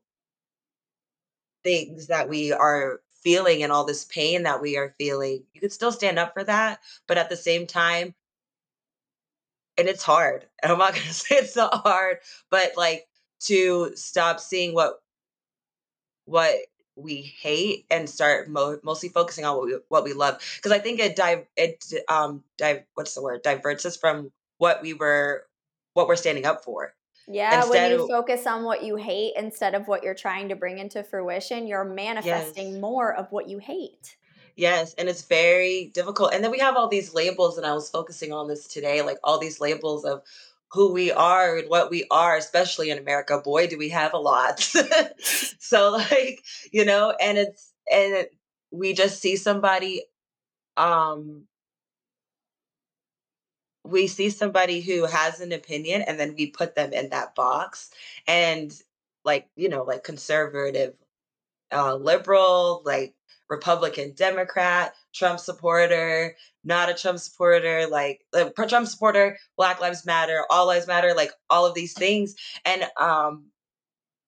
things 1.63 2.07
that 2.07 2.29
we 2.29 2.51
are 2.51 3.01
feeling 3.28 3.61
and 3.61 3.73
all 3.73 3.84
this 3.84 4.05
pain 4.05 4.43
that 4.43 4.61
we 4.61 4.78
are 4.78 4.95
feeling, 4.97 5.43
you 5.53 5.59
could 5.59 5.73
still 5.73 5.91
stand 5.91 6.17
up 6.17 6.32
for 6.32 6.45
that. 6.45 6.80
But 7.09 7.17
at 7.17 7.30
the 7.30 7.36
same 7.36 7.67
time, 7.67 8.15
and 9.78 9.89
it's 9.89 10.01
hard. 10.01 10.45
And 10.63 10.71
I'm 10.71 10.80
not 10.80 10.93
going 10.93 11.05
to 11.07 11.13
say 11.13 11.36
it's 11.36 11.57
not 11.57 11.73
hard, 11.73 12.19
but 12.49 12.71
like 12.78 13.05
to 13.41 13.91
stop 13.95 14.39
seeing 14.39 14.73
what 14.73 15.01
what 16.23 16.55
we 16.95 17.21
hate 17.21 17.86
and 17.91 18.09
start 18.09 18.49
mo- 18.49 18.80
mostly 18.82 19.09
focusing 19.09 19.43
on 19.43 19.57
what 19.57 19.65
we 19.65 19.78
what 19.89 20.03
we 20.05 20.13
love 20.13 20.41
because 20.55 20.71
I 20.71 20.80
think 20.80 20.99
it 20.99 21.15
dive 21.15 21.45
it 21.57 21.84
um 22.07 22.43
dive 22.57 22.84
what's 22.95 23.13
the 23.13 23.21
word 23.21 23.43
diverts 23.43 23.86
us 23.86 23.97
from 23.97 24.32
what 24.57 24.82
we 24.82 24.93
were 24.93 25.45
what 25.93 26.07
we're 26.07 26.15
standing 26.15 26.45
up 26.45 26.63
for. 26.63 26.95
Yeah, 27.28 27.67
when 27.67 27.91
you 27.91 28.03
of, 28.03 28.09
focus 28.09 28.47
on 28.47 28.63
what 28.63 28.84
you 28.84 28.95
hate 28.95 29.34
instead 29.36 29.75
of 29.75 29.88
what 29.88 30.01
you're 30.01 30.15
trying 30.15 30.47
to 30.49 30.55
bring 30.55 30.80
into 30.80 31.03
fruition, 31.03 31.67
you're 31.67 31.84
manifesting 31.84 32.73
yes. 32.73 32.82
more 32.82 33.13
of 33.13 33.30
what 33.32 33.49
you 33.49 33.57
hate. 33.57 34.15
Yes, 34.55 34.93
and 34.95 35.09
it's 35.09 35.23
very 35.23 35.91
difficult. 35.93 36.34
And 36.34 36.43
then 36.43 36.51
we 36.51 36.59
have 36.59 36.78
all 36.78 36.88
these 36.88 37.13
labels, 37.13 37.57
and 37.57 37.67
I 37.67 37.73
was 37.73 37.89
focusing 37.89 38.32
on 38.32 38.47
this 38.47 38.67
today, 38.67 39.01
like 39.01 39.17
all 39.23 39.39
these 39.39 39.59
labels 39.59 40.05
of 40.05 40.23
who 40.71 40.93
we 40.93 41.11
are 41.11 41.57
and 41.57 41.69
what 41.69 41.91
we 41.91 42.05
are, 42.09 42.38
especially 42.38 42.89
in 42.89 42.97
America. 42.97 43.39
Boy, 43.43 43.67
do 43.67 43.78
we 43.78 43.89
have 43.89 44.13
a 44.13 44.17
lot. 44.17 44.59
so, 45.19 45.91
like, 45.91 46.43
you 46.71 46.86
know, 46.86 47.13
and 47.21 47.38
it's, 47.38 47.73
and 47.91 48.13
it, 48.13 48.34
we 48.71 48.93
just 48.93 49.21
see 49.21 49.36
somebody 49.36 50.03
um 50.78 51.43
we 53.89 54.07
see 54.07 54.29
somebody 54.29 54.81
who 54.81 55.05
has 55.05 55.39
an 55.39 55.51
opinion 55.51 56.01
and 56.01 56.19
then 56.19 56.35
we 56.38 56.47
put 56.47 56.75
them 56.75 56.93
in 56.93 57.09
that 57.09 57.35
box 57.35 57.91
and 58.27 58.81
like 59.23 59.47
you 59.55 59.69
know 59.69 59.83
like 59.83 60.03
conservative 60.03 60.93
uh 61.71 61.95
liberal 61.95 62.81
like 62.85 63.13
republican 63.49 64.13
democrat 64.13 64.93
trump 65.13 65.39
supporter 65.39 66.35
not 66.63 66.89
a 66.89 66.93
trump 66.93 67.17
supporter 67.17 67.88
like 67.88 68.25
uh, 68.33 68.49
trump 68.67 68.88
supporter 68.88 69.38
black 69.55 69.79
lives 69.79 70.05
matter 70.05 70.43
all 70.49 70.67
lives 70.67 70.88
matter 70.88 71.13
like 71.15 71.31
all 71.49 71.65
of 71.65 71.73
these 71.73 71.93
things. 71.93 72.35
And 72.65 72.85
um 72.99 73.45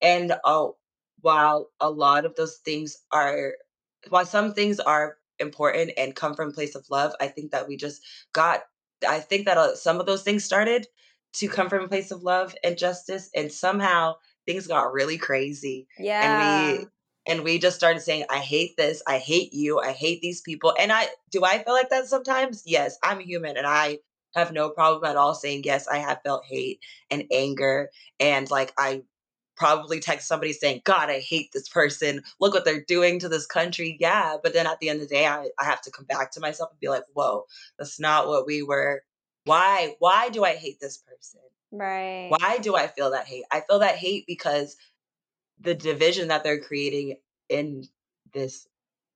and 0.02 0.34
uh, 0.46 0.68
while 1.22 1.70
a 1.82 1.90
lot 1.90 2.26
of 2.26 2.36
those 2.36 2.58
things 2.58 2.98
are 3.12 3.54
while 4.10 4.26
some 4.26 4.54
things 4.54 4.80
are 4.80 5.18
important 5.40 5.92
and 5.98 6.16
come 6.16 6.34
from 6.34 6.54
place 6.54 6.76
of 6.76 6.86
love 6.90 7.14
i 7.20 7.28
think 7.28 7.52
that 7.52 7.68
we 7.68 7.78
just 7.78 8.02
got 8.34 8.64
I 9.08 9.20
think 9.20 9.46
that 9.46 9.58
uh, 9.58 9.76
some 9.76 10.00
of 10.00 10.06
those 10.06 10.24
things 10.24 10.44
started 10.44 10.88
to 11.34 11.48
come 11.48 11.70
from 11.70 11.84
a 11.84 11.88
place 11.88 12.12
of 12.12 12.24
love 12.24 12.56
and 12.64 12.78
justice, 12.78 13.30
and 13.36 13.52
somehow 13.52 14.16
things 14.46 14.68
got 14.68 14.94
really 14.94 15.18
crazy. 15.18 15.88
Yeah. 15.98 16.22
And 16.24 16.80
we 16.80 16.88
and 17.28 17.44
we 17.44 17.60
just 17.60 17.78
started 17.78 18.02
saying, 18.02 18.26
I 18.30 18.40
hate 18.40 18.76
this, 18.78 19.04
I 19.08 19.20
hate 19.20 19.54
you, 19.54 19.80
I 19.80 19.92
hate 19.92 20.22
these 20.22 20.42
people. 20.42 20.74
And 20.80 20.92
I 20.92 21.08
do 21.32 21.44
I 21.44 21.64
feel 21.64 21.74
like 21.74 21.90
that 21.90 22.08
sometimes? 22.08 22.64
Yes, 22.66 22.98
I'm 23.04 23.20
human 23.20 23.58
and 23.58 23.68
I 23.68 24.00
have 24.36 24.52
no 24.52 24.70
problem 24.70 25.10
at 25.10 25.18
all 25.18 25.36
saying 25.36 25.64
yes, 25.66 25.88
I 25.88 25.98
have 25.98 26.22
felt 26.24 26.46
hate 26.46 26.80
and 27.10 27.24
anger 27.32 27.90
and 28.20 28.50
like 28.50 28.74
I 28.78 29.04
probably 29.60 30.00
text 30.00 30.28
somebody 30.28 30.54
saying, 30.54 30.82
God, 30.86 31.10
I 31.10 31.20
hate 31.20 31.52
this 31.52 31.68
person. 31.68 32.24
Look 32.40 32.54
what 32.54 32.66
they're 32.66 32.84
doing 32.84 33.20
to 33.20 33.30
this 33.30 33.46
country. 33.46 33.98
Yeah. 34.00 34.38
But 34.42 34.54
then 34.54 34.66
at 34.66 34.80
the 34.80 34.90
end 34.90 35.02
of 35.02 35.10
the 35.10 35.14
day, 35.14 35.28
I, 35.28 35.50
I 35.60 35.66
have 35.66 35.82
to 35.82 35.92
come 35.92 36.06
back 36.06 36.32
to 36.32 36.40
myself 36.40 36.72
and 36.72 36.80
be 36.80 36.88
like, 36.88 37.04
whoa, 37.14 37.46
that's 37.78 38.00
not 38.00 38.28
what 38.28 38.48
we 38.48 38.64
were. 38.64 39.04
Why? 39.44 39.96
Why 40.00 40.30
do 40.30 40.44
I 40.44 40.56
hate 40.56 40.80
this 40.80 40.98
person? 40.98 41.42
Right. 41.72 42.30
Why 42.30 42.58
do 42.60 42.76
I 42.76 42.88
feel 42.88 43.12
that 43.12 43.28
hate? 43.28 43.44
I 43.52 43.62
feel 43.62 43.80
that 43.80 43.98
hate 43.98 44.26
because 44.26 44.78
the 45.60 45.76
division 45.76 46.30
that 46.30 46.44
they're 46.44 46.62
creating 46.62 47.18
in 47.50 47.84
this 48.34 48.66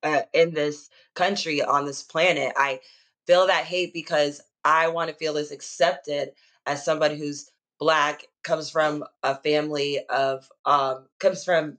uh, 0.04 0.24
in 0.34 0.54
this 0.54 0.90
country 1.16 1.64
on 1.64 1.86
this 1.86 2.04
planet. 2.04 2.54
I 2.58 2.82
feel 3.26 3.48
that 3.48 3.64
hate 3.64 3.94
because 3.94 4.42
I 4.66 4.90
want 4.90 5.10
to 5.10 5.16
feel 5.16 5.38
as 5.38 5.52
accepted 5.52 6.32
as 6.66 6.84
somebody 6.84 7.18
who's 7.18 7.50
black 7.84 8.28
comes 8.44 8.70
from 8.70 9.04
a 9.24 9.36
family 9.36 10.00
of 10.10 10.50
um 10.66 11.06
comes 11.20 11.44
from 11.44 11.78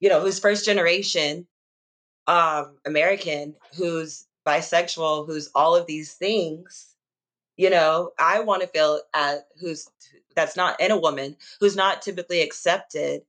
you 0.00 0.08
know 0.08 0.20
who's 0.20 0.38
first 0.38 0.64
generation 0.64 1.46
um 2.26 2.78
american 2.86 3.54
who's 3.76 4.26
bisexual 4.46 5.26
who's 5.26 5.50
all 5.54 5.76
of 5.76 5.86
these 5.86 6.14
things 6.14 6.92
you 7.56 7.70
know? 7.70 8.12
I 8.18 8.40
want 8.40 8.62
to 8.62 8.68
feel 8.68 9.00
at 9.14 9.46
who's 9.60 9.90
that's 10.34 10.56
not 10.56 10.80
in 10.80 10.90
a 10.90 10.98
woman 10.98 11.36
who's 11.60 11.76
not 11.76 12.00
typically 12.00 12.40
accepted 12.40 13.22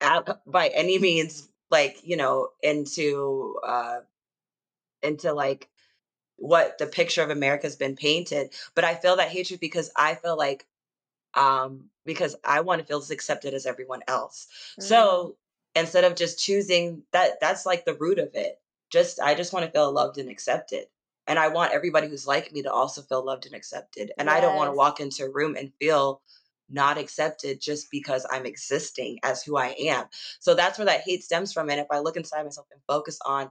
at, 0.00 0.38
by 0.46 0.68
any 0.68 0.98
means 0.98 1.48
like 1.70 1.96
you 2.04 2.16
know 2.16 2.48
into 2.62 3.56
uh 3.66 4.00
into 5.02 5.32
like 5.32 5.70
what 6.36 6.76
the 6.78 6.86
picture 6.86 7.22
of 7.22 7.30
america's 7.30 7.76
been 7.76 7.96
painted. 7.96 8.52
But 8.74 8.84
i 8.84 8.94
feel 8.94 9.16
that 9.16 9.30
hatred 9.30 9.60
because 9.60 9.90
i 9.96 10.14
feel 10.14 10.36
like 10.36 10.66
um, 11.34 11.90
because 12.04 12.36
I 12.44 12.60
want 12.60 12.80
to 12.80 12.86
feel 12.86 12.98
as 12.98 13.10
accepted 13.10 13.54
as 13.54 13.66
everyone 13.66 14.00
else. 14.08 14.46
Mm. 14.80 14.84
So 14.84 15.36
instead 15.74 16.04
of 16.04 16.16
just 16.16 16.38
choosing 16.38 17.02
that, 17.12 17.40
that's 17.40 17.66
like 17.66 17.84
the 17.84 17.94
root 17.94 18.18
of 18.18 18.30
it. 18.34 18.58
Just 18.90 19.20
I 19.20 19.34
just 19.34 19.52
want 19.52 19.64
to 19.64 19.72
feel 19.72 19.90
loved 19.92 20.18
and 20.18 20.30
accepted. 20.30 20.86
And 21.26 21.38
I 21.38 21.48
want 21.48 21.72
everybody 21.72 22.08
who's 22.08 22.26
like 22.26 22.52
me 22.52 22.62
to 22.62 22.72
also 22.72 23.00
feel 23.02 23.24
loved 23.24 23.46
and 23.46 23.54
accepted. 23.54 24.12
And 24.18 24.26
yes. 24.26 24.36
I 24.36 24.40
don't 24.40 24.56
want 24.56 24.70
to 24.70 24.76
walk 24.76 25.00
into 25.00 25.24
a 25.24 25.30
room 25.30 25.56
and 25.56 25.72
feel 25.80 26.20
not 26.68 26.98
accepted 26.98 27.60
just 27.60 27.90
because 27.90 28.26
I'm 28.30 28.46
existing 28.46 29.18
as 29.22 29.42
who 29.42 29.56
I 29.56 29.74
am. 29.78 30.06
So 30.40 30.54
that's 30.54 30.78
where 30.78 30.86
that 30.86 31.02
hate 31.02 31.22
stems 31.22 31.52
from. 31.52 31.70
And 31.70 31.80
if 31.80 31.86
I 31.90 32.00
look 32.00 32.16
inside 32.16 32.44
myself 32.44 32.66
and 32.72 32.80
focus 32.88 33.18
on 33.24 33.50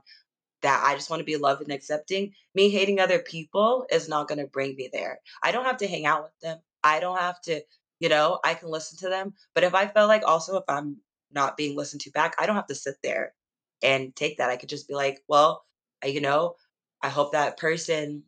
that 0.62 0.82
I 0.84 0.94
just 0.94 1.10
want 1.10 1.20
to 1.20 1.24
be 1.24 1.36
loved 1.36 1.62
and 1.62 1.72
accepting, 1.72 2.34
me 2.54 2.70
hating 2.70 3.00
other 3.00 3.18
people 3.18 3.86
is 3.90 4.08
not 4.08 4.28
going 4.28 4.38
to 4.38 4.46
bring 4.46 4.76
me 4.76 4.88
there. 4.92 5.20
I 5.42 5.52
don't 5.52 5.64
have 5.64 5.78
to 5.78 5.88
hang 5.88 6.06
out 6.06 6.24
with 6.24 6.38
them. 6.40 6.58
I 6.84 7.00
don't 7.00 7.18
have 7.18 7.40
to, 7.42 7.60
you 8.00 8.08
know, 8.08 8.40
I 8.44 8.54
can 8.54 8.68
listen 8.70 8.98
to 8.98 9.08
them. 9.08 9.34
But 9.54 9.64
if 9.64 9.74
I 9.74 9.86
feel 9.86 10.06
like 10.06 10.22
also 10.26 10.56
if 10.56 10.64
I'm 10.68 10.96
not 11.32 11.56
being 11.56 11.76
listened 11.76 12.02
to 12.02 12.10
back, 12.10 12.34
I 12.38 12.46
don't 12.46 12.56
have 12.56 12.66
to 12.68 12.74
sit 12.74 12.96
there 13.02 13.34
and 13.82 14.14
take 14.14 14.38
that. 14.38 14.50
I 14.50 14.56
could 14.56 14.68
just 14.68 14.88
be 14.88 14.94
like, 14.94 15.22
well, 15.28 15.64
you 16.04 16.20
know, 16.20 16.56
I 17.02 17.08
hope 17.08 17.32
that 17.32 17.58
person, 17.58 18.24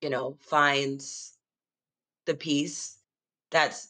you 0.00 0.10
know, 0.10 0.36
finds 0.40 1.36
the 2.26 2.34
peace 2.34 2.98
that's 3.50 3.88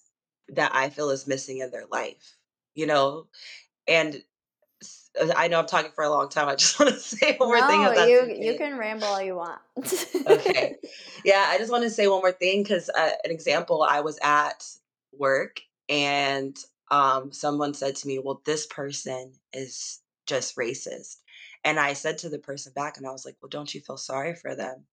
that 0.48 0.74
I 0.74 0.90
feel 0.90 1.10
is 1.10 1.26
missing 1.26 1.58
in 1.58 1.70
their 1.70 1.86
life, 1.90 2.36
you 2.74 2.86
know? 2.86 3.26
And 3.86 4.22
I 5.36 5.48
know 5.48 5.58
I'm 5.58 5.66
talking 5.66 5.90
for 5.94 6.04
a 6.04 6.10
long 6.10 6.28
time. 6.28 6.48
I 6.48 6.54
just 6.54 6.78
want 6.80 6.92
to 6.94 7.00
say 7.00 7.36
one 7.36 7.48
more 7.48 7.68
thing. 7.68 7.82
No, 7.82 8.06
you 8.06 8.34
you 8.34 8.58
can 8.58 8.78
ramble 8.78 9.08
all 9.08 9.22
you 9.22 9.36
want. 9.36 9.60
okay. 10.26 10.76
Yeah, 11.24 11.44
I 11.48 11.58
just 11.58 11.72
want 11.72 11.82
to 11.82 11.90
say 11.90 12.06
one 12.06 12.20
more 12.20 12.32
thing 12.32 12.62
because 12.62 12.88
uh, 12.90 13.10
an 13.24 13.30
example. 13.32 13.82
I 13.82 14.00
was 14.00 14.18
at 14.22 14.64
work 15.12 15.60
and 15.88 16.56
um, 16.90 17.32
someone 17.32 17.74
said 17.74 17.96
to 17.96 18.06
me, 18.06 18.18
Well, 18.18 18.40
this 18.44 18.66
person 18.66 19.32
is 19.52 20.00
just 20.26 20.56
racist. 20.56 21.16
And 21.64 21.78
I 21.78 21.92
said 21.94 22.18
to 22.18 22.28
the 22.28 22.38
person 22.38 22.72
back, 22.74 22.96
and 22.96 23.06
I 23.06 23.10
was 23.10 23.24
like, 23.24 23.36
Well, 23.42 23.48
don't 23.48 23.74
you 23.74 23.80
feel 23.80 23.96
sorry 23.96 24.34
for 24.34 24.54
them 24.54 24.84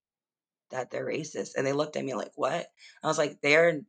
that 0.72 0.90
they're 0.92 1.06
racist? 1.06 1.52
And 1.56 1.66
they 1.66 1.74
looked 1.74 1.96
at 1.96 2.06
me 2.06 2.16
like, 2.16 2.32
What? 2.36 2.68
I 3.04 3.08
was 3.08 3.18
like, 3.18 3.40
They're 3.42 3.82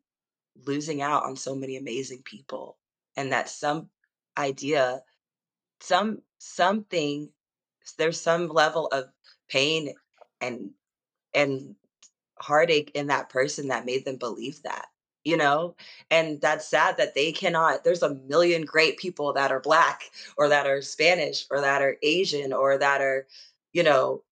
losing 0.67 1.03
out 1.03 1.25
on 1.25 1.37
so 1.37 1.55
many 1.55 1.77
amazing 1.77 2.23
people. 2.23 2.77
And 3.17 3.33
that 3.33 3.49
some 3.49 3.89
idea, 4.37 5.01
some 5.81 6.23
something, 6.39 7.31
there's 7.99 8.21
some 8.21 8.49
level 8.49 8.89
of 8.89 9.07
pain 9.49 9.95
and 10.41 10.71
and 11.35 11.75
heartache 12.39 12.91
in 12.95 13.09
that 13.09 13.29
person 13.31 13.69
that 13.69 13.87
made 13.87 14.05
them 14.05 14.17
believe 14.17 14.63
that 14.63 14.87
you 15.25 15.37
know? 15.37 15.75
And 16.09 16.41
that's 16.41 16.69
sad 16.69 16.99
that 16.99 17.15
they 17.15 17.33
cannot 17.33 17.85
there's 17.85 18.03
a 18.03 18.15
million 18.15 18.63
great 18.65 18.97
people 18.99 19.33
that 19.35 19.51
are 19.53 19.61
black 19.61 20.05
or 20.39 20.49
that 20.49 20.67
are 20.69 20.81
spanish 20.83 21.47
or 21.51 21.61
that 21.61 21.83
are 21.83 21.97
asian 22.03 22.53
or 22.53 22.79
that 22.79 23.01
are 23.01 23.27
you 23.73 23.83
know 23.83 24.23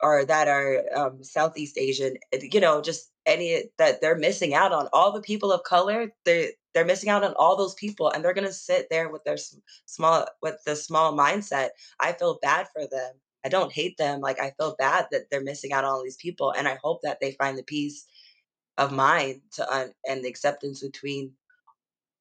or 0.00 0.24
that 0.24 0.48
are 0.48 0.84
um, 0.94 1.24
southeast 1.24 1.78
asian 1.78 2.16
you 2.40 2.60
know 2.60 2.80
just 2.82 3.10
any 3.26 3.64
that 3.78 4.00
they're 4.00 4.16
missing 4.18 4.54
out 4.54 4.72
on. 4.72 4.88
All 4.92 5.12
the 5.12 5.20
people 5.22 5.52
of 5.52 5.62
color 5.64 6.12
they 6.24 6.52
they're 6.74 6.84
missing 6.84 7.10
out 7.10 7.24
on 7.24 7.34
all 7.38 7.56
those 7.56 7.74
people 7.74 8.10
and 8.10 8.24
they're 8.24 8.34
going 8.34 8.46
to 8.46 8.52
sit 8.52 8.88
there 8.90 9.08
with 9.10 9.24
their 9.24 9.36
small 9.86 10.26
with 10.42 10.56
the 10.66 10.76
small 10.76 11.16
mindset 11.16 11.70
i 12.00 12.12
feel 12.12 12.38
bad 12.42 12.68
for 12.74 12.86
them. 12.86 13.14
I 13.44 13.48
don't 13.48 13.72
hate 13.72 13.96
them. 13.96 14.20
Like 14.20 14.40
I 14.40 14.52
feel 14.58 14.74
bad 14.76 15.06
that 15.12 15.30
they're 15.30 15.40
missing 15.42 15.72
out 15.72 15.84
on 15.84 15.90
all 15.90 16.02
these 16.02 16.16
people, 16.16 16.52
and 16.52 16.66
I 16.66 16.78
hope 16.82 17.02
that 17.02 17.20
they 17.20 17.32
find 17.32 17.56
the 17.56 17.62
peace 17.62 18.06
of 18.78 18.92
mind 18.92 19.42
to 19.52 19.72
un- 19.72 19.92
and 20.08 20.24
the 20.24 20.28
acceptance 20.28 20.82
between 20.82 21.32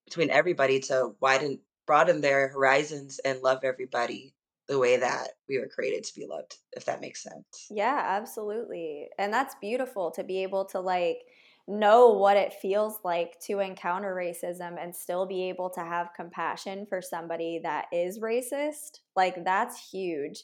between 0.06 0.30
everybody 0.30 0.80
to 0.82 1.16
widen 1.22 1.60
broaden 1.88 2.22
their 2.22 2.50
horizons 2.50 3.20
and 3.26 3.42
love 3.42 3.60
everybody 3.64 4.34
the 4.68 4.80
way 4.80 4.98
that 4.98 5.30
we 5.48 5.60
were 5.60 5.68
created 5.68 6.04
to 6.04 6.16
be 6.16 6.26
loved 6.26 6.58
if 6.76 6.86
that 6.86 7.02
makes 7.02 7.24
sense 7.24 7.68
yeah 7.70 8.04
absolutely 8.06 9.08
and 9.20 9.34
that's 9.34 9.56
beautiful 9.62 10.12
to 10.12 10.24
be 10.24 10.44
able 10.44 10.66
to 10.66 10.80
like 10.80 11.20
know 11.68 12.10
what 12.10 12.38
it 12.38 12.54
feels 12.54 13.00
like 13.04 13.40
to 13.40 13.60
encounter 13.60 14.14
racism 14.16 14.76
and 14.80 14.96
still 14.96 15.26
be 15.26 15.50
able 15.50 15.70
to 15.70 15.80
have 15.80 16.14
compassion 16.16 16.86
for 16.88 17.02
somebody 17.02 17.60
that 17.64 17.86
is 17.92 18.20
racist 18.20 19.00
like 19.16 19.44
that's 19.44 19.90
huge 19.90 20.44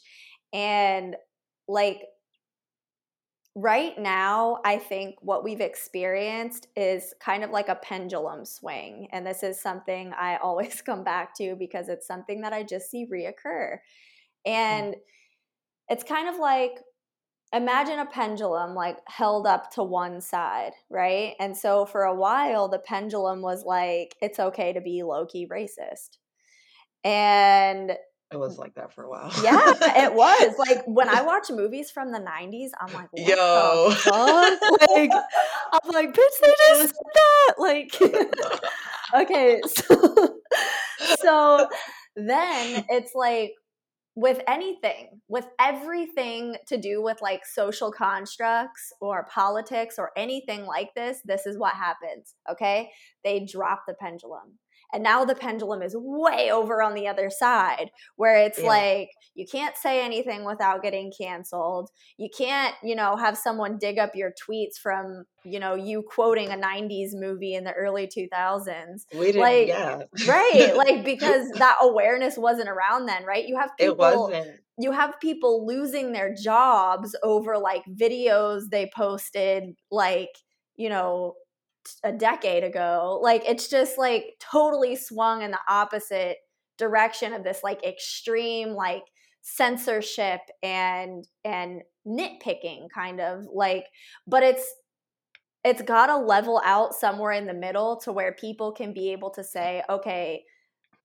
and 0.52 1.16
like 1.68 2.02
right 3.54 3.98
now, 3.98 4.60
I 4.64 4.78
think 4.78 5.16
what 5.20 5.44
we've 5.44 5.60
experienced 5.60 6.68
is 6.76 7.14
kind 7.20 7.44
of 7.44 7.50
like 7.50 7.68
a 7.68 7.74
pendulum 7.76 8.44
swing. 8.44 9.08
And 9.12 9.26
this 9.26 9.42
is 9.42 9.60
something 9.60 10.12
I 10.18 10.36
always 10.42 10.80
come 10.80 11.04
back 11.04 11.34
to 11.36 11.54
because 11.56 11.88
it's 11.88 12.06
something 12.06 12.40
that 12.42 12.52
I 12.52 12.62
just 12.62 12.90
see 12.90 13.06
reoccur. 13.06 13.78
And 14.44 14.94
mm. 14.94 14.98
it's 15.88 16.04
kind 16.04 16.28
of 16.28 16.36
like 16.36 16.78
imagine 17.52 17.98
a 17.98 18.06
pendulum 18.06 18.74
like 18.74 18.96
held 19.06 19.46
up 19.46 19.70
to 19.72 19.82
one 19.82 20.20
side, 20.20 20.72
right? 20.88 21.34
And 21.38 21.56
so 21.56 21.84
for 21.84 22.02
a 22.02 22.14
while, 22.14 22.68
the 22.68 22.78
pendulum 22.78 23.42
was 23.42 23.64
like, 23.64 24.14
it's 24.20 24.38
okay 24.38 24.72
to 24.72 24.80
be 24.80 25.02
low 25.02 25.26
key 25.26 25.46
racist. 25.46 26.16
And 27.04 27.92
it 28.32 28.38
was 28.38 28.56
like 28.56 28.74
that 28.76 28.94
for 28.94 29.04
a 29.04 29.10
while. 29.10 29.30
yeah, 29.42 29.74
it 30.04 30.14
was. 30.14 30.54
Like 30.58 30.84
when 30.86 31.08
I 31.08 31.22
watch 31.22 31.50
movies 31.50 31.90
from 31.90 32.12
the 32.12 32.18
90s, 32.18 32.70
I'm 32.80 32.92
like, 32.94 33.08
yo. 33.14 33.88
like, 34.90 35.10
I'm 35.72 35.92
like, 35.92 36.12
bitch, 36.14 36.40
they 36.40 36.54
just 36.68 36.80
said 36.80 37.12
that. 37.14 37.54
Like, 37.58 37.94
okay. 39.22 39.60
So, 39.66 40.38
so 41.20 41.68
then 42.16 42.84
it's 42.88 43.14
like, 43.14 43.52
with 44.14 44.40
anything, 44.46 45.20
with 45.28 45.46
everything 45.58 46.56
to 46.68 46.76
do 46.76 47.02
with 47.02 47.22
like 47.22 47.46
social 47.46 47.90
constructs 47.90 48.92
or 49.00 49.26
politics 49.32 49.96
or 49.98 50.10
anything 50.16 50.66
like 50.66 50.90
this, 50.94 51.20
this 51.24 51.46
is 51.46 51.58
what 51.58 51.74
happens. 51.74 52.34
Okay. 52.50 52.90
They 53.24 53.46
drop 53.50 53.84
the 53.86 53.94
pendulum. 53.94 54.58
And 54.92 55.02
now 55.02 55.24
the 55.24 55.34
pendulum 55.34 55.82
is 55.82 55.94
way 55.96 56.50
over 56.50 56.82
on 56.82 56.94
the 56.94 57.08
other 57.08 57.30
side 57.30 57.90
where 58.16 58.36
it's 58.36 58.58
yeah. 58.60 58.66
like 58.66 59.10
you 59.34 59.46
can't 59.50 59.76
say 59.76 60.04
anything 60.04 60.44
without 60.44 60.82
getting 60.82 61.12
canceled. 61.18 61.90
You 62.18 62.28
can't, 62.36 62.74
you 62.82 62.94
know, 62.94 63.16
have 63.16 63.38
someone 63.38 63.78
dig 63.78 63.98
up 63.98 64.14
your 64.14 64.32
tweets 64.32 64.76
from, 64.82 65.24
you 65.44 65.58
know, 65.58 65.74
you 65.74 66.02
quoting 66.02 66.50
a 66.50 66.56
90s 66.56 67.10
movie 67.14 67.54
in 67.54 67.64
the 67.64 67.72
early 67.72 68.06
2000s. 68.06 69.06
We 69.14 69.26
didn't, 69.26 69.40
like, 69.40 69.68
yeah. 69.68 70.02
right. 70.26 70.72
Like, 70.82 71.04
because 71.04 71.48
that 71.52 71.76
awareness 71.80 72.36
wasn't 72.36 72.68
around 72.68 73.06
then, 73.06 73.24
right? 73.24 73.46
You 73.46 73.56
have 73.58 73.70
people. 73.78 73.94
It 73.94 73.98
wasn't 73.98 74.60
you 74.78 74.92
have 74.92 75.20
people 75.20 75.66
losing 75.66 76.12
their 76.12 76.34
jobs 76.34 77.14
over 77.22 77.58
like 77.58 77.84
videos 77.86 78.62
they 78.70 78.90
posted 78.94 79.74
like 79.90 80.30
you 80.76 80.88
know 80.88 81.34
a 82.04 82.12
decade 82.12 82.64
ago. 82.64 83.20
Like 83.22 83.42
it's 83.48 83.68
just 83.68 83.98
like 83.98 84.36
totally 84.40 84.96
swung 84.96 85.42
in 85.42 85.50
the 85.50 85.58
opposite 85.68 86.38
direction 86.78 87.32
of 87.32 87.44
this 87.44 87.60
like 87.62 87.84
extreme 87.84 88.70
like 88.70 89.04
censorship 89.42 90.40
and 90.62 91.26
and 91.44 91.82
nitpicking 92.06 92.86
kind 92.94 93.20
of 93.20 93.44
like 93.52 93.86
but 94.26 94.42
it's 94.42 94.64
it's 95.64 95.82
got 95.82 96.06
to 96.06 96.16
level 96.16 96.60
out 96.64 96.94
somewhere 96.94 97.32
in 97.32 97.46
the 97.46 97.54
middle 97.54 97.96
to 97.96 98.12
where 98.12 98.32
people 98.32 98.72
can 98.72 98.92
be 98.92 99.12
able 99.12 99.30
to 99.30 99.44
say 99.44 99.82
okay 99.90 100.42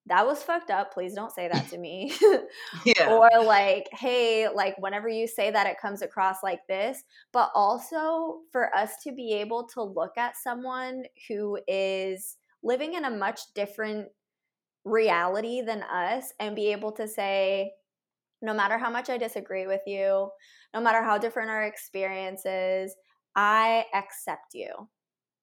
that 0.07 0.25
was 0.25 0.41
fucked 0.41 0.71
up. 0.71 0.93
Please 0.93 1.13
don't 1.13 1.33
say 1.33 1.49
that 1.51 1.69
to 1.69 1.77
me. 1.79 2.13
yeah. 2.85 3.11
Or 3.11 3.29
like, 3.43 3.87
hey, 3.91 4.47
like 4.53 4.75
whenever 4.79 5.09
you 5.09 5.27
say 5.27 5.51
that, 5.51 5.67
it 5.67 5.77
comes 5.81 6.01
across 6.01 6.37
like 6.43 6.61
this. 6.67 7.03
But 7.33 7.51
also 7.53 8.39
for 8.51 8.75
us 8.75 8.91
to 9.03 9.11
be 9.11 9.33
able 9.33 9.67
to 9.73 9.83
look 9.83 10.17
at 10.17 10.37
someone 10.37 11.03
who 11.27 11.59
is 11.67 12.37
living 12.63 12.95
in 12.95 13.05
a 13.05 13.09
much 13.09 13.41
different 13.53 14.07
reality 14.83 15.61
than 15.61 15.83
us 15.83 16.33
and 16.39 16.55
be 16.55 16.71
able 16.71 16.91
to 16.93 17.07
say, 17.07 17.71
no 18.41 18.53
matter 18.53 18.77
how 18.77 18.89
much 18.89 19.09
I 19.09 19.17
disagree 19.17 19.67
with 19.67 19.81
you, 19.85 20.29
no 20.73 20.81
matter 20.81 21.03
how 21.03 21.17
different 21.17 21.49
our 21.49 21.63
experiences, 21.63 22.95
I 23.35 23.85
accept 23.93 24.53
you. 24.53 24.89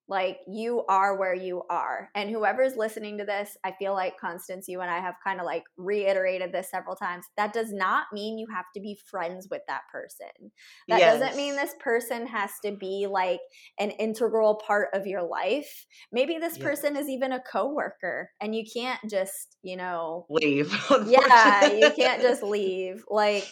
Like 0.07 0.39
you 0.47 0.85
are 0.89 1.17
where 1.17 1.35
you 1.35 1.63
are. 1.71 2.11
And 2.15 2.29
whoever's 2.29 2.77
listening 2.77 3.19
to 3.19 3.25
this, 3.25 3.57
I 3.65 3.73
feel 3.73 3.95
like 3.95 4.19
Constance, 4.19 4.67
you 4.69 4.83
and 4.83 4.91
I 4.91 5.01
have 5.01 5.15
kind 5.25 5.41
of 5.41 5.47
like 5.47 5.65
reiterated 5.79 6.53
this 6.53 6.71
several 6.71 6.95
times. 6.95 7.25
That 7.39 7.55
does 7.55 7.73
not 7.73 8.07
mean 8.13 8.39
you 8.39 8.47
have 8.55 8.67
to 8.75 8.81
be 8.81 8.99
friends 9.11 9.49
with 9.51 9.63
that 9.67 9.83
person. 9.91 10.53
That 10.89 11.01
yes. 11.01 11.19
doesn't 11.19 11.37
mean 11.37 11.57
this 11.57 11.75
person 11.81 12.27
has 12.27 12.51
to 12.65 12.73
be 12.73 13.07
like 13.11 13.41
an 13.79 13.93
integral 13.93 14.61
part 14.67 14.89
of 14.93 15.07
your 15.07 15.23
life. 15.23 15.87
Maybe 16.13 16.39
this 16.39 16.59
yes. 16.59 16.63
person 16.63 16.97
is 16.97 17.09
even 17.09 17.33
a 17.33 17.41
coworker 17.41 18.31
and 18.43 18.55
you 18.55 18.65
can't 18.71 19.01
just, 19.09 19.57
you 19.63 19.77
know, 19.77 20.27
leave. 20.29 20.75
Yeah, 21.07 21.73
you 21.73 21.91
can't 21.91 22.21
just 22.23 22.43
leave. 22.43 23.05
Like 23.09 23.47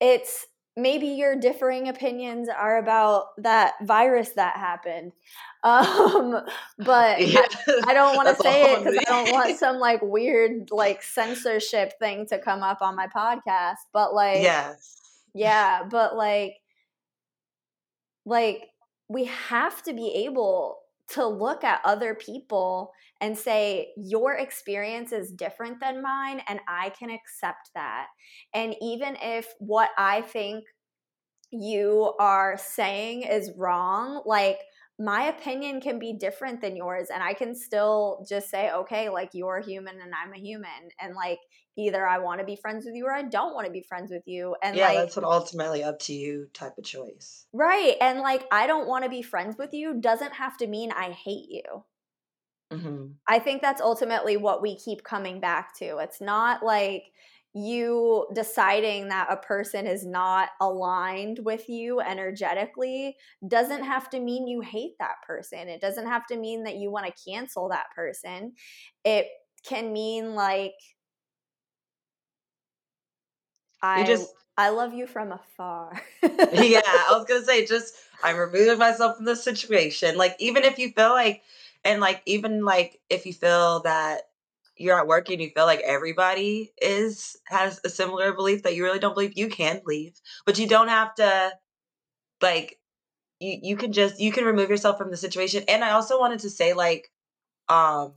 it's 0.00 0.46
maybe 0.82 1.08
your 1.08 1.36
differing 1.36 1.88
opinions 1.88 2.48
are 2.48 2.78
about 2.78 3.28
that 3.38 3.74
virus 3.82 4.30
that 4.30 4.56
happened. 4.56 5.12
Um 5.62 6.40
but 6.78 7.20
yeah, 7.20 7.42
I, 7.68 7.82
I, 7.88 7.92
don't 7.92 8.16
want 8.16 8.34
to 8.34 8.42
say 8.42 8.72
it 8.72 8.78
because 8.78 8.96
i 8.96 9.02
don't 9.10 9.30
want 9.30 9.58
some 9.58 9.76
like 9.76 10.00
weird 10.00 10.70
like 10.70 11.02
censorship 11.02 11.98
thing 11.98 12.24
to 12.28 12.38
come 12.38 12.62
up 12.62 12.80
on 12.80 12.96
my 12.96 13.08
podcast 13.08 13.76
but 13.92 14.14
like 14.14 14.40
yes. 14.40 14.96
yeah 15.34 15.82
but 15.82 16.16
like 16.16 16.54
like 18.24 18.68
we 19.08 19.26
have 19.26 19.82
to 19.82 19.92
be 19.92 20.24
able 20.24 20.78
to 21.12 21.26
look 21.26 21.64
at 21.64 21.80
other 21.84 22.14
people 22.14 22.92
and 23.20 23.36
say, 23.36 23.92
Your 23.96 24.34
experience 24.34 25.12
is 25.12 25.32
different 25.32 25.80
than 25.80 26.02
mine, 26.02 26.42
and 26.48 26.60
I 26.68 26.90
can 26.90 27.10
accept 27.10 27.70
that. 27.74 28.06
And 28.54 28.74
even 28.80 29.16
if 29.20 29.46
what 29.58 29.90
I 29.98 30.22
think 30.22 30.64
you 31.50 32.14
are 32.18 32.56
saying 32.58 33.22
is 33.22 33.52
wrong, 33.56 34.22
like, 34.24 34.58
my 35.00 35.28
opinion 35.28 35.80
can 35.80 35.98
be 35.98 36.12
different 36.12 36.60
than 36.60 36.76
yours 36.76 37.08
and 37.12 37.22
i 37.22 37.32
can 37.32 37.54
still 37.54 38.24
just 38.28 38.50
say 38.50 38.70
okay 38.70 39.08
like 39.08 39.30
you're 39.32 39.60
human 39.60 39.98
and 40.00 40.12
i'm 40.14 40.32
a 40.34 40.38
human 40.38 40.90
and 41.00 41.14
like 41.14 41.38
either 41.78 42.06
i 42.06 42.18
want 42.18 42.38
to 42.38 42.44
be 42.44 42.54
friends 42.54 42.84
with 42.84 42.94
you 42.94 43.06
or 43.06 43.12
i 43.12 43.22
don't 43.22 43.54
want 43.54 43.66
to 43.66 43.72
be 43.72 43.80
friends 43.80 44.10
with 44.10 44.22
you 44.26 44.54
and 44.62 44.76
yeah 44.76 44.88
like, 44.88 44.98
that's 44.98 45.16
an 45.16 45.24
ultimately 45.24 45.82
up 45.82 45.98
to 45.98 46.12
you 46.12 46.46
type 46.52 46.76
of 46.76 46.84
choice. 46.84 47.46
Right 47.52 47.96
and 48.00 48.20
like 48.20 48.44
i 48.52 48.66
don't 48.66 48.86
want 48.86 49.04
to 49.04 49.10
be 49.10 49.22
friends 49.22 49.56
with 49.58 49.72
you 49.72 49.98
doesn't 49.98 50.34
have 50.34 50.58
to 50.58 50.66
mean 50.66 50.92
i 50.92 51.10
hate 51.10 51.48
you. 51.48 51.84
Mm-hmm. 52.70 53.06
i 53.26 53.38
think 53.40 53.62
that's 53.62 53.80
ultimately 53.80 54.36
what 54.36 54.62
we 54.62 54.76
keep 54.76 55.02
coming 55.02 55.40
back 55.40 55.76
to. 55.78 55.96
It's 55.98 56.20
not 56.20 56.62
like 56.62 57.04
you 57.52 58.28
deciding 58.32 59.08
that 59.08 59.26
a 59.28 59.36
person 59.36 59.86
is 59.86 60.06
not 60.06 60.50
aligned 60.60 61.40
with 61.40 61.68
you 61.68 62.00
energetically 62.00 63.16
doesn't 63.48 63.82
have 63.82 64.08
to 64.10 64.20
mean 64.20 64.46
you 64.46 64.60
hate 64.60 64.94
that 65.00 65.16
person. 65.26 65.68
It 65.68 65.80
doesn't 65.80 66.06
have 66.06 66.26
to 66.28 66.36
mean 66.36 66.62
that 66.64 66.76
you 66.76 66.90
want 66.90 67.06
to 67.06 67.30
cancel 67.30 67.68
that 67.70 67.86
person. 67.94 68.52
It 69.04 69.26
can 69.64 69.92
mean 69.92 70.34
like 70.34 70.74
I 73.82 74.04
just 74.04 74.32
I 74.56 74.70
love 74.70 74.94
you 74.94 75.06
from 75.06 75.32
afar. 75.32 76.00
yeah, 76.22 76.80
I 76.84 77.08
was 77.12 77.24
gonna 77.26 77.44
say 77.44 77.66
just 77.66 77.94
I'm 78.22 78.36
removing 78.36 78.78
myself 78.78 79.16
from 79.16 79.24
the 79.24 79.36
situation. 79.36 80.16
Like 80.16 80.36
even 80.38 80.64
if 80.64 80.78
you 80.78 80.90
feel 80.92 81.10
like 81.10 81.42
and 81.84 82.00
like 82.00 82.22
even 82.26 82.64
like 82.64 83.00
if 83.08 83.26
you 83.26 83.32
feel 83.32 83.80
that 83.80 84.29
you're 84.80 84.98
at 84.98 85.06
work 85.06 85.30
and 85.30 85.40
you 85.42 85.50
feel 85.50 85.66
like 85.66 85.80
everybody 85.80 86.72
is 86.82 87.36
has 87.46 87.80
a 87.84 87.90
similar 87.90 88.32
belief 88.32 88.62
that 88.64 88.74
you 88.76 88.84
really 88.84 88.98
don't 88.98 89.14
believe, 89.14 89.36
you 89.36 89.48
can 89.48 89.82
leave. 89.86 90.14
But 90.46 90.58
you 90.58 90.66
don't 90.68 90.88
have 90.88 91.14
to 91.16 91.52
like 92.42 92.78
you 93.40 93.58
you 93.62 93.76
can 93.76 93.92
just 93.92 94.20
you 94.20 94.32
can 94.32 94.44
remove 94.44 94.70
yourself 94.70 94.98
from 94.98 95.10
the 95.10 95.16
situation. 95.16 95.64
And 95.68 95.84
I 95.84 95.92
also 95.92 96.20
wanted 96.20 96.40
to 96.40 96.50
say 96.50 96.74
like 96.74 97.10
um 97.68 98.14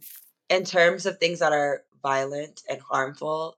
in 0.49 0.65
terms 0.65 1.05
of 1.05 1.19
things 1.19 1.39
that 1.39 1.53
are 1.53 1.83
violent 2.03 2.61
and 2.69 2.81
harmful, 2.81 3.57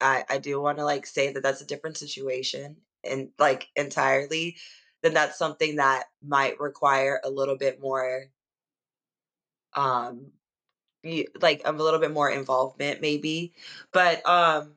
I 0.00 0.24
I 0.28 0.38
do 0.38 0.60
want 0.60 0.78
to 0.78 0.84
like 0.84 1.06
say 1.06 1.32
that 1.32 1.42
that's 1.42 1.60
a 1.62 1.66
different 1.66 1.96
situation 1.98 2.76
and 3.04 3.30
like 3.38 3.68
entirely. 3.76 4.56
Then 5.02 5.14
that's 5.14 5.38
something 5.38 5.76
that 5.76 6.06
might 6.26 6.60
require 6.60 7.20
a 7.24 7.30
little 7.30 7.56
bit 7.56 7.80
more 7.80 8.26
um 9.74 10.32
like 11.40 11.62
a 11.64 11.72
little 11.72 12.00
bit 12.00 12.12
more 12.12 12.30
involvement 12.30 13.00
maybe. 13.00 13.52
But 13.92 14.26
um 14.26 14.74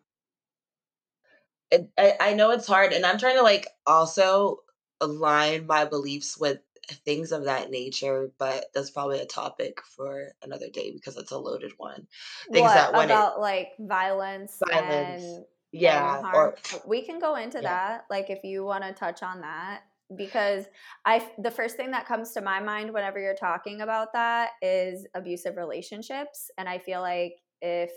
it, 1.71 1.89
I, 1.97 2.13
I 2.19 2.33
know 2.33 2.51
it's 2.51 2.67
hard 2.67 2.91
and 2.91 3.05
i'm 3.05 3.17
trying 3.17 3.37
to 3.37 3.43
like 3.43 3.65
also 3.87 4.57
align 4.99 5.65
my 5.65 5.85
beliefs 5.85 6.37
with 6.37 6.59
things 7.05 7.31
of 7.31 7.45
that 7.45 7.71
nature 7.71 8.31
but 8.37 8.65
that's 8.73 8.89
probably 8.89 9.19
a 9.19 9.25
topic 9.25 9.79
for 9.95 10.29
another 10.43 10.69
day 10.69 10.91
because 10.91 11.17
it's 11.17 11.31
a 11.31 11.37
loaded 11.37 11.71
one. 11.77 12.07
Things 12.51 12.63
what, 12.63 12.73
that 12.73 12.93
when 12.93 13.05
about 13.05 13.37
it, 13.37 13.39
like 13.39 13.69
violence 13.79 14.61
violence. 14.67 15.23
and 15.23 15.45
yeah 15.71 16.17
and 16.17 16.35
or 16.35 16.55
we 16.85 17.03
can 17.03 17.19
go 17.19 17.35
into 17.35 17.59
yeah. 17.59 17.69
that 17.69 18.05
like 18.09 18.29
if 18.29 18.43
you 18.43 18.65
want 18.65 18.83
to 18.83 18.91
touch 18.91 19.23
on 19.23 19.41
that 19.41 19.83
because 20.15 20.65
I 21.05 21.25
the 21.37 21.51
first 21.51 21.77
thing 21.77 21.91
that 21.91 22.07
comes 22.07 22.31
to 22.31 22.41
my 22.41 22.59
mind 22.59 22.93
whenever 22.93 23.19
you're 23.19 23.35
talking 23.35 23.81
about 23.81 24.13
that 24.13 24.51
is 24.61 25.05
abusive 25.15 25.57
relationships 25.57 26.51
and 26.57 26.67
I 26.67 26.79
feel 26.79 27.01
like 27.01 27.33
if 27.61 27.91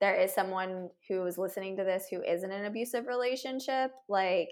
there 0.00 0.14
is 0.14 0.32
someone 0.32 0.90
who 1.08 1.24
is 1.24 1.38
listening 1.38 1.76
to 1.76 1.84
this 1.84 2.06
who 2.10 2.22
is 2.22 2.42
in 2.42 2.50
an 2.50 2.64
abusive 2.64 3.06
relationship 3.06 3.92
like 4.08 4.48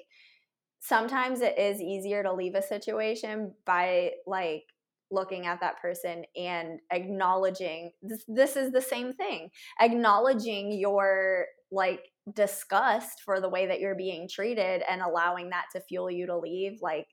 sometimes 0.81 1.41
it 1.41 1.59
is 1.59 1.81
easier 1.81 2.23
to 2.23 2.33
leave 2.33 2.55
a 2.55 2.63
situation 2.63 3.53
by 3.65 4.13
like 4.27 4.65
looking 5.11 5.47
at 5.47 5.61
that 5.61 5.81
person 5.81 6.25
and 6.37 6.81
acknowledging 6.91 7.93
this, 8.03 8.25
this 8.27 8.57
is 8.57 8.73
the 8.73 8.81
same 8.81 9.13
thing 9.13 9.51
acknowledging 9.81 10.73
your 10.73 11.47
like 11.71 12.01
disgust 12.33 13.21
for 13.25 13.41
the 13.41 13.49
way 13.49 13.67
that 13.67 13.81
you're 13.81 13.95
being 13.95 14.29
treated 14.29 14.83
and 14.89 15.03
allowing 15.03 15.51
that 15.51 15.67
to 15.73 15.81
fuel 15.83 16.11
you 16.11 16.27
to 16.27 16.39
leave 16.39 16.79
like 16.81 17.07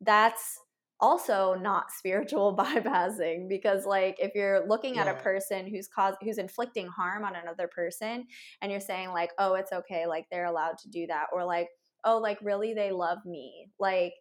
that's 0.00 0.58
also 1.00 1.54
not 1.54 1.90
spiritual 1.98 2.56
bypassing 2.56 3.48
because 3.48 3.84
like 3.84 4.16
if 4.18 4.32
you're 4.34 4.66
looking 4.66 4.94
yeah. 4.94 5.02
at 5.02 5.08
a 5.08 5.22
person 5.22 5.66
who's 5.66 5.88
caused 5.88 6.16
who's 6.22 6.38
inflicting 6.38 6.86
harm 6.86 7.24
on 7.24 7.36
another 7.36 7.68
person 7.68 8.24
and 8.62 8.72
you're 8.72 8.80
saying 8.80 9.10
like 9.10 9.30
oh 9.38 9.54
it's 9.54 9.72
okay 9.72 10.06
like 10.06 10.24
they're 10.30 10.46
allowed 10.46 10.78
to 10.78 10.88
do 10.88 11.06
that 11.06 11.26
or 11.32 11.44
like 11.44 11.68
oh 12.04 12.18
like 12.18 12.38
really 12.40 12.72
they 12.72 12.90
love 12.90 13.18
me 13.26 13.66
like 13.78 14.14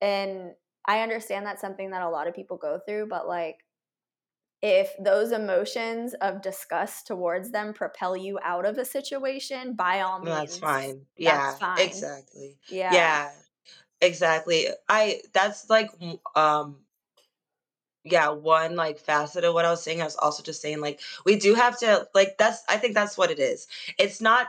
and 0.00 0.52
i 0.86 1.00
understand 1.00 1.44
that's 1.44 1.60
something 1.60 1.90
that 1.90 2.02
a 2.02 2.08
lot 2.08 2.28
of 2.28 2.34
people 2.34 2.56
go 2.56 2.78
through 2.86 3.06
but 3.08 3.28
like 3.28 3.56
if 4.64 4.94
those 4.98 5.30
emotions 5.30 6.14
of 6.22 6.40
disgust 6.40 7.06
towards 7.06 7.50
them 7.50 7.74
propel 7.74 8.16
you 8.16 8.38
out 8.42 8.64
of 8.64 8.78
a 8.78 8.84
situation, 8.86 9.74
by 9.74 10.00
all 10.00 10.18
means, 10.18 10.30
that's 10.30 10.56
fine. 10.56 11.02
Yeah, 11.18 11.36
that's 11.36 11.58
fine. 11.58 11.78
exactly. 11.80 12.56
Yeah, 12.70 12.92
yeah, 12.94 13.30
exactly. 14.00 14.68
I 14.88 15.20
that's 15.34 15.68
like 15.68 15.90
um 16.34 16.78
yeah 18.04 18.30
one 18.30 18.74
like 18.74 18.98
facet 18.98 19.44
of 19.44 19.54
what 19.54 19.64
i 19.64 19.70
was 19.70 19.82
saying 19.82 20.02
i 20.02 20.04
was 20.04 20.16
also 20.16 20.42
just 20.42 20.60
saying 20.60 20.78
like 20.78 21.00
we 21.24 21.36
do 21.36 21.54
have 21.54 21.78
to 21.78 22.06
like 22.14 22.36
that's 22.36 22.62
i 22.68 22.76
think 22.76 22.92
that's 22.92 23.16
what 23.16 23.30
it 23.30 23.38
is 23.38 23.66
it's 23.98 24.20
not 24.20 24.48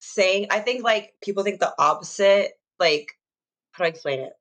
saying 0.00 0.48
i 0.50 0.58
think 0.58 0.82
like 0.82 1.14
people 1.22 1.44
think 1.44 1.60
the 1.60 1.72
opposite 1.78 2.58
like 2.80 3.16
how 3.70 3.84
do 3.84 3.86
i 3.86 3.90
explain 3.90 4.18
it 4.18 4.32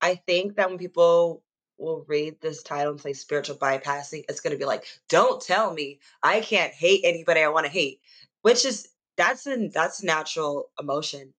i 0.00 0.14
think 0.14 0.56
that 0.56 0.70
when 0.70 0.78
people 0.78 1.42
will 1.78 2.04
read 2.08 2.40
this 2.40 2.62
title 2.62 2.92
and 2.92 3.00
say 3.00 3.12
spiritual 3.12 3.56
bypassing, 3.56 4.24
it's 4.28 4.40
going 4.40 4.52
to 4.52 4.58
be 4.58 4.64
like, 4.64 4.86
don't 5.08 5.42
tell 5.42 5.72
me 5.72 6.00
I 6.22 6.40
can't 6.40 6.72
hate 6.72 7.02
anybody 7.04 7.40
I 7.40 7.48
want 7.48 7.66
to 7.66 7.72
hate, 7.72 8.00
which 8.42 8.64
is 8.64 8.88
that's 9.16 9.46
an 9.46 9.70
that's 9.72 10.02
natural 10.02 10.70
emotion. 10.80 11.32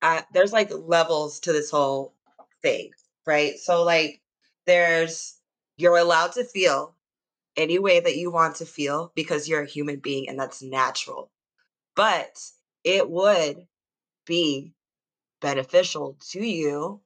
Uh, 0.00 0.22
there's 0.32 0.52
like 0.52 0.70
levels 0.72 1.40
to 1.40 1.52
this 1.52 1.70
whole 1.70 2.14
thing, 2.62 2.90
right? 3.26 3.58
So 3.58 3.84
like 3.84 4.20
there's 4.66 5.38
you're 5.76 5.96
allowed 5.96 6.32
to 6.32 6.44
feel 6.44 6.94
any 7.56 7.78
way 7.78 8.00
that 8.00 8.16
you 8.16 8.30
want 8.30 8.56
to 8.56 8.66
feel 8.66 9.12
because 9.14 9.48
you're 9.48 9.62
a 9.62 9.66
human 9.66 9.98
being 9.98 10.28
and 10.28 10.38
that's 10.38 10.62
natural. 10.62 11.30
But 11.94 12.40
it 12.84 13.08
would 13.08 13.66
be 14.24 14.72
beneficial 15.40 16.16
to 16.30 16.44
you 16.44 17.00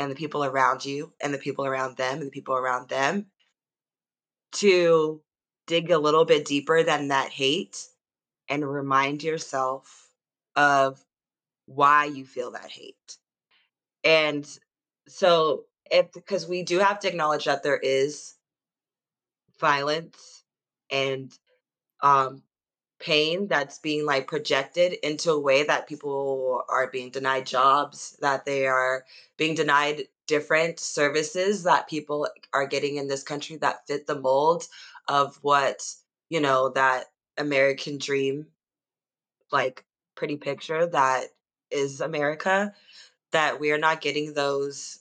and 0.00 0.10
the 0.10 0.16
people 0.16 0.42
around 0.42 0.82
you 0.82 1.12
and 1.22 1.32
the 1.32 1.38
people 1.38 1.66
around 1.66 1.98
them 1.98 2.18
and 2.18 2.26
the 2.26 2.30
people 2.30 2.54
around 2.54 2.88
them 2.88 3.26
to 4.52 5.20
dig 5.66 5.90
a 5.90 5.98
little 5.98 6.24
bit 6.24 6.46
deeper 6.46 6.82
than 6.82 7.08
that 7.08 7.28
hate 7.28 7.76
and 8.48 8.66
remind 8.66 9.22
yourself 9.22 10.08
of 10.56 11.04
why 11.66 12.06
you 12.06 12.24
feel 12.24 12.52
that 12.52 12.70
hate. 12.70 13.18
And 14.02 14.48
so 15.06 15.64
if 15.90 16.10
because 16.12 16.48
we 16.48 16.62
do 16.62 16.78
have 16.78 17.00
to 17.00 17.08
acknowledge 17.08 17.44
that 17.44 17.62
there 17.62 17.78
is 17.78 18.36
violence 19.60 20.44
and 20.90 21.30
um 22.02 22.42
pain 23.00 23.48
that's 23.48 23.78
being 23.78 24.04
like 24.04 24.28
projected 24.28 24.92
into 25.02 25.30
a 25.32 25.40
way 25.40 25.64
that 25.64 25.88
people 25.88 26.62
are 26.68 26.90
being 26.90 27.10
denied 27.10 27.46
jobs, 27.46 28.16
that 28.20 28.44
they 28.44 28.66
are 28.66 29.04
being 29.36 29.54
denied 29.54 30.02
different 30.26 30.78
services 30.78 31.64
that 31.64 31.88
people 31.88 32.28
are 32.52 32.66
getting 32.66 32.96
in 32.96 33.08
this 33.08 33.24
country 33.24 33.56
that 33.56 33.86
fit 33.86 34.06
the 34.06 34.20
mold 34.20 34.68
of 35.08 35.38
what, 35.42 35.82
you 36.28 36.40
know, 36.40 36.68
that 36.68 37.06
American 37.36 37.98
dream, 37.98 38.46
like 39.50 39.84
pretty 40.14 40.36
picture 40.36 40.86
that 40.86 41.24
is 41.70 42.00
America, 42.00 42.72
that 43.32 43.58
we 43.58 43.72
are 43.72 43.78
not 43.78 44.00
getting 44.00 44.34
those, 44.34 45.00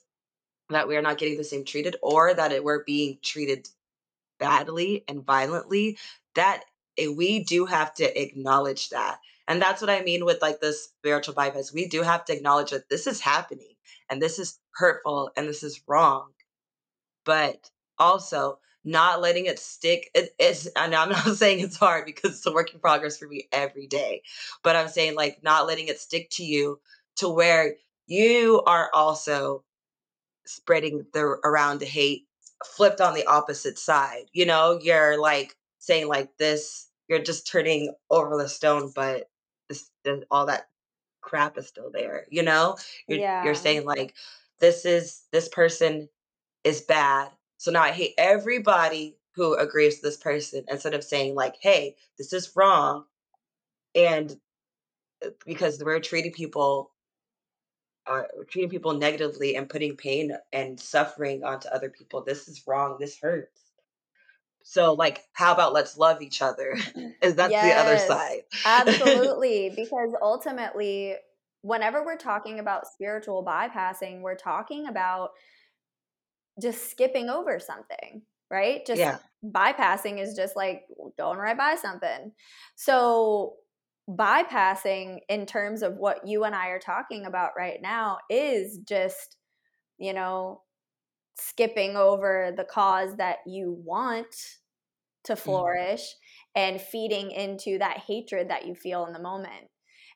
that 0.70 0.88
we 0.88 0.96
are 0.96 1.02
not 1.02 1.18
getting 1.18 1.38
the 1.38 1.44
same 1.44 1.66
treated, 1.66 1.96
or 2.02 2.34
that 2.34 2.52
it, 2.52 2.64
we're 2.64 2.84
being 2.84 3.18
treated 3.22 3.68
badly 4.40 5.04
and 5.08 5.26
violently, 5.26 5.98
that 6.36 6.64
Eh, 7.00 7.08
we 7.08 7.44
do 7.44 7.66
have 7.66 7.94
to 7.96 8.22
acknowledge 8.22 8.90
that. 8.90 9.20
And 9.48 9.62
that's 9.62 9.82
what 9.82 9.90
I 9.90 10.02
mean 10.04 10.26
with 10.26 10.42
like 10.42 10.60
the 10.60 10.74
spiritual 10.74 11.34
bypass. 11.34 11.74
We 11.74 11.88
do 11.88 12.04
have 12.04 12.26
to 12.26 12.34
acknowledge 12.36 12.72
that 12.72 12.90
this 12.90 13.08
is 13.08 13.20
happening 13.22 13.74
and 14.10 14.22
this 14.22 14.38
is 14.38 14.60
hurtful 14.76 15.32
and 15.36 15.48
this 15.48 15.64
is 15.64 15.82
wrong. 15.88 16.32
But 17.26 17.70
also 17.98 18.60
not 18.84 19.22
letting 19.22 19.46
it 19.46 19.60
stick. 19.60 20.10
It 20.14 20.34
is, 20.40 20.68
and 20.76 20.96
I'm 20.96 21.10
not 21.10 21.24
saying 21.36 21.60
it's 21.62 21.78
hard 21.78 22.06
because 22.06 22.32
it's 22.38 22.46
a 22.46 22.54
work 22.54 22.74
in 22.74 22.80
progress 22.80 23.18
for 23.18 23.28
me 23.28 23.48
every 23.52 23.88
day. 23.88 24.24
But 24.64 24.76
I'm 24.76 24.88
saying 24.88 25.16
like 25.16 25.44
not 25.44 25.68
letting 25.68 25.88
it 25.88 26.00
stick 26.00 26.30
to 26.32 26.44
you 26.44 26.80
to 27.18 27.30
where 27.30 27.76
you 28.08 28.64
are 28.66 28.90
also 28.94 29.64
spreading 30.46 31.06
the 31.14 31.22
around 31.22 31.80
the 31.80 31.86
hate 31.86 32.26
flipped 32.66 33.02
on 33.02 33.14
the 33.14 33.26
opposite 33.26 33.78
side. 33.78 34.26
You 34.34 34.46
know, 34.46 34.80
you're 34.82 35.20
like 35.20 35.56
saying 35.80 36.08
like 36.08 36.30
this 36.38 36.89
you're 37.10 37.20
just 37.20 37.48
turning 37.48 37.94
over 38.10 38.38
the 38.38 38.48
stone, 38.48 38.92
but 38.96 39.30
this, 39.68 39.90
this, 40.06 40.24
all 40.32 40.46
that 40.46 40.70
crap 41.22 41.58
is 41.58 41.68
still 41.68 41.92
there. 41.92 42.26
You 42.30 42.44
know, 42.44 42.78
you're 43.08 43.20
yeah. 43.20 43.44
you're 43.44 43.56
saying 43.56 43.86
like 43.86 44.16
this 44.60 44.86
is 44.86 45.24
this 45.32 45.50
person 45.50 46.08
is 46.64 46.82
bad, 46.82 47.30
so 47.58 47.72
now 47.72 47.82
I 47.82 47.92
hate 47.92 48.14
everybody 48.18 49.18
who 49.36 49.56
agrees 49.56 49.96
with 49.96 50.04
this 50.04 50.18
person 50.18 50.64
instead 50.70 50.94
of 50.94 51.04
saying 51.04 51.36
like, 51.36 51.56
hey, 51.62 51.96
this 52.18 52.32
is 52.32 52.52
wrong, 52.56 53.06
and 53.96 54.38
uh, 55.26 55.30
because 55.46 55.82
we're 55.84 56.00
treating 56.00 56.32
people 56.32 56.92
uh, 58.08 58.24
treating 58.50 58.70
people 58.70 58.94
negatively 58.94 59.56
and 59.56 59.70
putting 59.70 59.96
pain 59.96 60.36
and 60.52 60.80
suffering 60.80 61.44
onto 61.44 61.68
other 61.70 61.90
people. 61.90 62.24
This 62.24 62.48
is 62.48 62.64
wrong. 62.68 62.98
This 63.00 63.20
hurts. 63.20 63.69
So 64.64 64.94
like 64.94 65.24
how 65.34 65.54
about 65.54 65.74
let's 65.74 65.98
love 65.98 66.22
each 66.22 66.42
other? 66.42 66.76
Mm. 66.76 67.14
Is 67.22 67.36
that's 67.36 67.52
yes, 67.52 67.64
the 67.64 67.80
other 67.80 67.98
side? 68.00 68.42
absolutely 68.66 69.74
because 69.76 70.14
ultimately 70.22 71.16
whenever 71.62 72.06
we're 72.06 72.18
talking 72.18 72.60
about 72.60 72.88
spiritual 72.88 73.44
bypassing 73.46 74.22
we're 74.22 74.36
talking 74.36 74.88
about 74.88 75.32
just 76.62 76.90
skipping 76.90 77.30
over 77.30 77.60
something 77.60 78.22
right? 78.50 78.86
Just 78.86 79.00
yeah. 79.00 79.20
bypassing 79.44 80.20
is 80.20 80.36
just 80.36 80.56
like 80.56 80.84
going 81.18 81.38
right 81.38 81.58
by 81.58 81.76
something. 81.76 82.32
So 82.76 83.56
bypassing 84.10 85.20
in 85.30 85.46
terms 85.46 85.84
of 85.84 85.98
what 85.98 86.28
you 86.28 86.44
and 86.44 86.56
I 86.56 86.70
are 86.70 86.80
talking 86.80 87.26
about 87.26 87.52
right 87.56 87.80
now 87.82 88.18
is 88.30 88.80
just 88.80 89.38
you 90.00 90.14
know 90.14 90.62
skipping 91.40 91.96
over 91.96 92.54
the 92.56 92.64
cause 92.64 93.16
that 93.18 93.38
you 93.46 93.82
want 93.84 94.36
to 95.26 95.34
mm-hmm. 95.34 95.42
flourish 95.42 96.02
mm-hmm. 96.02 96.74
and 96.74 96.82
feeding 96.82 97.32
into 97.32 97.78
that 97.80 97.98
hatred 98.00 98.50
that 98.50 98.66
you 98.68 98.76
feel 98.76 99.06
in 99.06 99.14
the 99.14 99.22
moment. 99.22 99.68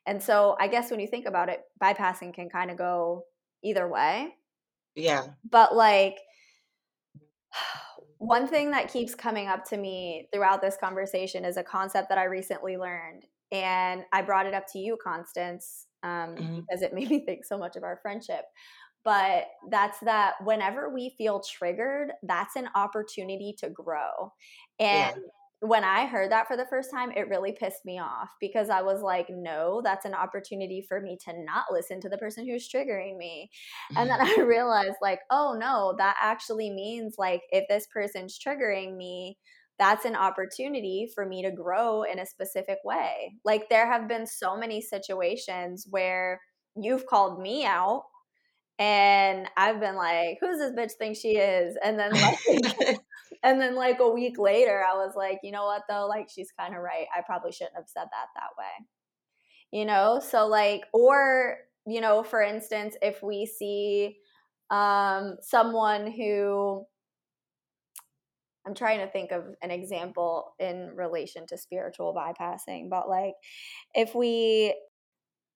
And 0.06 0.22
so 0.22 0.56
I 0.60 0.68
guess 0.68 0.90
when 0.90 1.00
you 1.00 1.06
think 1.06 1.26
about 1.26 1.48
it, 1.48 1.60
bypassing 1.82 2.34
can 2.34 2.50
kind 2.50 2.70
of 2.70 2.76
go 2.76 3.24
either 3.62 3.88
way. 3.88 4.34
Yeah. 4.94 5.24
But 5.50 5.74
like 5.74 6.18
one 8.18 8.46
thing 8.46 8.70
that 8.72 8.92
keeps 8.92 9.14
coming 9.14 9.48
up 9.48 9.64
to 9.66 9.76
me 9.76 10.28
throughout 10.32 10.62
this 10.62 10.76
conversation 10.78 11.44
is 11.44 11.56
a 11.56 11.62
concept 11.62 12.08
that 12.10 12.18
I 12.18 12.24
recently 12.24 12.76
learned. 12.76 13.24
And 13.52 14.02
I 14.12 14.22
brought 14.22 14.46
it 14.46 14.54
up 14.54 14.64
to 14.72 14.78
you, 14.78 14.98
Constance, 15.02 15.86
um, 16.02 16.34
mm-hmm. 16.34 16.56
because 16.56 16.82
it 16.82 16.92
made 16.94 17.10
me 17.10 17.24
think 17.24 17.44
so 17.44 17.58
much 17.58 17.76
of 17.76 17.82
our 17.82 17.98
friendship 18.02 18.44
but 19.04 19.44
that's 19.70 19.98
that 20.00 20.34
whenever 20.42 20.92
we 20.92 21.14
feel 21.18 21.40
triggered, 21.40 22.12
that's 22.22 22.56
an 22.56 22.68
opportunity 22.74 23.54
to 23.58 23.68
grow. 23.68 24.32
And 24.80 25.16
yeah. 25.16 25.22
when 25.60 25.84
I 25.84 26.06
heard 26.06 26.32
that 26.32 26.48
for 26.48 26.56
the 26.56 26.66
first 26.70 26.90
time, 26.90 27.12
it 27.12 27.28
really 27.28 27.52
pissed 27.52 27.84
me 27.84 27.98
off 27.98 28.30
because 28.40 28.70
I 28.70 28.80
was 28.80 29.02
like, 29.02 29.26
no, 29.28 29.82
that's 29.84 30.06
an 30.06 30.14
opportunity 30.14 30.84
for 30.88 31.02
me 31.02 31.18
to 31.26 31.32
not 31.44 31.66
listen 31.70 32.00
to 32.00 32.08
the 32.08 32.18
person 32.18 32.48
who's 32.48 32.68
triggering 32.68 33.18
me. 33.18 33.50
And 33.96 34.08
then 34.08 34.20
mm-hmm. 34.20 34.40
I 34.40 34.44
realized, 34.46 34.96
like, 35.02 35.20
oh 35.30 35.54
no, 35.58 35.94
that 35.98 36.16
actually 36.22 36.70
means 36.70 37.16
like 37.18 37.42
if 37.50 37.64
this 37.68 37.86
person's 37.92 38.38
triggering 38.38 38.96
me, 38.96 39.36
that's 39.78 40.04
an 40.06 40.16
opportunity 40.16 41.10
for 41.14 41.26
me 41.26 41.42
to 41.42 41.50
grow 41.50 42.04
in 42.04 42.20
a 42.20 42.26
specific 42.26 42.78
way. 42.84 43.34
Like, 43.44 43.68
there 43.68 43.90
have 43.90 44.08
been 44.08 44.26
so 44.26 44.56
many 44.56 44.80
situations 44.80 45.86
where 45.90 46.40
you've 46.76 47.06
called 47.06 47.40
me 47.40 47.64
out 47.64 48.04
and 48.78 49.48
I've 49.56 49.80
been 49.80 49.96
like, 49.96 50.38
"Who's 50.40 50.58
this 50.58 50.72
bitch 50.72 50.92
think 50.98 51.16
she 51.16 51.36
is?" 51.36 51.76
And 51.84 51.98
then 51.98 52.12
like, 52.12 52.38
and 53.42 53.60
then 53.60 53.74
like 53.76 54.00
a 54.00 54.10
week 54.10 54.38
later, 54.38 54.84
I 54.84 54.94
was 54.94 55.14
like, 55.16 55.40
"You 55.42 55.52
know 55.52 55.64
what 55.64 55.82
though? 55.88 56.06
Like, 56.06 56.28
she's 56.28 56.52
kind 56.58 56.74
of 56.74 56.82
right. 56.82 57.06
I 57.16 57.22
probably 57.22 57.52
shouldn't 57.52 57.76
have 57.76 57.88
said 57.88 58.04
that 58.04 58.28
that 58.34 58.50
way." 58.58 58.86
You 59.72 59.84
know, 59.86 60.20
so 60.20 60.46
like, 60.46 60.82
or 60.92 61.56
you 61.86 62.00
know, 62.00 62.22
for 62.22 62.42
instance, 62.42 62.96
if 63.02 63.22
we 63.22 63.46
see 63.46 64.16
um, 64.70 65.36
someone 65.42 66.10
who 66.10 66.86
I'm 68.66 68.74
trying 68.74 69.00
to 69.00 69.06
think 69.06 69.30
of 69.30 69.44
an 69.62 69.70
example 69.70 70.54
in 70.58 70.90
relation 70.94 71.46
to 71.48 71.58
spiritual 71.58 72.14
bypassing, 72.14 72.88
but 72.88 73.08
like 73.08 73.34
if 73.94 74.14
we, 74.14 74.74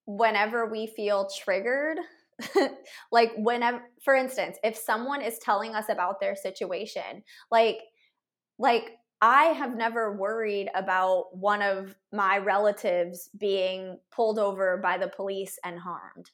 whenever 0.06 0.66
we 0.66 0.86
feel 0.86 1.28
triggered 1.28 1.98
like 3.12 3.32
whenever 3.36 3.82
for 4.02 4.14
instance 4.14 4.58
if 4.62 4.76
someone 4.76 5.20
is 5.20 5.38
telling 5.38 5.74
us 5.74 5.88
about 5.88 6.20
their 6.20 6.36
situation 6.36 7.22
like 7.50 7.78
like 8.58 8.92
i 9.20 9.44
have 9.46 9.76
never 9.76 10.16
worried 10.16 10.68
about 10.74 11.36
one 11.36 11.62
of 11.62 11.96
my 12.12 12.38
relatives 12.38 13.28
being 13.38 13.98
pulled 14.12 14.38
over 14.38 14.76
by 14.76 14.96
the 14.96 15.08
police 15.08 15.58
and 15.64 15.78
harmed 15.78 16.30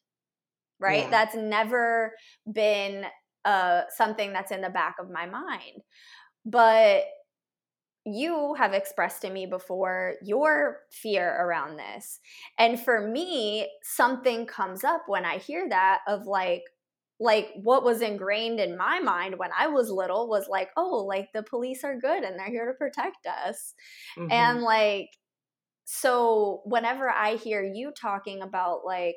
right 0.79 1.05
yeah. 1.05 1.11
that's 1.11 1.35
never 1.35 2.13
been 2.53 3.05
uh 3.47 3.83
something 3.89 4.33
that's 4.33 4.53
in 4.53 4.61
the 4.61 4.71
back 4.71 4.97
of 5.01 5.11
my 5.11 5.25
mind 5.27 5.81
but 6.45 7.05
you 8.07 8.55
have 8.55 8.75
expressed 8.75 9.23
to 9.23 9.31
me 9.31 9.47
before 9.47 10.15
your 10.23 10.81
fear 10.91 11.37
around 11.41 11.79
this. 11.79 12.21
And 12.59 12.79
for 12.79 13.01
me, 13.01 13.69
something 13.83 14.47
comes 14.47 14.85
up 14.85 15.05
when 15.07 15.25
I 15.25 15.39
hear 15.39 15.69
that 15.69 16.01
of 16.07 16.27
like, 16.27 16.65
like 17.21 17.49
what 17.63 17.85
was 17.85 18.03
ingrained 18.03 18.61
in 18.61 18.77
my 18.77 19.01
mind 19.01 19.39
when 19.39 19.51
I 19.59 19.69
was 19.69 19.91
little 19.91 20.29
was 20.29 20.49
like, 20.49 20.71
oh, 20.77 21.05
like 21.09 21.29
the 21.33 21.43
police 21.43 21.85
are 21.85 21.99
good 21.99 22.25
and 22.25 22.39
they're 22.39 22.51
here 22.51 22.67
to 22.67 22.75
protect 22.75 23.27
us. 23.27 23.75
Mm-hmm. 24.19 24.33
And 24.33 24.63
like, 24.63 25.09
so 25.85 26.61
whenever 26.65 27.09
I 27.09 27.37
hear 27.37 27.63
you 27.63 27.93
talking 27.93 28.43
about 28.43 28.85
like, 28.85 29.15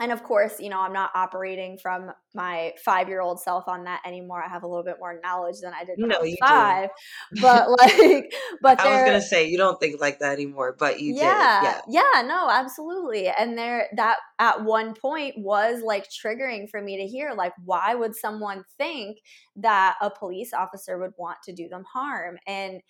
and 0.00 0.10
of 0.10 0.24
course, 0.24 0.58
you 0.58 0.70
know, 0.70 0.80
I'm 0.80 0.92
not 0.92 1.10
operating 1.14 1.78
from 1.78 2.10
my 2.34 2.72
five 2.84 3.08
year 3.08 3.20
old 3.20 3.40
self 3.40 3.68
on 3.68 3.84
that 3.84 4.00
anymore. 4.04 4.42
I 4.44 4.48
have 4.48 4.64
a 4.64 4.66
little 4.66 4.82
bit 4.82 4.96
more 4.98 5.20
knowledge 5.22 5.60
than 5.62 5.72
I 5.72 5.84
did 5.84 5.98
when 5.98 6.08
no, 6.08 6.16
I 6.16 6.20
was 6.20 6.36
five. 6.40 6.88
Do. 7.32 7.40
But 7.40 7.70
like, 7.78 8.34
but 8.60 8.80
I 8.80 8.90
was 8.90 9.04
gonna 9.04 9.20
say 9.20 9.48
you 9.48 9.56
don't 9.56 9.78
think 9.78 10.00
like 10.00 10.18
that 10.18 10.32
anymore, 10.32 10.74
but 10.76 11.00
you 11.00 11.14
yeah, 11.14 11.60
did. 11.84 11.94
Yeah, 11.94 12.02
yeah, 12.14 12.22
no, 12.22 12.50
absolutely. 12.50 13.28
And 13.28 13.56
there, 13.56 13.86
that 13.94 14.16
at 14.40 14.64
one 14.64 14.94
point 14.94 15.36
was 15.38 15.80
like 15.80 16.06
triggering 16.10 16.68
for 16.68 16.82
me 16.82 16.96
to 16.96 17.06
hear, 17.06 17.32
like, 17.32 17.52
why 17.64 17.94
would 17.94 18.16
someone 18.16 18.64
think 18.76 19.18
that 19.56 19.94
a 20.02 20.10
police 20.10 20.52
officer 20.52 20.98
would 20.98 21.12
want 21.16 21.38
to 21.44 21.52
do 21.52 21.68
them 21.68 21.84
harm? 21.92 22.36
And 22.48 22.80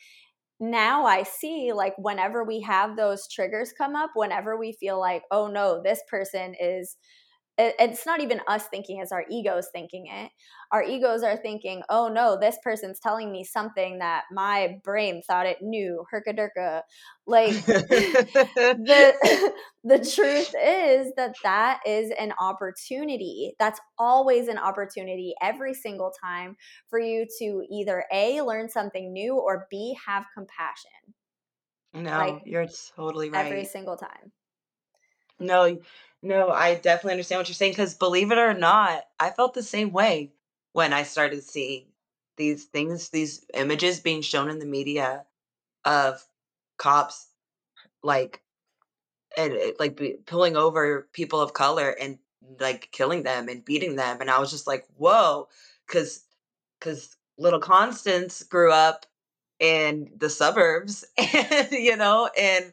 now 0.61 1.05
I 1.07 1.23
see 1.25 1.73
like 1.73 1.95
whenever 1.99 2.45
we 2.45 2.61
have 2.63 2.97
those 2.97 3.29
triggers 3.29 3.73
come 3.77 3.97
up, 3.97 4.11
whenever 4.15 4.57
we 4.57 4.73
feel 4.73 4.99
like, 5.01 5.23
oh 5.31 5.49
no, 5.49 5.83
this 5.83 6.03
person 6.09 6.55
is 6.61 6.97
it's 7.57 8.05
not 8.05 8.21
even 8.21 8.41
us 8.49 8.67
thinking 8.67 9.01
it's 9.01 9.13
our 9.13 9.25
egos 9.31 9.69
thinking 9.73 10.07
it. 10.07 10.31
Our 10.73 10.83
egos 10.83 11.23
are 11.23 11.37
thinking 11.37 11.83
oh 11.89 12.09
no 12.09 12.37
this 12.41 12.59
person's 12.65 12.99
telling 12.99 13.31
me 13.31 13.45
something 13.45 13.99
that 13.99 14.25
my 14.33 14.81
brain 14.83 15.23
thought 15.27 15.47
it 15.47 15.59
knew. 15.63 16.05
Herkadurka 16.13 16.83
like 17.27 17.53
the 17.67 19.53
the 19.85 19.99
truth 19.99 20.55
is 20.63 21.13
that 21.17 21.35
that 21.45 21.81
is 21.87 22.11
an 22.19 22.33
opportunity. 22.41 23.55
That's 23.59 23.81
always 23.99 24.49
an 24.49 24.59
opportunity 24.59 25.35
every 25.41 25.75
single 25.75 26.13
time 26.23 26.57
for 26.89 26.99
you 26.99 27.27
to 27.39 27.63
either 27.71 28.05
a 28.13 28.43
learn 28.43 28.69
something 28.69 29.13
new 29.13 29.37
or 29.37 29.67
b 29.71 29.97
have 30.07 30.27
compassion. 30.35 30.91
No 31.93 32.19
like, 32.19 32.43
you're 32.45 32.67
totally 32.97 33.31
right. 33.31 33.47
every 33.47 33.65
single 33.65 33.97
time. 33.97 34.33
No 35.39 35.79
no, 36.25 36.51
I 36.51 36.75
definitely 36.77 37.13
understand 37.13 37.41
what 37.41 37.49
you're 37.49 37.55
saying 37.55 37.73
because 37.73 37.95
believe 37.95 38.33
it 38.33 38.39
or 38.39 38.55
not, 38.55 39.05
I 39.21 39.31
felt 39.31 39.55
the 39.55 39.63
same 39.63 39.93
way 39.93 40.33
when 40.73 40.93
I 40.93 41.03
started 41.03 41.45
seeing 41.45 41.87
these 42.37 42.65
things, 42.65 43.11
these 43.11 43.45
images 43.55 44.01
being 44.01 44.23
shown 44.23 44.51
in 44.51 44.59
the 44.59 44.67
media 44.67 45.25
of 45.85 46.25
cops 46.79 47.29
like 48.03 48.43
and 49.37 49.53
eh, 49.55 49.73
like 49.79 49.97
be, 49.97 50.17
pulling 50.27 50.57
over 50.57 51.09
people 51.13 51.41
of 51.41 51.53
color 51.53 51.91
and 51.91 52.19
like 52.61 52.91
killing 52.93 53.23
them 53.23 53.49
and 53.49 53.65
beating 53.65 53.97
them 53.97 54.21
and 54.21 54.31
I 54.31 54.39
was 54.41 54.51
just 54.51 54.67
like, 54.67 54.87
"Whoa," 54.97 55.49
cuz 55.89 56.25
cuz 56.81 57.17
little 57.39 57.61
Constance 57.61 58.43
grew 58.45 58.73
up 58.73 59.07
in 59.61 60.13
the 60.19 60.31
suburbs 60.31 61.05
and 61.19 61.73
you 61.73 61.97
know 61.97 62.31
and 62.39 62.73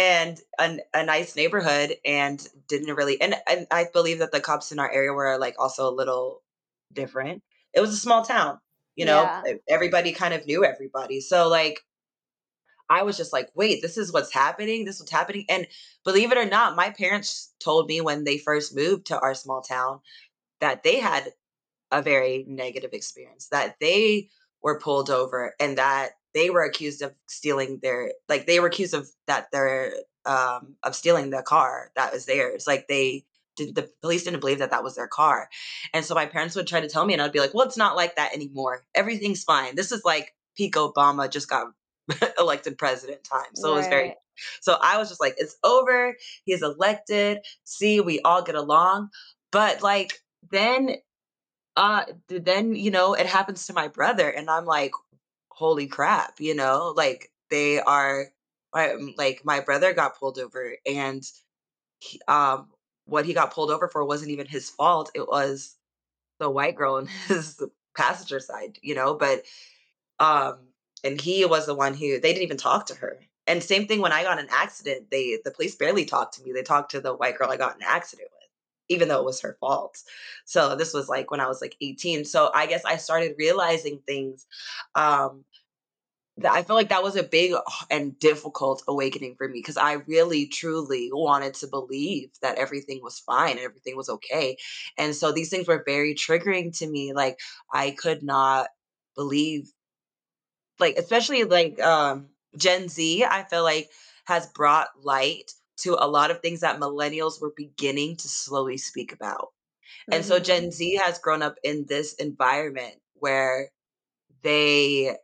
and 0.00 0.40
a, 0.58 0.78
a 0.94 1.04
nice 1.04 1.36
neighborhood 1.36 1.94
and 2.06 2.48
didn't 2.68 2.94
really 2.94 3.20
and, 3.20 3.34
and 3.48 3.66
i 3.70 3.86
believe 3.92 4.20
that 4.20 4.32
the 4.32 4.40
cops 4.40 4.72
in 4.72 4.78
our 4.78 4.90
area 4.90 5.12
were 5.12 5.36
like 5.38 5.54
also 5.58 5.88
a 5.88 5.94
little 5.94 6.42
different. 6.92 7.42
It 7.74 7.80
was 7.80 7.90
a 7.90 7.96
small 7.96 8.24
town 8.24 8.58
you 8.96 9.04
know 9.04 9.22
yeah. 9.22 9.54
everybody 9.68 10.12
kind 10.12 10.34
of 10.34 10.46
knew 10.46 10.64
everybody. 10.64 11.20
So 11.20 11.48
like 11.48 11.80
i 12.88 13.02
was 13.02 13.16
just 13.16 13.32
like 13.32 13.48
wait 13.54 13.82
this 13.82 13.98
is 13.98 14.12
what's 14.12 14.32
happening? 14.32 14.84
This 14.84 14.96
is 14.96 15.02
what's 15.02 15.12
happening? 15.12 15.44
And 15.50 15.66
believe 16.04 16.32
it 16.32 16.38
or 16.38 16.46
not 16.46 16.76
my 16.76 16.90
parents 16.90 17.52
told 17.60 17.86
me 17.86 18.00
when 18.00 18.24
they 18.24 18.38
first 18.38 18.74
moved 18.74 19.06
to 19.06 19.20
our 19.20 19.34
small 19.34 19.60
town 19.60 20.00
that 20.60 20.82
they 20.82 20.98
had 20.98 21.32
a 21.92 22.00
very 22.00 22.44
negative 22.48 22.94
experience 22.94 23.48
that 23.48 23.76
they 23.80 24.30
were 24.62 24.80
pulled 24.80 25.10
over 25.10 25.54
and 25.60 25.76
that 25.76 26.12
they 26.34 26.50
were 26.50 26.62
accused 26.62 27.02
of 27.02 27.14
stealing 27.28 27.78
their 27.82 28.12
like 28.28 28.46
they 28.46 28.60
were 28.60 28.68
accused 28.68 28.94
of 28.94 29.08
that 29.26 29.48
they're 29.52 29.92
um 30.26 30.76
of 30.82 30.94
stealing 30.94 31.30
the 31.30 31.42
car 31.42 31.90
that 31.96 32.12
was 32.12 32.26
theirs 32.26 32.66
like 32.66 32.86
they 32.88 33.24
did 33.56 33.74
the 33.74 33.90
police 34.00 34.24
didn't 34.24 34.40
believe 34.40 34.58
that 34.58 34.70
that 34.70 34.84
was 34.84 34.96
their 34.96 35.08
car. 35.08 35.48
And 35.92 36.04
so 36.04 36.14
my 36.14 36.26
parents 36.26 36.56
would 36.56 36.66
try 36.66 36.80
to 36.80 36.88
tell 36.88 37.04
me 37.04 37.12
and 37.12 37.22
i'd 37.22 37.32
be 37.32 37.40
like 37.40 37.54
well 37.54 37.66
it's 37.66 37.76
not 37.76 37.96
like 37.96 38.16
that 38.16 38.34
anymore. 38.34 38.84
Everything's 38.94 39.44
fine. 39.44 39.76
This 39.76 39.92
is 39.92 40.02
like 40.04 40.34
peak 40.56 40.74
obama 40.74 41.30
just 41.30 41.48
got 41.48 41.68
elected 42.38 42.78
president 42.78 43.24
time. 43.24 43.54
So 43.54 43.68
right. 43.68 43.74
it 43.74 43.78
was 43.78 43.86
very 43.86 44.14
so 44.62 44.78
i 44.80 44.96
was 44.98 45.08
just 45.08 45.20
like 45.20 45.34
it's 45.38 45.56
over. 45.64 46.16
He's 46.44 46.62
elected. 46.62 47.38
See 47.64 48.00
we 48.00 48.20
all 48.20 48.42
get 48.42 48.54
along. 48.54 49.10
But 49.52 49.82
like 49.82 50.20
then 50.50 50.96
uh 51.76 52.04
then 52.28 52.74
you 52.74 52.90
know 52.90 53.14
it 53.14 53.26
happens 53.26 53.66
to 53.66 53.72
my 53.72 53.86
brother 53.86 54.28
and 54.28 54.50
i'm 54.50 54.64
like 54.64 54.90
holy 55.60 55.86
crap, 55.86 56.40
you 56.40 56.54
know, 56.54 56.94
like 56.96 57.30
they 57.50 57.78
are 57.80 58.28
um, 58.72 59.14
like 59.18 59.42
my 59.44 59.60
brother 59.60 59.92
got 59.92 60.18
pulled 60.18 60.38
over 60.38 60.74
and 60.86 61.22
he, 61.98 62.18
um 62.28 62.68
what 63.04 63.26
he 63.26 63.34
got 63.34 63.52
pulled 63.52 63.70
over 63.70 63.86
for 63.88 64.04
wasn't 64.04 64.30
even 64.30 64.46
his 64.46 64.70
fault. 64.70 65.10
It 65.14 65.28
was 65.28 65.76
the 66.38 66.48
white 66.50 66.76
girl 66.76 66.96
in 66.96 67.06
his 67.28 67.62
passenger 67.94 68.40
side, 68.40 68.78
you 68.82 68.94
know, 68.94 69.14
but 69.14 69.42
um 70.18 70.60
and 71.04 71.20
he 71.20 71.44
was 71.44 71.66
the 71.66 71.74
one 71.74 71.92
who 71.94 72.18
they 72.20 72.32
didn't 72.32 72.44
even 72.44 72.56
talk 72.56 72.86
to 72.86 72.94
her. 72.94 73.20
And 73.46 73.62
same 73.62 73.86
thing 73.86 74.00
when 74.00 74.12
I 74.12 74.22
got 74.22 74.38
an 74.38 74.48
accident, 74.50 75.10
they 75.10 75.38
the 75.44 75.50
police 75.50 75.74
barely 75.74 76.06
talked 76.06 76.36
to 76.36 76.42
me. 76.42 76.52
They 76.52 76.62
talked 76.62 76.92
to 76.92 77.00
the 77.02 77.14
white 77.14 77.36
girl 77.36 77.50
I 77.50 77.58
got 77.58 77.76
an 77.76 77.82
accident 77.86 78.30
with, 78.32 78.39
even 78.90 79.08
though 79.08 79.20
it 79.20 79.24
was 79.24 79.40
her 79.40 79.56
fault. 79.60 79.98
So 80.44 80.76
this 80.76 80.94
was 80.94 81.08
like 81.08 81.30
when 81.30 81.40
I 81.40 81.48
was 81.48 81.62
like 81.62 81.76
18. 81.80 82.26
So 82.26 82.50
I 82.54 82.66
guess 82.66 82.84
I 82.84 82.96
started 82.98 83.36
realizing 83.38 84.00
things 84.06 84.46
um 84.94 85.44
that 86.38 86.52
I 86.52 86.62
feel 86.62 86.76
like 86.76 86.88
that 86.88 87.02
was 87.02 87.16
a 87.16 87.22
big 87.22 87.52
and 87.90 88.18
difficult 88.18 88.82
awakening 88.88 89.34
for 89.36 89.48
me 89.48 89.58
because 89.58 89.76
I 89.76 89.94
really 90.08 90.46
truly 90.46 91.10
wanted 91.12 91.54
to 91.54 91.66
believe 91.66 92.30
that 92.42 92.58
everything 92.58 93.00
was 93.02 93.18
fine 93.18 93.52
and 93.52 93.60
everything 93.60 93.96
was 93.96 94.08
okay. 94.08 94.56
And 94.96 95.14
so 95.14 95.32
these 95.32 95.50
things 95.50 95.68
were 95.68 95.82
very 95.86 96.14
triggering 96.14 96.76
to 96.78 96.86
me. 96.88 97.12
Like 97.12 97.38
I 97.72 97.90
could 97.92 98.22
not 98.22 98.68
believe 99.16 99.70
like 100.78 100.96
especially 100.96 101.44
like 101.44 101.80
um 101.80 102.28
Gen 102.56 102.88
Z, 102.88 103.24
I 103.24 103.44
feel 103.44 103.62
like 103.62 103.90
has 104.24 104.46
brought 104.48 104.88
light 105.02 105.52
to 105.80 105.96
a 105.98 106.08
lot 106.08 106.30
of 106.30 106.40
things 106.40 106.60
that 106.60 106.80
millennials 106.80 107.40
were 107.40 107.52
beginning 107.56 108.16
to 108.18 108.28
slowly 108.28 108.78
speak 108.78 109.12
about. 109.12 109.52
And 110.10 110.24
so 110.24 110.38
hmm 110.38 110.40
Gen 110.40 110.70
Z 110.72 110.96
has 110.96 111.18
grown 111.18 111.42
up 111.42 111.56
in 111.64 111.86
this 111.86 112.14
environment 112.14 112.96
where 113.14 113.70
they 114.42 115.16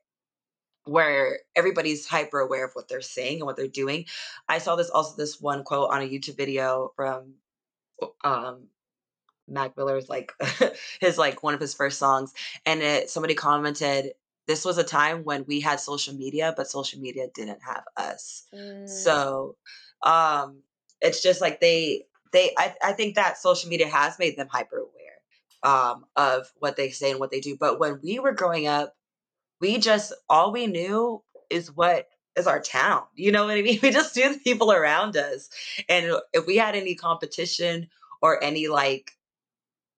where 0.85 1.41
everybody's 1.57 2.07
hyper 2.07 2.41
aware 2.41 2.65
of 2.65 2.73
what 2.75 2.89
they're 2.89 3.01
saying 3.01 3.39
and 3.39 3.47
what 3.47 3.57
they're 3.57 3.67
doing. 3.69 4.07
I 4.49 4.59
saw 4.59 4.77
this 4.77 4.91
also 4.91 5.17
this 5.17 5.41
one 5.41 5.65
quote 5.65 5.91
on 5.91 6.03
a 6.03 6.09
YouTube 6.09 6.37
video 6.37 6.93
from 6.97 7.37
um 8.25 8.69
Mac 9.49 9.77
Miller's 9.77 10.09
like 10.09 10.33
his 11.01 11.19
like 11.19 11.43
one 11.43 11.55
of 11.55 11.61
his 11.61 11.75
first 11.75 11.99
songs 11.99 12.35
and 12.67 12.83
it 12.83 13.11
somebody 13.11 13.35
commented 13.35 14.15
this 14.47 14.65
was 14.65 14.79
a 14.79 14.85
time 14.85 15.25
when 15.25 15.45
we 15.47 15.61
had 15.61 15.81
social 15.81 16.15
media 16.15 16.55
but 16.57 16.69
social 16.69 17.01
media 17.01 17.29
didn't 17.35 17.63
have 17.63 17.85
us. 17.97 18.49
Mm, 18.53 18.87
So 18.87 19.57
um 20.03 20.63
it's 21.01 21.23
just 21.23 21.41
like 21.41 21.61
they 21.61 22.05
they 22.33 22.53
I, 22.59 22.75
I 22.83 22.93
think 22.93 23.15
that 23.17 23.39
social 23.39 23.71
media 23.71 23.89
has 23.89 24.19
made 24.19 24.37
them 24.37 24.49
hyper 24.51 24.79
aware 24.79 24.93
um 25.63 26.05
of 26.17 26.53
what 26.59 26.77
they 26.77 26.91
say 26.91 27.11
and 27.11 27.21
what 27.21 27.31
they 27.31 27.41
do. 27.41 27.57
But 27.59 27.79
when 27.81 28.01
we 28.03 28.19
were 28.19 28.33
growing 28.33 28.67
up 28.67 28.95
we 29.61 29.79
just 29.79 30.13
all 30.29 30.53
we 30.53 30.67
knew 30.67 31.23
is 31.51 31.73
what 31.75 32.09
is 32.37 32.47
our 32.47 32.61
town. 32.61 33.05
You 33.15 33.33
know 33.33 33.47
what 33.47 33.57
I 33.59 33.63
mean? 33.63 33.79
We 33.83 33.91
just 33.91 34.17
knew 34.17 34.33
the 34.33 34.39
people 34.41 34.73
around 34.73 35.17
us. 35.17 35.49
And 35.89 36.13
if 36.33 36.47
we 36.47 36.57
had 36.57 36.75
any 36.75 36.95
competition 36.95 37.89
or 38.23 38.43
any 38.43 38.69
like 38.69 39.13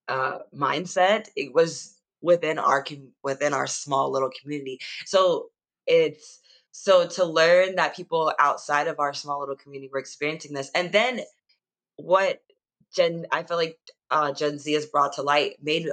uh 0.09 0.39
mindset, 0.55 1.29
it 1.37 1.55
was 1.55 1.95
within 2.21 2.59
our 2.59 2.83
com- 2.83 3.13
within 3.23 3.53
our 3.55 3.67
small 3.67 4.11
little 4.11 4.31
community. 4.41 4.81
So 5.07 5.51
it's 5.87 6.41
so 6.81 7.09
to 7.09 7.25
learn 7.25 7.75
that 7.75 7.97
people 7.97 8.33
outside 8.39 8.87
of 8.87 9.01
our 9.01 9.13
small 9.13 9.41
little 9.41 9.57
community 9.57 9.91
were 9.93 9.99
experiencing 9.99 10.55
this. 10.55 10.71
And 10.77 10.93
then 10.93 11.21
what 11.97 12.41
Gen 12.95 13.27
I 13.33 13.43
feel 13.43 13.57
like 13.57 13.79
uh 14.13 14.33
Gen 14.33 14.61
Z 14.61 14.73
has 14.73 14.87
brought 14.87 15.15
to 15.15 15.23
light 15.23 15.57
made 15.61 15.89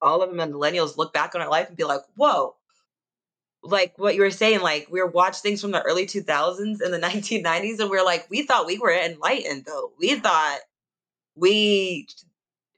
all 0.00 0.22
of 0.22 0.30
them 0.30 0.38
and 0.38 0.54
millennials 0.54 0.96
look 0.96 1.12
back 1.12 1.34
on 1.34 1.40
our 1.40 1.50
life 1.50 1.66
and 1.66 1.76
be 1.76 1.82
like, 1.82 2.02
whoa, 2.14 2.54
like 3.64 3.98
what 3.98 4.14
you 4.14 4.20
were 4.20 4.30
saying, 4.30 4.60
like 4.60 4.86
we 4.88 5.02
were 5.02 5.10
watch 5.10 5.38
things 5.40 5.60
from 5.60 5.72
the 5.72 5.82
early 5.82 6.06
2000s 6.06 6.80
and 6.80 6.94
the 6.94 6.98
1990s, 7.06 7.80
and 7.80 7.90
we 7.90 7.98
are 7.98 8.04
like, 8.04 8.28
we 8.30 8.42
thought 8.42 8.66
we 8.66 8.78
were 8.78 8.92
enlightened 8.92 9.64
though. 9.66 9.90
We 9.98 10.14
thought 10.14 10.58
we 11.34 12.06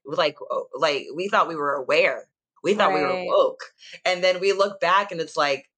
like 0.06 0.38
oh, 0.50 0.68
like 0.74 1.06
we 1.14 1.28
thought 1.28 1.48
we 1.48 1.56
were 1.56 1.74
aware. 1.74 2.28
We 2.64 2.74
thought 2.74 2.94
we 2.94 3.02
were 3.02 3.24
woke, 3.26 3.74
and 4.06 4.24
then 4.24 4.40
we 4.40 4.54
look 4.54 4.80
back 4.80 5.12
and 5.12 5.20
it's 5.20 5.36
like 5.36 5.68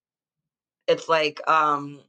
it's 0.87 1.09
like 1.09 1.41
um 1.49 2.01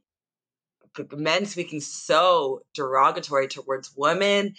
men 1.12 1.44
speaking 1.44 1.80
so 1.80 2.62
derogatory 2.74 3.48
towards 3.48 3.94
women 3.96 4.54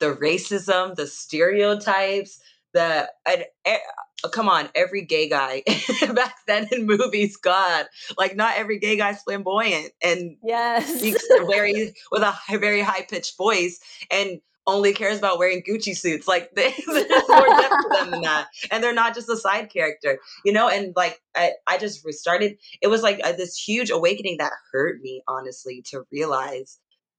the 0.00 0.14
racism, 0.16 0.94
the 0.96 1.06
stereotypes, 1.06 2.40
the 2.72 3.08
and, 3.26 3.44
e- 3.68 4.28
come 4.32 4.48
on, 4.48 4.68
every 4.74 5.02
gay 5.04 5.28
guy 5.28 5.62
back 6.14 6.36
then 6.46 6.66
in 6.72 6.86
movies, 6.86 7.36
God, 7.36 7.86
like 8.18 8.34
not 8.34 8.56
every 8.56 8.78
gay 8.78 8.96
guy's 8.96 9.22
flamboyant 9.22 9.92
and 10.02 10.36
Yes. 10.42 10.98
speaks 10.98 11.26
very 11.48 11.94
with 12.10 12.22
a 12.22 12.34
very 12.58 12.80
high 12.80 13.02
pitched 13.02 13.36
voice 13.36 13.78
and 14.10 14.40
only 14.66 14.92
cares 14.92 15.18
about 15.18 15.38
wearing 15.38 15.62
Gucci 15.62 15.96
suits. 15.96 16.28
Like 16.28 16.54
they, 16.54 16.72
there's 16.86 17.28
more 17.28 17.46
depth 17.60 17.74
to 17.82 17.88
them 17.92 18.10
than 18.10 18.22
that, 18.22 18.48
and 18.70 18.82
they're 18.82 18.94
not 18.94 19.14
just 19.14 19.28
a 19.28 19.36
side 19.36 19.70
character, 19.70 20.18
you 20.44 20.52
know. 20.52 20.68
And 20.68 20.92
like 20.96 21.20
I, 21.36 21.52
I 21.66 21.78
just 21.78 22.04
restarted. 22.04 22.58
It 22.80 22.88
was 22.88 23.02
like 23.02 23.20
uh 23.24 23.32
this 23.32 23.56
huge 23.56 23.90
awakening 23.90 24.38
that 24.38 24.52
hurt 24.72 25.00
me 25.00 25.22
honestly 25.28 25.82
to 25.90 26.04
realize 26.12 26.78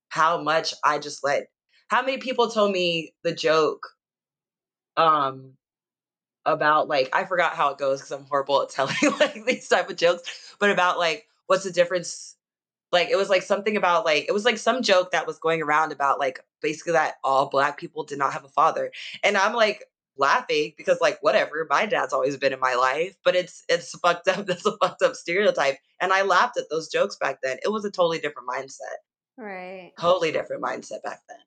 how 0.10 0.42
much 0.42 0.74
I 0.84 1.00
just 1.00 1.24
let. 1.24 1.48
How 1.88 2.02
many 2.02 2.18
people 2.18 2.50
told 2.50 2.72
me 2.72 3.14
the 3.24 3.34
joke 3.34 3.86
um 4.98 5.54
about 6.46 6.88
like 6.88 7.10
I 7.14 7.26
forgot 7.26 7.56
how 7.56 7.70
it 7.72 7.78
goes 7.78 8.00
because 8.00 8.12
I'm 8.12 8.26
horrible 8.26 8.62
at 8.62 8.70
telling 8.72 8.96
like 9.20 9.46
these 9.46 9.68
type 9.68 9.90
of 9.90 9.98
jokes, 9.98 10.56
but 10.60 10.70
about 10.70 10.98
like 11.00 11.28
what's 11.48 11.64
the 11.64 11.72
difference 11.72 12.36
like 12.92 13.10
it 13.10 13.16
was 13.18 13.30
like 13.30 13.44
something 13.44 13.78
about 13.78 14.06
like 14.06 14.26
it 14.28 14.32
was 14.32 14.46
like 14.46 14.58
some 14.58 14.82
joke 14.82 15.12
that 15.12 15.28
was 15.28 15.40
going 15.40 15.62
around 15.62 15.92
about 15.92 16.20
like 16.20 16.40
basically 16.62 16.94
that 16.94 17.16
all 17.24 17.50
black 17.50 17.78
people 17.78 18.04
did 18.04 18.20
not 18.20 18.34
have 18.34 18.46
a 18.46 18.50
father. 18.50 18.92
And 19.24 19.38
I'm 19.38 19.54
like 19.54 19.86
laughing 20.18 20.74
because 20.78 21.00
like 21.02 21.18
whatever, 21.22 21.66
my 21.70 21.86
dad's 21.86 22.14
always 22.14 22.38
been 22.38 22.54
in 22.54 22.60
my 22.60 22.76
life, 22.76 23.16
but 23.24 23.36
it's 23.36 23.64
it's 23.70 23.98
fucked 24.00 24.28
up. 24.28 24.46
That's 24.48 24.66
a 24.66 24.78
fucked 24.78 25.02
up 25.02 25.16
stereotype. 25.16 25.78
And 26.00 26.14
I 26.14 26.22
laughed 26.24 26.58
at 26.58 26.70
those 26.70 26.90
jokes 26.90 27.18
back 27.18 27.40
then. 27.42 27.58
It 27.64 27.72
was 27.72 27.86
a 27.86 27.92
totally 27.92 28.20
different 28.20 28.48
mindset. 28.50 28.98
right. 29.38 29.92
Totally 30.00 30.32
different 30.32 30.64
mindset 30.64 31.04
back 31.04 31.22
then. 31.28 31.40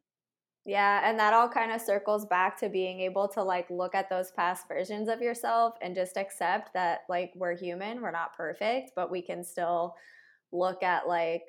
Yeah, 0.67 1.09
and 1.09 1.19
that 1.19 1.35
all 1.35 1.49
kind 1.49 1.73
of 1.73 1.81
circles 1.83 2.25
back 2.25 2.59
to 2.61 2.71
being 2.71 3.01
able 3.01 3.29
to 3.29 3.43
like 3.43 3.69
look 3.69 3.95
at 3.95 4.09
those 4.09 4.31
past 4.31 4.67
versions 4.67 5.09
of 5.11 5.21
yourself 5.21 5.75
and 5.83 5.95
just 5.95 6.17
accept 6.17 6.73
that 6.73 7.01
like 7.09 7.33
we're 7.37 7.55
human, 7.55 8.01
we're 8.01 8.11
not 8.11 8.35
perfect, 8.35 8.93
but 8.97 9.11
we 9.11 9.21
can 9.21 9.45
still 9.45 9.95
look 10.53 10.83
at 10.83 11.07
like, 11.07 11.43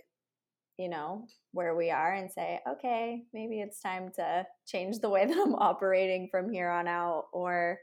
you 0.78 0.90
know, 0.90 1.26
where 1.52 1.76
we 1.76 1.90
are 1.92 2.14
and 2.14 2.32
say, 2.32 2.60
okay, 2.68 3.24
maybe 3.34 3.62
it's 3.62 3.80
time 3.80 4.12
to 4.16 4.46
change 4.66 5.00
the 5.00 5.10
way 5.10 5.26
that 5.28 5.38
I'm 5.38 5.56
operating 5.56 6.28
from 6.30 6.50
here 6.52 6.70
on 6.70 6.88
out 6.88 7.26
or, 7.32 7.80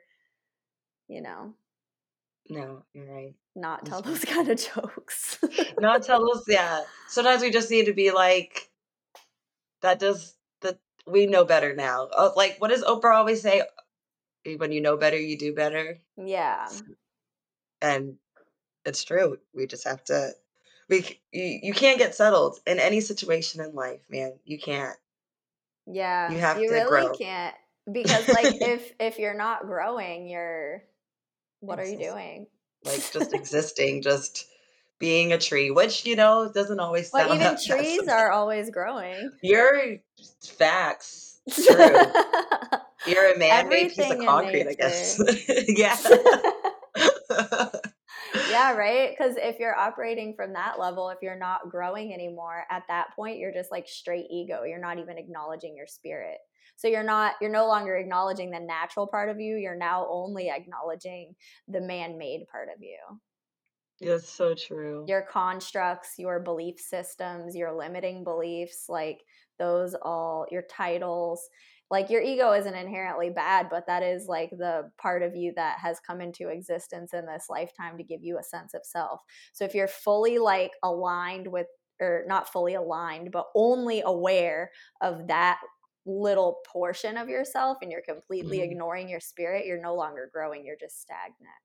you 1.08 1.22
know, 1.22 1.54
No, 2.50 2.84
you're 2.92 3.12
right. 3.12 3.34
not 3.56 3.86
tell 3.86 4.02
those 4.02 4.24
kind 4.34 4.48
of 4.50 4.58
jokes. 4.58 5.38
Not 5.80 6.02
tell 6.02 6.22
us, 6.32 6.44
yeah. 6.48 6.82
Sometimes 7.08 7.42
we 7.42 7.50
just 7.50 7.70
need 7.70 7.86
to 7.86 7.92
be 7.94 8.10
like, 8.10 8.68
that 9.80 9.98
does 9.98 10.34
that 10.60 10.78
we 11.06 11.26
know 11.26 11.44
better 11.44 11.74
now. 11.74 12.06
Uh, 12.16 12.30
like 12.36 12.56
what 12.58 12.68
does 12.68 12.84
Oprah 12.84 13.16
always 13.16 13.42
say? 13.42 13.62
When 14.58 14.70
you 14.72 14.80
know 14.80 14.96
better, 14.96 15.18
you 15.18 15.38
do 15.38 15.54
better. 15.54 15.98
yeah. 16.16 16.68
And 17.80 18.16
it's 18.84 19.04
true. 19.04 19.38
We 19.54 19.66
just 19.66 19.84
have 19.88 20.04
to 20.04 20.30
you, 20.92 21.60
you 21.62 21.72
can't 21.72 21.98
get 21.98 22.14
settled 22.14 22.58
in 22.66 22.78
any 22.78 23.00
situation 23.00 23.60
in 23.60 23.74
life, 23.74 24.00
man. 24.10 24.32
You 24.44 24.58
can't. 24.58 24.96
Yeah, 25.86 26.30
You 26.32 26.38
have 26.38 26.58
you 26.58 26.68
to 26.68 26.74
really 26.74 26.88
grow. 27.06 27.12
can't 27.14 27.54
because 27.90 28.28
like 28.28 28.54
if 28.60 28.92
if 29.00 29.18
you're 29.18 29.36
not 29.36 29.66
growing, 29.66 30.28
you're 30.28 30.82
what 31.60 31.78
are 31.78 31.86
you 31.86 31.98
doing? 31.98 32.46
Like 32.84 33.10
just 33.12 33.32
existing, 33.34 34.02
just 34.02 34.46
being 34.98 35.32
a 35.32 35.38
tree, 35.38 35.70
which 35.70 36.06
you 36.06 36.14
know 36.16 36.50
doesn't 36.52 36.78
always 36.78 37.10
Well, 37.12 37.28
sound 37.28 37.40
even 37.40 37.54
trees 37.54 37.66
fascinating. 37.68 38.08
are 38.10 38.30
always 38.30 38.70
growing. 38.70 39.30
You're 39.42 39.98
facts. 40.58 41.40
True. 41.52 41.96
You're 43.04 43.34
a 43.34 43.38
man-made 43.38 43.92
piece 43.94 44.10
of 44.12 44.18
concrete, 44.24 44.68
I 44.68 44.74
guess. 44.74 45.20
yeah. 45.66 45.96
Yeah, 48.62 48.76
right? 48.76 49.10
Because 49.10 49.36
if 49.36 49.58
you're 49.58 49.76
operating 49.76 50.34
from 50.34 50.52
that 50.52 50.78
level, 50.78 51.08
if 51.08 51.18
you're 51.20 51.38
not 51.38 51.68
growing 51.68 52.12
anymore, 52.12 52.64
at 52.70 52.84
that 52.88 53.08
point, 53.16 53.38
you're 53.38 53.52
just 53.52 53.72
like 53.72 53.88
straight 53.88 54.26
ego. 54.30 54.62
You're 54.64 54.80
not 54.80 54.98
even 54.98 55.18
acknowledging 55.18 55.76
your 55.76 55.86
spirit. 55.86 56.38
So 56.76 56.88
you're 56.88 57.02
not, 57.02 57.34
you're 57.40 57.50
no 57.50 57.66
longer 57.66 57.96
acknowledging 57.96 58.50
the 58.50 58.60
natural 58.60 59.06
part 59.06 59.28
of 59.28 59.40
you. 59.40 59.56
You're 59.56 59.76
now 59.76 60.06
only 60.10 60.48
acknowledging 60.48 61.34
the 61.68 61.80
man 61.80 62.18
made 62.18 62.46
part 62.50 62.68
of 62.74 62.82
you. 62.82 62.96
That's 64.00 64.28
so 64.28 64.54
true. 64.54 65.04
Your 65.08 65.22
constructs, 65.22 66.14
your 66.18 66.40
belief 66.40 66.78
systems, 66.78 67.54
your 67.54 67.76
limiting 67.76 68.24
beliefs, 68.24 68.86
like 68.88 69.20
those 69.58 69.94
all, 70.02 70.46
your 70.50 70.62
titles. 70.62 71.48
Like 71.92 72.08
your 72.08 72.22
ego 72.22 72.52
isn't 72.54 72.74
inherently 72.74 73.28
bad 73.28 73.68
but 73.70 73.86
that 73.86 74.02
is 74.02 74.26
like 74.26 74.48
the 74.50 74.90
part 74.96 75.22
of 75.22 75.36
you 75.36 75.52
that 75.54 75.78
has 75.78 76.00
come 76.00 76.22
into 76.22 76.48
existence 76.48 77.12
in 77.12 77.26
this 77.26 77.46
lifetime 77.50 77.98
to 77.98 78.02
give 78.02 78.24
you 78.24 78.38
a 78.38 78.42
sense 78.42 78.72
of 78.72 78.80
self. 78.82 79.20
So 79.52 79.66
if 79.66 79.74
you're 79.74 79.86
fully 79.86 80.38
like 80.38 80.72
aligned 80.82 81.46
with 81.46 81.66
or 82.00 82.24
not 82.26 82.50
fully 82.50 82.74
aligned 82.74 83.30
but 83.30 83.44
only 83.54 84.02
aware 84.04 84.70
of 85.02 85.28
that 85.28 85.60
little 86.06 86.60
portion 86.66 87.18
of 87.18 87.28
yourself 87.28 87.76
and 87.82 87.92
you're 87.92 88.00
completely 88.00 88.58
mm-hmm. 88.58 88.72
ignoring 88.72 89.08
your 89.10 89.20
spirit 89.20 89.66
you're 89.66 89.80
no 89.80 89.94
longer 89.94 90.30
growing 90.32 90.64
you're 90.64 90.76
just 90.80 90.98
stagnant. 90.98 91.60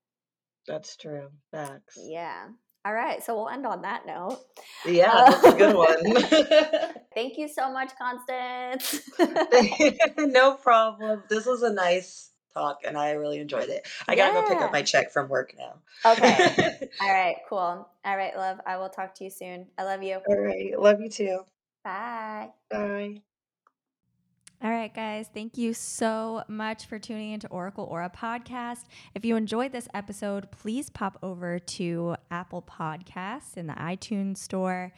That's 0.67 0.97
true. 0.97 1.29
Facts. 1.51 1.97
Yeah 1.97 2.47
all 2.87 2.93
right, 2.93 3.21
so 3.21 3.35
we'll 3.35 3.49
end 3.49 3.65
on 3.65 3.81
that 3.81 4.05
note. 4.05 4.39
Yeah, 4.85 5.11
uh, 5.11 5.29
that's 5.29 5.43
a 5.43 5.57
good 5.57 5.75
one. 5.75 6.93
thank 7.13 7.37
you 7.37 7.49
so 7.49 7.69
much, 7.69 7.91
Constance. 7.97 9.01
no 10.17 10.53
problem. 10.53 11.21
This 11.27 11.45
was 11.45 11.63
a 11.63 11.73
nice 11.73 12.31
talk 12.53 12.79
and 12.87 12.97
I 12.97 13.11
really 13.11 13.39
enjoyed 13.39 13.67
it. 13.67 13.85
I 14.07 14.15
gotta 14.15 14.33
go 14.33 14.41
pick 14.43 14.61
up 14.61 14.71
my 14.71 14.83
check 14.83 15.11
from 15.11 15.27
work 15.27 15.53
now. 15.57 15.79
Okay. 16.05 16.89
All 17.01 17.13
right, 17.13 17.35
cool. 17.49 17.89
All 18.05 18.17
right, 18.17 18.35
love. 18.37 18.61
I 18.65 18.77
will 18.77 18.89
talk 18.89 19.15
to 19.15 19.25
you 19.25 19.31
soon. 19.31 19.67
I 19.77 19.83
love 19.83 20.01
you. 20.01 20.21
All 20.25 20.37
right. 20.37 20.79
Love 20.79 21.01
you 21.01 21.09
too. 21.09 21.39
Bye. 21.83 22.51
Bye. 22.71 23.21
All 24.63 24.71
right, 24.71 24.91
guys, 24.91 25.29
thank 25.31 25.55
you 25.55 25.75
so 25.75 26.41
much 26.47 26.87
for 26.87 26.97
tuning 26.97 27.31
into 27.31 27.47
Oracle 27.49 27.83
Aura 27.91 28.09
podcast. 28.09 28.85
If 29.13 29.23
you 29.23 29.35
enjoyed 29.35 29.71
this 29.71 29.87
episode, 29.93 30.49
please 30.49 30.89
pop 30.89 31.19
over 31.21 31.59
to 31.59 32.15
Apple 32.31 32.63
Podcasts 32.63 33.55
in 33.55 33.67
the 33.67 33.73
iTunes 33.73 34.37
store 34.37 34.91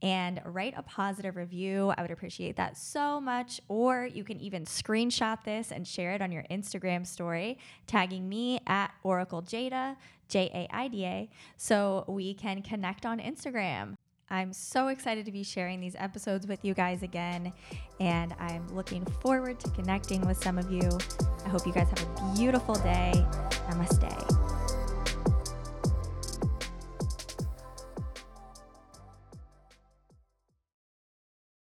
and 0.00 0.40
write 0.46 0.72
a 0.78 0.82
positive 0.82 1.36
review. 1.36 1.92
I 1.98 2.00
would 2.00 2.10
appreciate 2.10 2.56
that 2.56 2.78
so 2.78 3.20
much. 3.20 3.60
Or 3.68 4.06
you 4.06 4.24
can 4.24 4.40
even 4.40 4.64
screenshot 4.64 5.44
this 5.44 5.72
and 5.72 5.86
share 5.86 6.14
it 6.14 6.22
on 6.22 6.32
your 6.32 6.44
Instagram 6.50 7.06
story, 7.06 7.58
tagging 7.86 8.26
me 8.26 8.60
at 8.66 8.92
Oracle 9.02 9.42
Jaida, 9.42 9.96
J 10.30 10.50
A 10.54 10.74
I 10.74 10.88
D 10.88 11.04
A, 11.04 11.30
so 11.58 12.06
we 12.08 12.32
can 12.32 12.62
connect 12.62 13.04
on 13.04 13.18
Instagram. 13.18 13.96
I'm 14.32 14.54
so 14.54 14.88
excited 14.88 15.26
to 15.26 15.30
be 15.30 15.42
sharing 15.42 15.78
these 15.78 15.94
episodes 15.98 16.46
with 16.46 16.64
you 16.64 16.72
guys 16.72 17.02
again, 17.02 17.52
and 18.00 18.34
I'm 18.40 18.66
looking 18.74 19.04
forward 19.20 19.60
to 19.60 19.70
connecting 19.70 20.26
with 20.26 20.42
some 20.42 20.56
of 20.56 20.72
you. 20.72 20.88
I 21.44 21.50
hope 21.50 21.66
you 21.66 21.72
guys 21.72 21.88
have 21.90 22.02
a 22.02 22.34
beautiful 22.34 22.74
day. 22.76 23.12
Namaste. 23.68 24.51